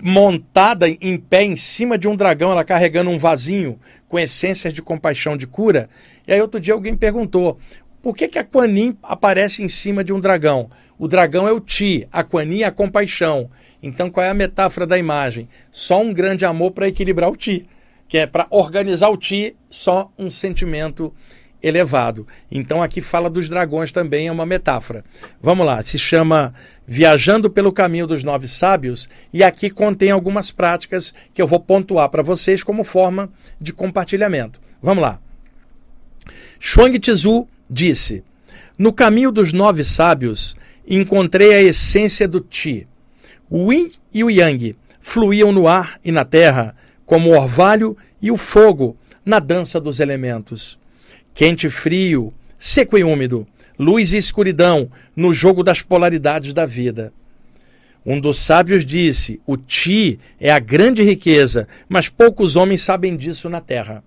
montada 0.00 0.88
em 0.88 1.16
pé 1.16 1.42
em 1.42 1.56
cima 1.56 1.96
de 1.96 2.06
um 2.06 2.16
dragão, 2.16 2.50
ela 2.50 2.64
carregando 2.64 3.10
um 3.10 3.18
vasinho 3.18 3.78
com 4.08 4.18
essências 4.18 4.74
de 4.74 4.82
compaixão 4.82 5.36
de 5.36 5.46
cura. 5.46 5.88
E 6.26 6.32
aí 6.32 6.40
outro 6.40 6.60
dia 6.60 6.74
alguém 6.74 6.96
perguntou: 6.96 7.58
por 8.06 8.16
que, 8.16 8.28
que 8.28 8.38
a 8.38 8.44
Quanin 8.44 8.96
aparece 9.02 9.64
em 9.64 9.68
cima 9.68 10.04
de 10.04 10.12
um 10.12 10.20
dragão? 10.20 10.70
O 10.96 11.08
dragão 11.08 11.48
é 11.48 11.50
o 11.50 11.58
Ti, 11.58 12.06
a 12.12 12.22
Quanin 12.22 12.60
é 12.60 12.66
a 12.66 12.70
compaixão. 12.70 13.50
Então, 13.82 14.08
qual 14.08 14.24
é 14.24 14.28
a 14.28 14.34
metáfora 14.34 14.86
da 14.86 14.96
imagem? 14.96 15.48
Só 15.72 16.00
um 16.00 16.14
grande 16.14 16.44
amor 16.44 16.70
para 16.70 16.86
equilibrar 16.86 17.28
o 17.28 17.34
Ti, 17.34 17.66
que 18.06 18.18
é 18.18 18.24
para 18.24 18.46
organizar 18.50 19.08
o 19.08 19.16
Ti, 19.16 19.56
só 19.68 20.08
um 20.16 20.30
sentimento 20.30 21.12
elevado. 21.60 22.28
Então, 22.48 22.80
aqui 22.80 23.00
fala 23.00 23.28
dos 23.28 23.48
dragões 23.48 23.90
também, 23.90 24.28
é 24.28 24.32
uma 24.32 24.46
metáfora. 24.46 25.04
Vamos 25.42 25.66
lá, 25.66 25.82
se 25.82 25.98
chama 25.98 26.54
Viajando 26.86 27.50
pelo 27.50 27.72
Caminho 27.72 28.06
dos 28.06 28.22
Nove 28.22 28.46
Sábios, 28.46 29.08
e 29.32 29.42
aqui 29.42 29.68
contém 29.68 30.12
algumas 30.12 30.52
práticas 30.52 31.12
que 31.34 31.42
eu 31.42 31.46
vou 31.48 31.58
pontuar 31.58 32.08
para 32.08 32.22
vocês 32.22 32.62
como 32.62 32.84
forma 32.84 33.28
de 33.60 33.72
compartilhamento. 33.72 34.60
Vamos 34.80 35.02
lá. 35.02 35.18
Shuang 36.60 37.00
Tzu 37.00 37.48
disse: 37.70 38.22
No 38.78 38.92
caminho 38.92 39.30
dos 39.30 39.52
nove 39.52 39.84
sábios 39.84 40.56
encontrei 40.86 41.54
a 41.54 41.62
essência 41.62 42.26
do 42.26 42.40
Ti. 42.40 42.86
O 43.48 43.72
Yin 43.72 43.92
e 44.12 44.24
o 44.24 44.30
Yang 44.30 44.76
fluíam 45.00 45.52
no 45.52 45.68
ar 45.68 46.00
e 46.04 46.10
na 46.10 46.24
terra, 46.24 46.74
como 47.04 47.30
o 47.30 47.36
orvalho 47.36 47.96
e 48.20 48.30
o 48.30 48.36
fogo 48.36 48.96
na 49.24 49.38
dança 49.38 49.80
dos 49.80 50.00
elementos. 50.00 50.78
Quente 51.34 51.66
e 51.66 51.70
frio, 51.70 52.32
seco 52.58 52.96
e 52.96 53.04
úmido, 53.04 53.46
luz 53.78 54.12
e 54.12 54.16
escuridão 54.16 54.90
no 55.14 55.32
jogo 55.32 55.62
das 55.62 55.82
polaridades 55.82 56.52
da 56.52 56.66
vida. 56.66 57.12
Um 58.04 58.20
dos 58.20 58.38
sábios 58.38 58.86
disse: 58.86 59.40
O 59.44 59.56
Ti 59.56 60.18
é 60.40 60.50
a 60.50 60.60
grande 60.60 61.02
riqueza, 61.02 61.66
mas 61.88 62.08
poucos 62.08 62.54
homens 62.54 62.82
sabem 62.82 63.16
disso 63.16 63.48
na 63.48 63.60
terra. 63.60 64.02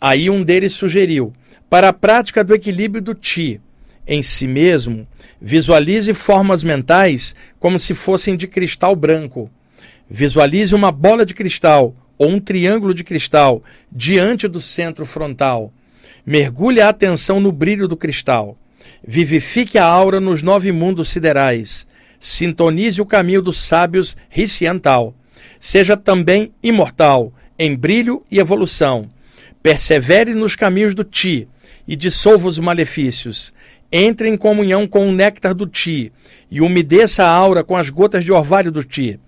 Aí 0.00 0.28
um 0.28 0.42
deles 0.42 0.72
sugeriu: 0.72 1.32
para 1.68 1.88
a 1.88 1.92
prática 1.92 2.42
do 2.42 2.54
equilíbrio 2.54 3.02
do 3.02 3.14
Ti 3.14 3.60
em 4.08 4.22
si 4.22 4.46
mesmo, 4.46 5.06
visualize 5.38 6.14
formas 6.14 6.64
mentais 6.64 7.34
como 7.60 7.78
se 7.78 7.94
fossem 7.94 8.38
de 8.38 8.46
cristal 8.46 8.96
branco. 8.96 9.50
Visualize 10.08 10.74
uma 10.74 10.90
bola 10.90 11.26
de 11.26 11.34
cristal 11.34 11.94
ou 12.16 12.30
um 12.30 12.40
triângulo 12.40 12.94
de 12.94 13.04
cristal 13.04 13.62
diante 13.92 14.48
do 14.48 14.62
centro 14.62 15.04
frontal. 15.04 15.70
Mergulhe 16.24 16.80
a 16.80 16.88
atenção 16.88 17.38
no 17.38 17.52
brilho 17.52 17.86
do 17.86 17.98
cristal. 17.98 18.56
Vivifique 19.06 19.76
a 19.76 19.84
aura 19.84 20.18
nos 20.18 20.42
nove 20.42 20.72
mundos 20.72 21.10
siderais. 21.10 21.86
Sintonize 22.18 23.02
o 23.02 23.06
caminho 23.06 23.42
dos 23.42 23.58
sábios 23.58 24.16
Riciental. 24.30 25.14
Seja 25.60 25.98
também 25.98 26.50
imortal, 26.62 27.30
em 27.58 27.76
brilho 27.76 28.24
e 28.30 28.38
evolução. 28.38 29.06
Persevere 29.62 30.34
nos 30.34 30.54
caminhos 30.54 30.94
do 30.94 31.04
Ti 31.04 31.48
e 31.86 31.96
dissolva 31.96 32.48
os 32.48 32.58
malefícios. 32.58 33.52
Entre 33.90 34.28
em 34.28 34.36
comunhão 34.36 34.86
com 34.86 35.08
o 35.08 35.12
néctar 35.12 35.54
do 35.54 35.66
Ti 35.66 36.12
e 36.50 36.60
umedeça 36.60 37.24
a 37.24 37.30
aura 37.30 37.64
com 37.64 37.76
as 37.76 37.90
gotas 37.90 38.24
de 38.24 38.32
orvalho 38.32 38.70
do 38.70 38.84
Ti. 38.84 39.18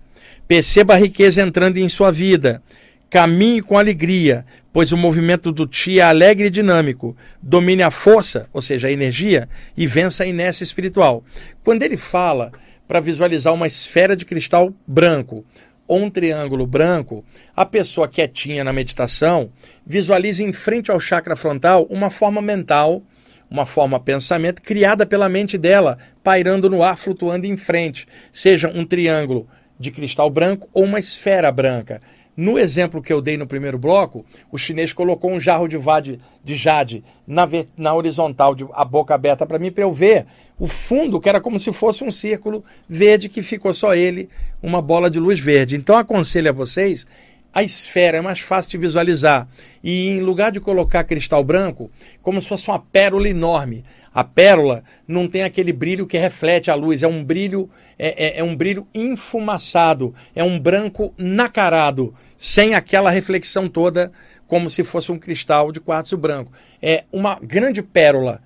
Perceba 0.47 0.93
a 0.93 0.97
riqueza 0.97 1.41
entrando 1.41 1.77
em 1.77 1.89
sua 1.89 2.11
vida. 2.11 2.61
Caminhe 3.09 3.61
com 3.61 3.77
alegria, 3.77 4.45
pois 4.71 4.91
o 4.91 4.97
movimento 4.97 5.51
do 5.51 5.67
Ti 5.67 5.99
é 5.99 6.03
alegre 6.03 6.47
e 6.47 6.51
dinâmico. 6.51 7.15
Domine 7.41 7.83
a 7.83 7.91
força, 7.91 8.47
ou 8.53 8.61
seja, 8.61 8.87
a 8.87 8.91
energia, 8.91 9.49
e 9.75 9.85
vença 9.87 10.23
a 10.23 10.27
inércia 10.27 10.63
espiritual. 10.63 11.23
Quando 11.63 11.83
ele 11.83 11.97
fala 11.97 12.51
para 12.87 12.99
visualizar 12.99 13.53
uma 13.53 13.67
esfera 13.67 14.15
de 14.15 14.25
cristal 14.25 14.73
branco 14.85 15.45
ou 15.87 15.99
um 15.99 16.09
triângulo 16.09 16.65
branco, 16.65 17.23
a 17.55 17.65
pessoa 17.65 18.07
quietinha 18.07 18.63
na 18.63 18.71
meditação 18.71 19.51
visualiza 19.85 20.43
em 20.43 20.53
frente 20.53 20.89
ao 20.89 20.99
chakra 20.99 21.35
frontal 21.35 21.85
uma 21.89 22.09
forma 22.09 22.41
mental, 22.41 23.03
uma 23.49 23.65
forma 23.65 23.99
pensamento 23.99 24.61
criada 24.61 25.05
pela 25.05 25.27
mente 25.27 25.57
dela, 25.57 25.97
pairando 26.23 26.69
no 26.69 26.81
ar, 26.81 26.97
flutuando 26.97 27.45
em 27.45 27.57
frente, 27.57 28.07
seja 28.31 28.71
um 28.73 28.85
triângulo 28.85 29.47
de 29.77 29.91
cristal 29.91 30.29
branco 30.29 30.69
ou 30.71 30.85
uma 30.85 30.99
esfera 30.99 31.51
branca. 31.51 32.01
No 32.35 32.57
exemplo 32.57 33.01
que 33.01 33.11
eu 33.11 33.21
dei 33.21 33.35
no 33.35 33.45
primeiro 33.45 33.77
bloco, 33.77 34.25
o 34.51 34.57
chinês 34.57 34.93
colocou 34.93 35.31
um 35.31 35.39
jarro 35.39 35.67
de, 35.67 35.77
vade, 35.77 36.19
de 36.43 36.55
jade 36.55 37.03
na, 37.27 37.47
na 37.77 37.93
horizontal, 37.93 38.55
de, 38.55 38.65
a 38.73 38.85
boca 38.85 39.13
aberta 39.13 39.45
para 39.45 39.59
mim, 39.59 39.71
para 39.71 39.83
eu 39.83 39.93
ver 39.93 40.25
o 40.57 40.65
fundo, 40.65 41.19
que 41.19 41.27
era 41.27 41.41
como 41.41 41.59
se 41.59 41.73
fosse 41.73 42.03
um 42.03 42.11
círculo 42.11 42.63
verde, 42.87 43.27
que 43.27 43.41
ficou 43.41 43.73
só 43.73 43.93
ele, 43.93 44.29
uma 44.63 44.81
bola 44.81 45.09
de 45.09 45.19
luz 45.19 45.39
verde. 45.39 45.75
Então, 45.75 45.95
aconselho 45.97 46.49
a 46.49 46.53
vocês 46.53 47.05
a 47.53 47.61
esfera 47.63 48.17
é 48.17 48.21
mais 48.21 48.39
fácil 48.39 48.71
de 48.71 48.77
visualizar. 48.77 49.47
E 49.83 50.09
em 50.09 50.21
lugar 50.21 50.51
de 50.51 50.59
colocar 50.59 51.03
cristal 51.03 51.43
branco, 51.43 51.91
como 52.21 52.41
se 52.41 52.47
fosse 52.47 52.67
uma 52.67 52.79
pérola 52.79 53.27
enorme. 53.27 53.83
A 54.13 54.23
pérola 54.23 54.83
não 55.07 55.27
tem 55.27 55.43
aquele 55.43 55.73
brilho 55.73 56.07
que 56.07 56.17
reflete 56.17 56.71
a 56.71 56.75
luz, 56.75 57.03
é 57.03 57.07
um 57.07 57.23
brilho, 57.23 57.69
é, 57.97 58.37
é, 58.37 58.39
é 58.39 58.43
um 58.43 58.55
brilho 58.55 58.87
enfumaçado, 58.93 60.13
é 60.35 60.43
um 60.43 60.59
branco 60.59 61.13
nacarado, 61.17 62.13
sem 62.37 62.73
aquela 62.73 63.09
reflexão 63.09 63.67
toda, 63.67 64.11
como 64.47 64.69
se 64.69 64.83
fosse 64.83 65.11
um 65.11 65.19
cristal 65.19 65.71
de 65.71 65.79
quartzo 65.79 66.17
branco. 66.17 66.51
É 66.81 67.05
uma 67.11 67.39
grande 67.41 67.81
pérola 67.81 68.41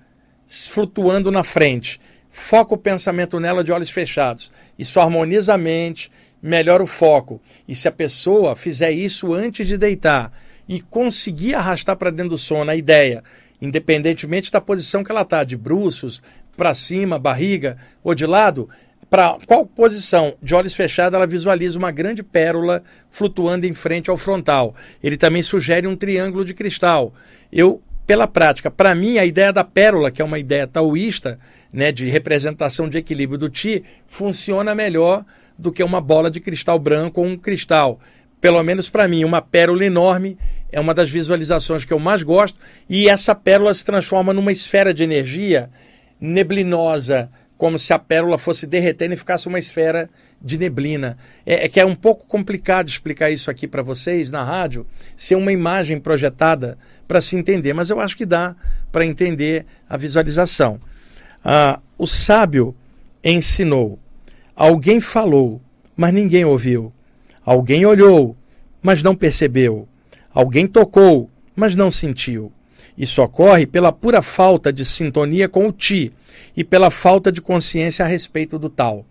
flutuando 0.46 1.30
na 1.30 1.44
frente. 1.44 2.00
Foca 2.30 2.74
o 2.74 2.78
pensamento 2.78 3.40
nela 3.40 3.64
de 3.64 3.72
olhos 3.72 3.90
fechados. 3.90 4.52
Isso 4.78 5.00
harmoniza 5.00 5.54
a 5.54 5.58
mente, 5.58 6.10
melhora 6.46 6.82
o 6.82 6.86
foco. 6.86 7.40
E 7.66 7.74
se 7.74 7.88
a 7.88 7.92
pessoa 7.92 8.56
fizer 8.56 8.92
isso 8.92 9.34
antes 9.34 9.66
de 9.66 9.76
deitar 9.76 10.32
e 10.68 10.80
conseguir 10.80 11.54
arrastar 11.54 11.96
para 11.96 12.10
dentro 12.10 12.30
do 12.30 12.38
sono 12.38 12.70
a 12.70 12.76
ideia, 12.76 13.22
independentemente 13.60 14.50
da 14.50 14.60
posição 14.60 15.02
que 15.02 15.10
ela 15.10 15.22
está, 15.22 15.44
de 15.44 15.56
bruços, 15.56 16.22
para 16.56 16.74
cima, 16.74 17.18
barriga 17.18 17.76
ou 18.02 18.14
de 18.14 18.24
lado, 18.24 18.68
para 19.10 19.38
qual 19.46 19.66
posição 19.66 20.34
de 20.42 20.54
olhos 20.54 20.74
fechados 20.74 21.16
ela 21.16 21.26
visualiza 21.26 21.78
uma 21.78 21.90
grande 21.90 22.22
pérola 22.22 22.82
flutuando 23.10 23.66
em 23.66 23.74
frente 23.74 24.10
ao 24.10 24.16
frontal. 24.16 24.74
Ele 25.02 25.16
também 25.16 25.42
sugere 25.42 25.86
um 25.86 25.96
triângulo 25.96 26.44
de 26.44 26.54
cristal. 26.54 27.12
Eu, 27.52 27.80
pela 28.06 28.26
prática, 28.26 28.70
para 28.70 28.94
mim, 28.94 29.18
a 29.18 29.24
ideia 29.24 29.52
da 29.52 29.62
pérola, 29.62 30.10
que 30.10 30.22
é 30.22 30.24
uma 30.24 30.38
ideia 30.38 30.66
taoísta, 30.66 31.38
né, 31.72 31.92
de 31.92 32.08
representação 32.08 32.88
de 32.88 32.98
equilíbrio 32.98 33.38
do 33.38 33.50
Ti, 33.50 33.84
funciona 34.08 34.74
melhor 34.74 35.24
do 35.58 35.72
que 35.72 35.82
uma 35.82 36.00
bola 36.00 36.30
de 36.30 36.40
cristal 36.40 36.78
branco 36.78 37.20
ou 37.20 37.26
um 37.26 37.36
cristal. 37.36 37.98
Pelo 38.40 38.62
menos 38.62 38.88
para 38.88 39.08
mim, 39.08 39.24
uma 39.24 39.40
pérola 39.40 39.84
enorme 39.84 40.38
é 40.70 40.80
uma 40.80 40.92
das 40.92 41.08
visualizações 41.08 41.84
que 41.84 41.92
eu 41.92 41.98
mais 41.98 42.22
gosto, 42.22 42.58
e 42.88 43.08
essa 43.08 43.34
pérola 43.34 43.72
se 43.72 43.84
transforma 43.84 44.34
numa 44.34 44.52
esfera 44.52 44.92
de 44.92 45.02
energia 45.02 45.70
neblinosa, 46.20 47.30
como 47.56 47.78
se 47.78 47.92
a 47.92 47.98
pérola 47.98 48.38
fosse 48.38 48.66
derretendo 48.66 49.14
e 49.14 49.16
ficasse 49.16 49.48
uma 49.48 49.58
esfera 49.58 50.10
de 50.42 50.58
neblina. 50.58 51.16
É, 51.46 51.64
é 51.64 51.68
que 51.68 51.80
é 51.80 51.86
um 51.86 51.94
pouco 51.94 52.26
complicado 52.26 52.88
explicar 52.88 53.30
isso 53.30 53.50
aqui 53.50 53.66
para 53.66 53.82
vocês 53.82 54.30
na 54.30 54.44
rádio, 54.44 54.86
ser 55.16 55.36
uma 55.36 55.52
imagem 55.52 55.98
projetada 55.98 56.76
para 57.08 57.20
se 57.20 57.36
entender, 57.36 57.72
mas 57.72 57.88
eu 57.88 58.00
acho 58.00 58.16
que 58.16 58.26
dá 58.26 58.54
para 58.92 59.06
entender 59.06 59.64
a 59.88 59.96
visualização. 59.96 60.78
Ah, 61.44 61.80
o 61.96 62.06
sábio 62.06 62.74
ensinou 63.24 63.98
Alguém 64.56 65.02
falou, 65.02 65.60
mas 65.94 66.14
ninguém 66.14 66.46
ouviu. 66.46 66.90
Alguém 67.44 67.84
olhou, 67.84 68.34
mas 68.80 69.02
não 69.02 69.14
percebeu. 69.14 69.86
Alguém 70.32 70.66
tocou, 70.66 71.30
mas 71.54 71.76
não 71.76 71.90
sentiu. 71.90 72.50
Isso 72.96 73.22
ocorre 73.22 73.66
pela 73.66 73.92
pura 73.92 74.22
falta 74.22 74.72
de 74.72 74.82
sintonia 74.82 75.46
com 75.46 75.68
o 75.68 75.72
ti 75.72 76.10
e 76.56 76.64
pela 76.64 76.90
falta 76.90 77.30
de 77.30 77.42
consciência 77.42 78.02
a 78.02 78.08
respeito 78.08 78.58
do 78.58 78.70
tal. 78.70 79.04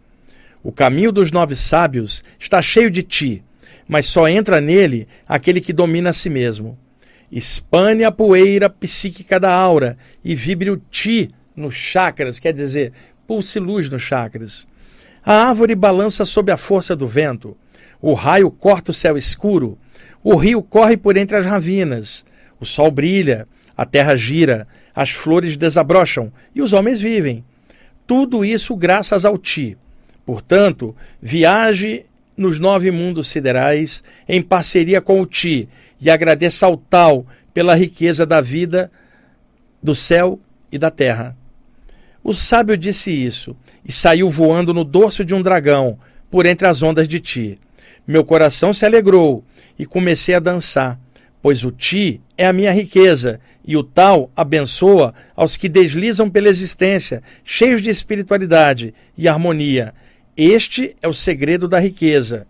O 0.64 0.72
caminho 0.72 1.12
dos 1.12 1.32
nove 1.32 1.56
sábios 1.56 2.24
está 2.40 2.60
cheio 2.60 2.90
de 2.90 3.04
ti, 3.04 3.44
mas 3.88 4.08
só 4.08 4.28
entra 4.28 4.60
nele 4.60 5.08
aquele 5.28 5.62
que 5.62 5.72
domina 5.72 6.10
a 6.10 6.14
si 6.14 6.28
mesmo. 6.28 6.76
Espane 7.32 8.04
a 8.04 8.12
poeira 8.12 8.68
psíquica 8.68 9.40
da 9.40 9.54
aura 9.54 9.96
e 10.24 10.34
vibre 10.34 10.72
o 10.72 10.78
ti 10.78 11.30
nos 11.56 11.76
chakras, 11.76 12.40
quer 12.40 12.52
dizer, 12.52 12.94
pulse 13.28 13.60
luz 13.60 13.88
nos 13.90 14.02
chakras. 14.02 14.66
A 15.26 15.48
árvore 15.48 15.74
balança 15.74 16.24
sob 16.24 16.52
a 16.52 16.58
força 16.58 16.96
do 16.96 17.08
vento. 17.08 17.58
O 18.00 18.14
raio 18.14 18.52
corta 18.52 18.92
o 18.92 18.94
céu 18.94 19.18
escuro. 19.18 19.76
O 20.24 20.36
rio 20.36 20.62
corre 20.62 20.96
por 20.96 21.18
entre 21.18 21.36
as 21.36 21.46
ravinas. 21.46 22.24
O 22.60 22.66
sol 22.66 22.92
brilha. 22.92 23.48
A 23.76 23.86
terra 23.86 24.16
gira. 24.16 24.68
As 24.94 25.10
flores 25.10 25.58
desabrocham. 25.58 26.32
E 26.54 26.62
os 26.62 26.74
homens 26.74 27.02
vivem. 27.02 27.44
Tudo 28.06 28.46
isso 28.46 28.76
graças 28.76 29.26
ao 29.26 29.36
Ti. 29.36 29.76
Portanto, 30.24 30.96
viaje 31.20 32.06
nos 32.38 32.60
nove 32.60 32.92
mundos 32.92 33.30
siderais 33.30 34.04
em 34.28 34.42
parceria 34.42 35.02
com 35.02 35.20
o 35.22 35.26
Ti 35.26 35.68
e 36.00 36.10
agradeça 36.10 36.68
ao 36.68 36.78
Tal 36.78 37.26
pela 37.52 37.74
riqueza 37.74 38.26
da 38.26 38.42
vida, 38.42 38.92
do 39.82 39.96
céu 39.96 40.40
e 40.72 40.78
da 40.78 40.92
terra. 40.92 41.36
O 42.28 42.34
sábio 42.34 42.76
disse 42.76 43.12
isso 43.12 43.56
e 43.88 43.92
saiu 43.92 44.32
voando 44.32 44.74
no 44.74 44.84
dorso 44.84 45.24
de 45.24 45.36
um 45.36 45.44
dragão, 45.44 46.00
por 46.28 46.48
entre 46.48 46.66
as 46.66 46.82
ondas 46.82 47.08
de 47.08 47.20
ti. 47.20 47.60
Meu 48.08 48.26
coração 48.26 48.74
se 48.74 48.84
alegrou 48.84 49.46
e 49.78 49.86
comecei 49.86 50.34
a 50.34 50.40
dançar, 50.40 51.00
pois 51.40 51.64
o 51.64 51.70
ti 51.70 52.20
é 52.36 52.48
a 52.48 52.52
minha 52.52 52.72
riqueza 52.72 53.40
e 53.64 53.78
o 53.78 53.84
tal 53.84 54.32
abençoa 54.36 55.14
aos 55.36 55.56
que 55.56 55.70
deslizam 55.70 56.28
pela 56.28 56.50
existência, 56.50 57.22
cheios 57.44 57.80
de 57.80 57.92
espiritualidade 57.92 58.92
e 59.16 59.28
harmonia. 59.28 59.94
Este 60.36 60.96
é 61.04 61.08
o 61.08 61.14
segredo 61.14 61.68
da 61.68 61.78
riqueza. 61.78 62.48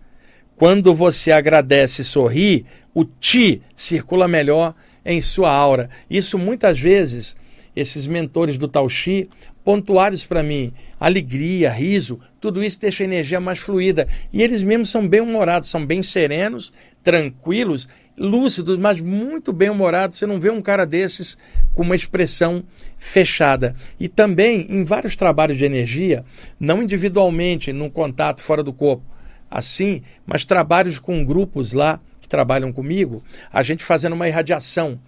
Quando 0.56 0.96
você 0.96 1.34
agradece 1.34 2.02
e 2.02 2.06
sorri, 2.06 2.66
o 2.94 3.04
ti 3.04 3.62
circula 3.76 4.26
melhor 4.26 4.74
em 5.04 5.20
sua 5.20 5.52
aura. 5.52 5.90
Isso 6.10 6.40
muitas 6.40 6.80
vezes 6.80 7.36
esses 7.76 8.08
mentores 8.08 8.58
do 8.58 8.70
Tao 8.70 8.88
Chi 8.88 9.28
pontuários 9.66 10.24
para 10.24 10.44
mim. 10.44 10.72
Alegria, 11.00 11.72
riso, 11.72 12.20
tudo 12.40 12.64
isso 12.64 12.80
deixa 12.80 13.04
a 13.04 13.06
energia 13.06 13.40
mais 13.42 13.58
fluida. 13.58 14.08
E 14.32 14.44
eles 14.44 14.62
mesmos 14.62 14.92
são 14.92 15.06
bem-humorados, 15.06 15.70
são 15.70 15.84
bem 15.84 16.04
serenos, 16.04 16.72
tranquilos, 17.04 17.90
lúcidos, 18.16 18.78
mas 18.78 19.02
muito 19.02 19.52
bem-humorados. 19.52 20.20
Você 20.20 20.28
não 20.28 20.40
vê 20.40 20.52
um 20.52 20.62
cara 20.62 20.86
desses 20.86 21.36
com 21.74 21.82
uma 21.82 21.96
expressão 21.96 22.64
fechada. 22.98 23.76
E 24.00 24.08
também 24.08 24.68
em 24.70 24.86
vários 24.86 25.16
trabalhos 25.16 25.58
de 25.58 25.66
energia, 25.66 26.24
não 26.60 26.84
individualmente, 26.84 27.74
num 27.74 27.90
contato 27.90 28.42
fora 28.42 28.62
do 28.62 28.72
corpo, 28.72 29.04
assim, 29.50 30.04
mas 30.28 30.46
trabalhos 30.46 31.00
com 31.00 31.26
grupos 31.26 31.74
lá 31.74 32.00
que 32.22 32.30
trabalham 32.30 32.72
comigo, 32.72 33.24
a 33.52 33.64
gente 33.64 33.84
fazendo 33.84 34.14
uma 34.14 34.28
irradiação 34.28 35.00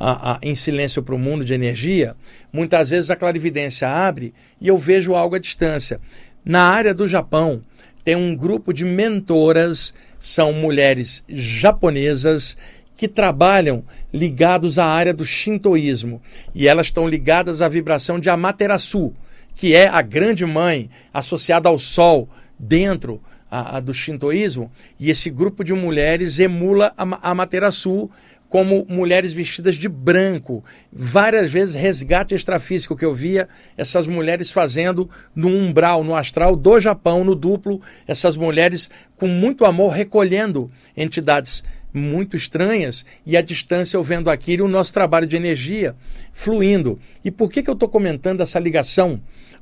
a, 0.00 0.32
a, 0.32 0.38
em 0.42 0.54
silêncio 0.54 1.02
para 1.02 1.14
o 1.14 1.18
mundo 1.18 1.44
de 1.44 1.52
energia, 1.52 2.16
muitas 2.50 2.88
vezes 2.88 3.10
a 3.10 3.16
clarividência 3.16 3.86
abre 3.86 4.32
e 4.58 4.66
eu 4.66 4.78
vejo 4.78 5.14
algo 5.14 5.36
à 5.36 5.38
distância. 5.38 6.00
Na 6.42 6.62
área 6.62 6.94
do 6.94 7.06
Japão, 7.06 7.60
tem 8.02 8.16
um 8.16 8.34
grupo 8.34 8.72
de 8.72 8.82
mentoras, 8.82 9.92
são 10.18 10.54
mulheres 10.54 11.22
japonesas 11.28 12.56
que 12.96 13.06
trabalham 13.06 13.84
ligados 14.12 14.78
à 14.78 14.86
área 14.86 15.12
do 15.12 15.24
shintoísmo 15.24 16.20
e 16.54 16.66
elas 16.66 16.86
estão 16.86 17.06
ligadas 17.06 17.60
à 17.60 17.68
vibração 17.68 18.18
de 18.18 18.30
Amaterasu, 18.30 19.12
que 19.54 19.74
é 19.74 19.86
a 19.86 20.00
grande 20.00 20.46
mãe 20.46 20.88
associada 21.12 21.68
ao 21.68 21.78
sol 21.78 22.26
dentro 22.58 23.20
a, 23.50 23.76
a 23.76 23.80
do 23.80 23.92
shintoísmo, 23.92 24.70
e 24.98 25.10
esse 25.10 25.28
grupo 25.28 25.64
de 25.64 25.72
mulheres 25.72 26.38
emula 26.38 26.94
a 26.96 27.30
Amaterasu 27.30 28.08
como 28.50 28.84
mulheres 28.88 29.32
vestidas 29.32 29.76
de 29.76 29.88
branco. 29.88 30.62
Várias 30.92 31.50
vezes 31.50 31.76
resgate 31.76 32.34
extrafísico 32.34 32.96
que 32.96 33.04
eu 33.04 33.14
via 33.14 33.48
essas 33.76 34.08
mulheres 34.08 34.50
fazendo 34.50 35.08
no 35.34 35.48
umbral, 35.48 36.02
no 36.02 36.16
astral 36.16 36.56
do 36.56 36.80
Japão, 36.80 37.22
no 37.22 37.36
duplo, 37.36 37.80
essas 38.08 38.36
mulheres 38.36 38.90
com 39.16 39.28
muito 39.28 39.64
amor 39.64 39.92
recolhendo 39.92 40.68
entidades 40.96 41.62
muito 41.94 42.36
estranhas 42.36 43.04
e 43.24 43.36
à 43.36 43.40
distância 43.40 43.96
eu 43.96 44.02
vendo 44.02 44.28
aquilo 44.28 44.64
o 44.64 44.68
nosso 44.68 44.92
trabalho 44.92 45.28
de 45.28 45.36
energia 45.36 45.94
fluindo. 46.32 46.98
E 47.24 47.30
por 47.30 47.50
que, 47.50 47.62
que 47.62 47.70
eu 47.70 47.74
estou 47.74 47.88
comentando 47.88 48.40
essa 48.40 48.58
ligação 48.58 49.20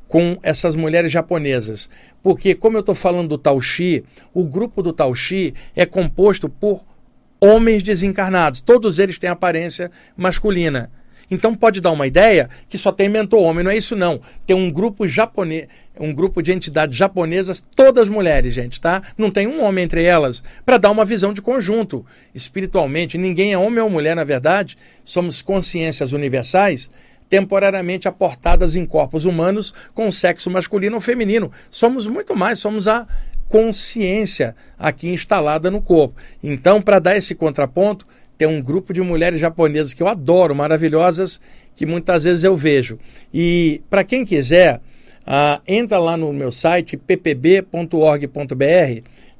com 0.08 0.38
essas 0.42 0.74
mulheres 0.74 1.12
japonesas? 1.12 1.90
Porque, 2.22 2.54
como 2.54 2.78
eu 2.78 2.80
estou 2.80 2.94
falando 2.94 3.28
do 3.28 3.38
Tauchi, 3.38 4.02
o 4.32 4.44
grupo 4.44 4.82
do 4.82 4.94
Tauchi 4.94 5.52
é 5.76 5.84
composto 5.84 6.48
por 6.48 6.82
homens 7.40 7.82
desencarnados. 7.82 8.60
Todos 8.60 8.98
eles 8.98 9.18
têm 9.18 9.30
aparência 9.30 9.90
masculina. 10.16 10.90
Então 11.30 11.54
pode 11.54 11.80
dar 11.80 11.92
uma 11.92 12.06
ideia 12.06 12.48
que 12.68 12.78
só 12.78 12.90
tem 12.90 13.08
mentor 13.08 13.42
homem, 13.42 13.62
não 13.62 13.70
é 13.70 13.76
isso 13.76 13.94
não. 13.94 14.20
Tem 14.46 14.56
um 14.56 14.70
grupo 14.70 15.06
japonês, 15.06 15.68
um 16.00 16.12
grupo 16.12 16.42
de 16.42 16.52
entidades 16.52 16.96
japonesas, 16.96 17.62
todas 17.76 18.08
mulheres, 18.08 18.54
gente, 18.54 18.80
tá? 18.80 19.02
Não 19.16 19.30
tem 19.30 19.46
um 19.46 19.62
homem 19.62 19.84
entre 19.84 20.04
elas, 20.04 20.42
para 20.64 20.78
dar 20.78 20.90
uma 20.90 21.04
visão 21.04 21.34
de 21.34 21.42
conjunto. 21.42 22.04
Espiritualmente, 22.34 23.18
ninguém 23.18 23.52
é 23.52 23.58
homem 23.58 23.80
ou 23.82 23.90
mulher, 23.90 24.16
na 24.16 24.24
verdade, 24.24 24.76
somos 25.04 25.42
consciências 25.42 26.12
universais 26.12 26.90
temporariamente 27.28 28.08
aportadas 28.08 28.74
em 28.74 28.86
corpos 28.86 29.26
humanos 29.26 29.74
com 29.94 30.10
sexo 30.10 30.50
masculino 30.50 30.94
ou 30.94 31.00
feminino. 31.00 31.52
Somos 31.70 32.06
muito 32.06 32.34
mais, 32.34 32.58
somos 32.58 32.88
a 32.88 33.06
consciência 33.48 34.54
aqui 34.78 35.08
instalada 35.08 35.70
no 35.70 35.80
corpo. 35.80 36.20
Então, 36.42 36.80
para 36.82 36.98
dar 36.98 37.16
esse 37.16 37.34
contraponto, 37.34 38.06
tem 38.36 38.46
um 38.46 38.62
grupo 38.62 38.92
de 38.92 39.00
mulheres 39.00 39.40
japonesas 39.40 39.92
que 39.92 40.02
eu 40.02 40.08
adoro, 40.08 40.54
maravilhosas, 40.54 41.40
que 41.74 41.84
muitas 41.84 42.24
vezes 42.24 42.44
eu 42.44 42.56
vejo. 42.56 42.98
E 43.32 43.82
para 43.90 44.04
quem 44.04 44.24
quiser, 44.24 44.76
uh, 45.26 45.60
entra 45.66 45.98
lá 45.98 46.16
no 46.16 46.32
meu 46.32 46.52
site 46.52 46.96
ppb.org.br, 46.96 48.30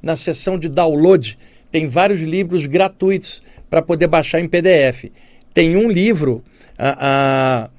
na 0.02 0.16
seção 0.16 0.59
de 0.59 0.68
download, 0.68 1.38
tem 1.70 1.88
vários 1.88 2.20
livros 2.20 2.66
gratuitos 2.66 3.42
para 3.68 3.82
poder 3.82 4.06
baixar 4.06 4.40
em 4.40 4.48
PDF. 4.48 5.06
Tem 5.52 5.76
um 5.76 5.90
livro 5.90 6.42
uh, 6.78 7.66
uh, 7.66 7.70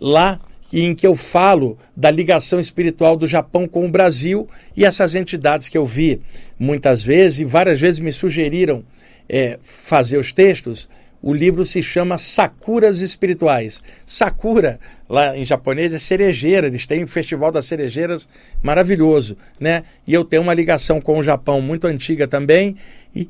lá 0.00 0.40
em 0.80 0.94
que 0.94 1.06
eu 1.06 1.14
falo 1.14 1.76
da 1.94 2.10
ligação 2.10 2.58
espiritual 2.58 3.16
do 3.16 3.26
Japão 3.26 3.68
com 3.68 3.84
o 3.84 3.90
Brasil 3.90 4.48
e 4.76 4.84
essas 4.84 5.14
entidades 5.14 5.68
que 5.68 5.76
eu 5.76 5.84
vi 5.84 6.20
muitas 6.58 7.02
vezes 7.02 7.40
e 7.40 7.44
várias 7.44 7.80
vezes 7.80 8.00
me 8.00 8.12
sugeriram 8.12 8.84
é, 9.28 9.58
fazer 9.62 10.16
os 10.16 10.32
textos, 10.32 10.88
o 11.22 11.32
livro 11.32 11.64
se 11.64 11.82
chama 11.82 12.18
Sakuras 12.18 13.00
Espirituais. 13.00 13.80
Sakura, 14.04 14.80
lá 15.08 15.36
em 15.36 15.44
japonês, 15.44 15.94
é 15.94 15.98
cerejeira, 15.98 16.66
eles 16.66 16.84
têm 16.84 17.04
o 17.04 17.08
Festival 17.08 17.52
das 17.52 17.66
Cerejeiras 17.66 18.28
maravilhoso, 18.60 19.36
né? 19.60 19.84
E 20.04 20.12
eu 20.12 20.24
tenho 20.24 20.42
uma 20.42 20.52
ligação 20.52 21.00
com 21.00 21.18
o 21.18 21.22
Japão 21.22 21.60
muito 21.60 21.86
antiga 21.86 22.26
também, 22.26 22.76
e, 23.14 23.28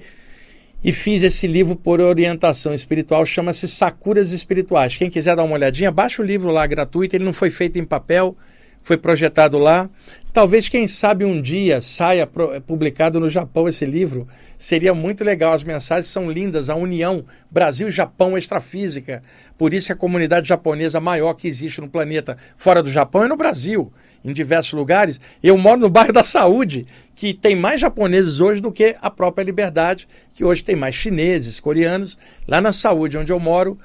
e 0.85 0.93
fiz 0.93 1.23
esse 1.23 1.47
livro 1.47 1.77
por 1.77 2.01
orientação 2.01 2.75
espiritual, 2.75 3.25
chama-se 3.25 3.69
Sakuras 3.69 4.33
Espirituais. 4.33 4.97
Quem 4.97 5.11
quiser 5.11 5.37
dar 5.37 5.45
uma 5.45 5.55
olhadinha, 5.55 5.91
baixa 5.91 6.23
o 6.23 6.25
livro 6.25 6.51
lá 6.51 6.67
gratuito, 6.67 7.15
ele 7.15 7.25
não 7.25 7.33
foi 7.33 7.51
feito 7.51 7.79
em 7.79 7.85
papel, 7.85 8.37
foi 8.83 8.97
projetado 8.97 9.59
lá. 9.59 9.89
Talvez, 10.33 10.69
quem 10.69 10.89
sabe, 10.89 11.25
um 11.25 11.41
dia 11.41 11.81
saia 11.81 12.29
publicado 12.67 13.21
no 13.21 13.29
Japão 13.29 13.69
esse 13.69 13.85
livro. 13.85 14.27
Seria 14.59 14.95
muito 14.95 15.23
legal. 15.23 15.53
As 15.53 15.63
mensagens 15.63 16.09
são 16.09 16.31
lindas. 16.31 16.71
A 16.71 16.75
união 16.75 17.25
Brasil-Japão 17.51 18.37
extrafísica. 18.37 19.23
Por 19.59 19.75
isso, 19.75 19.93
é 19.93 19.95
a 19.95 19.99
comunidade 19.99 20.49
japonesa 20.49 20.99
maior 20.99 21.35
que 21.35 21.47
existe 21.47 21.81
no 21.81 21.89
planeta, 21.89 22.37
fora 22.57 22.83
do 22.83 22.91
Japão 22.91 23.25
e 23.25 23.29
no 23.29 23.37
Brasil, 23.37 23.93
em 24.25 24.33
diversos 24.33 24.73
lugares. 24.73 25.21
Eu 25.43 25.57
moro 25.59 25.81
no 25.81 25.91
bairro 25.91 26.13
da 26.13 26.25
Saúde, 26.25 26.87
que 27.15 27.35
tem 27.35 27.57
mais 27.57 27.81
japoneses 27.81 28.41
hoje 28.41 28.61
do 28.61 28.73
que 28.73 28.97
a 29.01 29.11
própria 29.11 29.45
Liberdade, 29.45 30.09
que 30.35 30.45
hoje 30.45 30.63
tem 30.63 30.77
mais 30.77 30.95
chineses, 30.95 31.61
coreanos. 31.61 32.17
Lá 32.47 32.61
na 32.61 32.73
Saúde, 32.73 33.19
onde 33.19 33.33
eu 33.33 33.41
moro, 33.41 33.79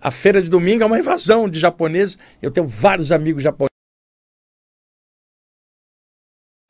a 0.00 0.10
feira 0.10 0.40
de 0.42 0.48
domingo 0.48 0.82
é 0.82 0.86
uma 0.86 0.98
invasão 0.98 1.48
de 1.48 1.58
japoneses. 1.58 2.18
Eu 2.40 2.50
tenho 2.50 2.66
vários 2.66 3.12
amigos 3.12 3.42
japoneses 3.42 3.70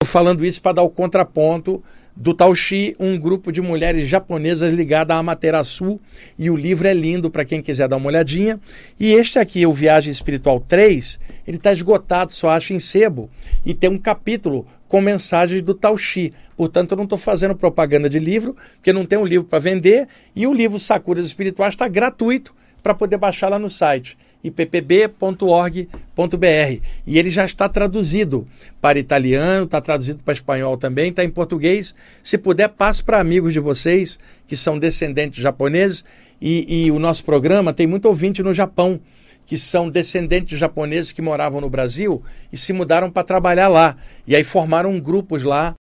falando 0.05 0.45
isso 0.45 0.61
para 0.61 0.73
dar 0.73 0.83
o 0.83 0.91
contraponto 0.91 1.83
do 2.17 2.35
Tauchi, 2.35 2.95
um 2.99 3.19
grupo 3.19 3.51
de 3.51 3.61
mulheres 3.61 4.09
japonesas 4.09 4.75
ligada 4.75 5.15
a 5.15 5.19
Amaterasu, 5.19 6.01
e 6.39 6.51
o 6.51 6.57
livro 6.57 6.87
é 6.87 6.95
lindo 6.95 7.31
para 7.31 7.45
quem 7.45 7.63
quiser 7.63 7.89
dar 7.89 7.97
uma 7.97 8.09
olhadinha. 8.09 8.61
E 8.99 9.13
este 9.13 9.39
aqui, 9.39 9.67
o 9.67 9.73
Viagem 9.73 10.13
Espiritual 10.13 10.61
3, 10.61 11.19
ele 11.47 11.57
está 11.57 11.73
esgotado, 11.73 12.33
só 12.33 12.51
acha 12.51 12.75
em 12.75 12.81
sebo, 12.81 13.31
e 13.65 13.75
tem 13.75 13.89
um 13.89 13.99
capítulo 13.99 14.67
com 14.89 15.01
mensagens 15.01 15.63
do 15.63 15.75
Tauchi. 15.75 16.33
Portanto, 16.57 16.93
eu 16.93 16.97
não 16.97 17.05
estou 17.05 17.19
fazendo 17.19 17.55
propaganda 17.55 18.11
de 18.11 18.19
livro, 18.19 18.57
porque 18.75 18.93
não 18.93 19.07
tem 19.07 19.19
um 19.19 19.25
livro 19.25 19.47
para 19.47 19.59
vender, 19.59 20.09
e 20.35 20.47
o 20.47 20.53
livro 20.53 20.79
Sakuras 20.79 21.27
Espirituais 21.27 21.75
está 21.75 21.89
gratuito 21.89 22.55
para 22.83 22.95
poder 22.95 23.19
baixar 23.19 23.49
lá 23.49 23.59
no 23.59 23.71
site 23.71 24.17
ippb.org.br. 24.43 25.87
E 27.07 27.19
ele 27.19 27.31
já 27.31 27.45
está 27.45 27.69
traduzido 27.69 28.47
para 28.81 28.99
italiano, 28.99 29.65
está 29.65 29.81
traduzido 29.81 30.23
para 30.23 30.35
espanhol 30.35 30.77
também, 30.77 31.11
está 31.11 31.25
em 31.25 31.31
português. 31.31 31.95
Se 32.23 32.39
puder, 32.39 32.69
passe 32.69 33.03
para 33.03 33.21
amigos 33.21 33.53
de 33.53 33.61
vocês 33.61 34.19
que 34.47 34.57
são 34.57 34.79
descendentes 34.79 35.43
japoneses. 35.43 36.05
E, 36.41 36.87
e 36.87 36.91
o 36.91 36.99
nosso 36.99 37.25
programa 37.25 37.73
tem 37.73 37.87
muito 37.87 38.07
ouvinte 38.07 38.43
no 38.43 38.55
Japão, 38.55 38.99
que 39.45 39.59
são 39.59 39.91
descendentes 39.91 40.59
japoneses 40.59 41.13
que 41.13 41.21
moravam 41.21 41.61
no 41.61 41.69
Brasil 41.69 42.23
e 42.53 42.57
se 42.57 42.73
mudaram 42.73 43.11
para 43.11 43.25
trabalhar 43.25 43.69
lá. 43.69 43.97
E 44.27 44.35
aí 44.35 44.45
formaram 44.45 44.99
grupos 44.99 45.43
lá 45.43 45.75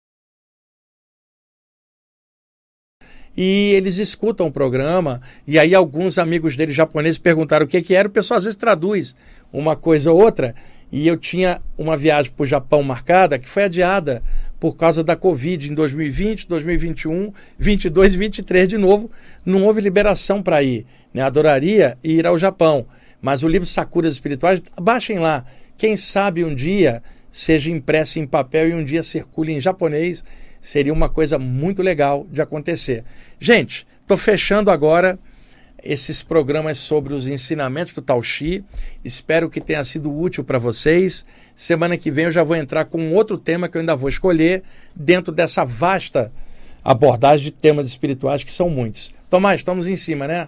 e 3.36 3.72
eles 3.74 3.98
escutam 3.98 4.48
o 4.48 4.52
programa. 4.52 5.22
E 5.48 5.58
aí 5.58 5.74
alguns 5.74 6.18
amigos 6.18 6.56
deles 6.56 6.76
japoneses 6.76 7.18
perguntaram 7.18 7.66
o 7.66 7.70
que, 7.70 7.82
que 7.82 7.96
era. 7.96 8.08
O 8.08 8.12
pessoal 8.12 8.38
às 8.38 8.44
vezes 8.44 8.58
traduz 8.58 9.16
uma 9.52 9.76
coisa 9.76 10.12
ou 10.12 10.22
outra. 10.22 10.56
E 10.92 11.08
eu 11.08 11.18
tinha 11.18 11.62
uma 11.78 11.96
viagem 11.96 12.32
para 12.32 12.44
o 12.44 12.48
Japão 12.48 12.82
marcada 12.82 13.38
que 13.38 13.48
foi 13.48 13.64
adiada 13.64 14.24
por 14.60 14.76
causa 14.76 15.04
da 15.04 15.16
Covid 15.16 15.72
em 15.72 15.74
2020, 15.74 16.48
2021, 16.48 17.32
22 17.58 18.14
e 18.14 18.18
23 18.18 18.68
de 18.68 18.78
novo. 18.78 19.10
Não 19.46 19.64
houve 19.64 19.82
liberação 19.82 20.42
para 20.42 20.62
ir. 20.64 20.86
Né? 21.14 21.22
Adoraria 21.22 21.98
ir 22.04 22.26
ao 22.26 22.38
Japão. 22.38 22.86
Mas 23.22 23.44
o 23.44 23.48
livro 23.48 23.68
Sakuras 23.68 24.14
Espirituais, 24.14 24.62
baixem 24.82 25.20
lá. 25.20 25.46
Quem 25.78 25.96
sabe 25.96 26.44
um 26.44 26.54
dia 26.54 27.02
seja 27.32 27.72
impresso 27.72 28.20
em 28.20 28.26
papel 28.26 28.70
e 28.70 28.74
um 28.74 28.84
dia 28.84 29.04
circule 29.04 29.54
em 29.54 29.62
japonês 29.62 30.24
seria 30.62 30.94
uma 30.94 31.10
coisa 31.10 31.38
muito 31.38 31.82
legal 31.82 32.26
de 32.32 32.42
acontecer. 32.42 33.04
Gente, 33.40 33.86
estou 34.02 34.18
fechando 34.18 34.72
agora 34.72 35.18
esses 35.84 36.22
programas 36.22 36.78
sobre 36.78 37.14
os 37.14 37.28
ensinamentos 37.28 37.94
do 37.94 38.02
Tao 38.02 38.22
Chi. 38.22 38.64
Espero 39.04 39.50
que 39.50 39.62
tenha 39.62 39.84
sido 39.84 40.14
útil 40.14 40.44
para 40.44 40.60
vocês. 40.60 41.26
Semana 41.56 41.98
que 41.98 42.12
vem 42.12 42.26
eu 42.26 42.32
já 42.32 42.44
vou 42.44 42.56
entrar 42.56 42.86
com 42.86 43.14
outro 43.14 43.38
tema 43.38 43.68
que 43.68 43.78
eu 43.78 43.82
ainda 43.82 43.96
vou 43.96 44.10
escolher 44.10 44.64
dentro 44.96 45.34
dessa 45.34 45.64
vasta 45.64 46.32
abordagem 46.84 47.46
de 47.46 47.52
temas 47.52 47.88
espirituais 47.88 48.44
que 48.44 48.52
são 48.52 48.70
muitos. 48.70 49.14
Tomás, 49.30 49.60
estamos 49.60 49.88
em 49.88 49.96
cima, 49.96 50.28
né? 50.28 50.48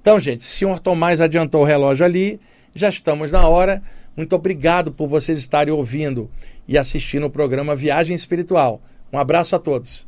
Então, 0.00 0.18
gente, 0.20 0.40
o 0.40 0.42
senhor 0.42 0.80
Tomás 0.80 1.20
adiantou 1.20 1.62
o 1.62 1.64
relógio 1.64 2.04
ali, 2.04 2.40
já 2.74 2.88
estamos 2.88 3.32
na 3.32 3.46
hora. 3.46 3.82
Muito 4.16 4.34
obrigado 4.34 4.92
por 4.92 5.08
vocês 5.08 5.38
estarem 5.38 5.72
ouvindo 5.72 6.30
e 6.66 6.76
assistindo 6.76 7.26
o 7.26 7.30
programa 7.30 7.74
Viagem 7.76 8.14
Espiritual. 8.14 8.82
Um 9.12 9.18
abraço 9.18 9.56
a 9.56 9.58
todos. 9.58 10.06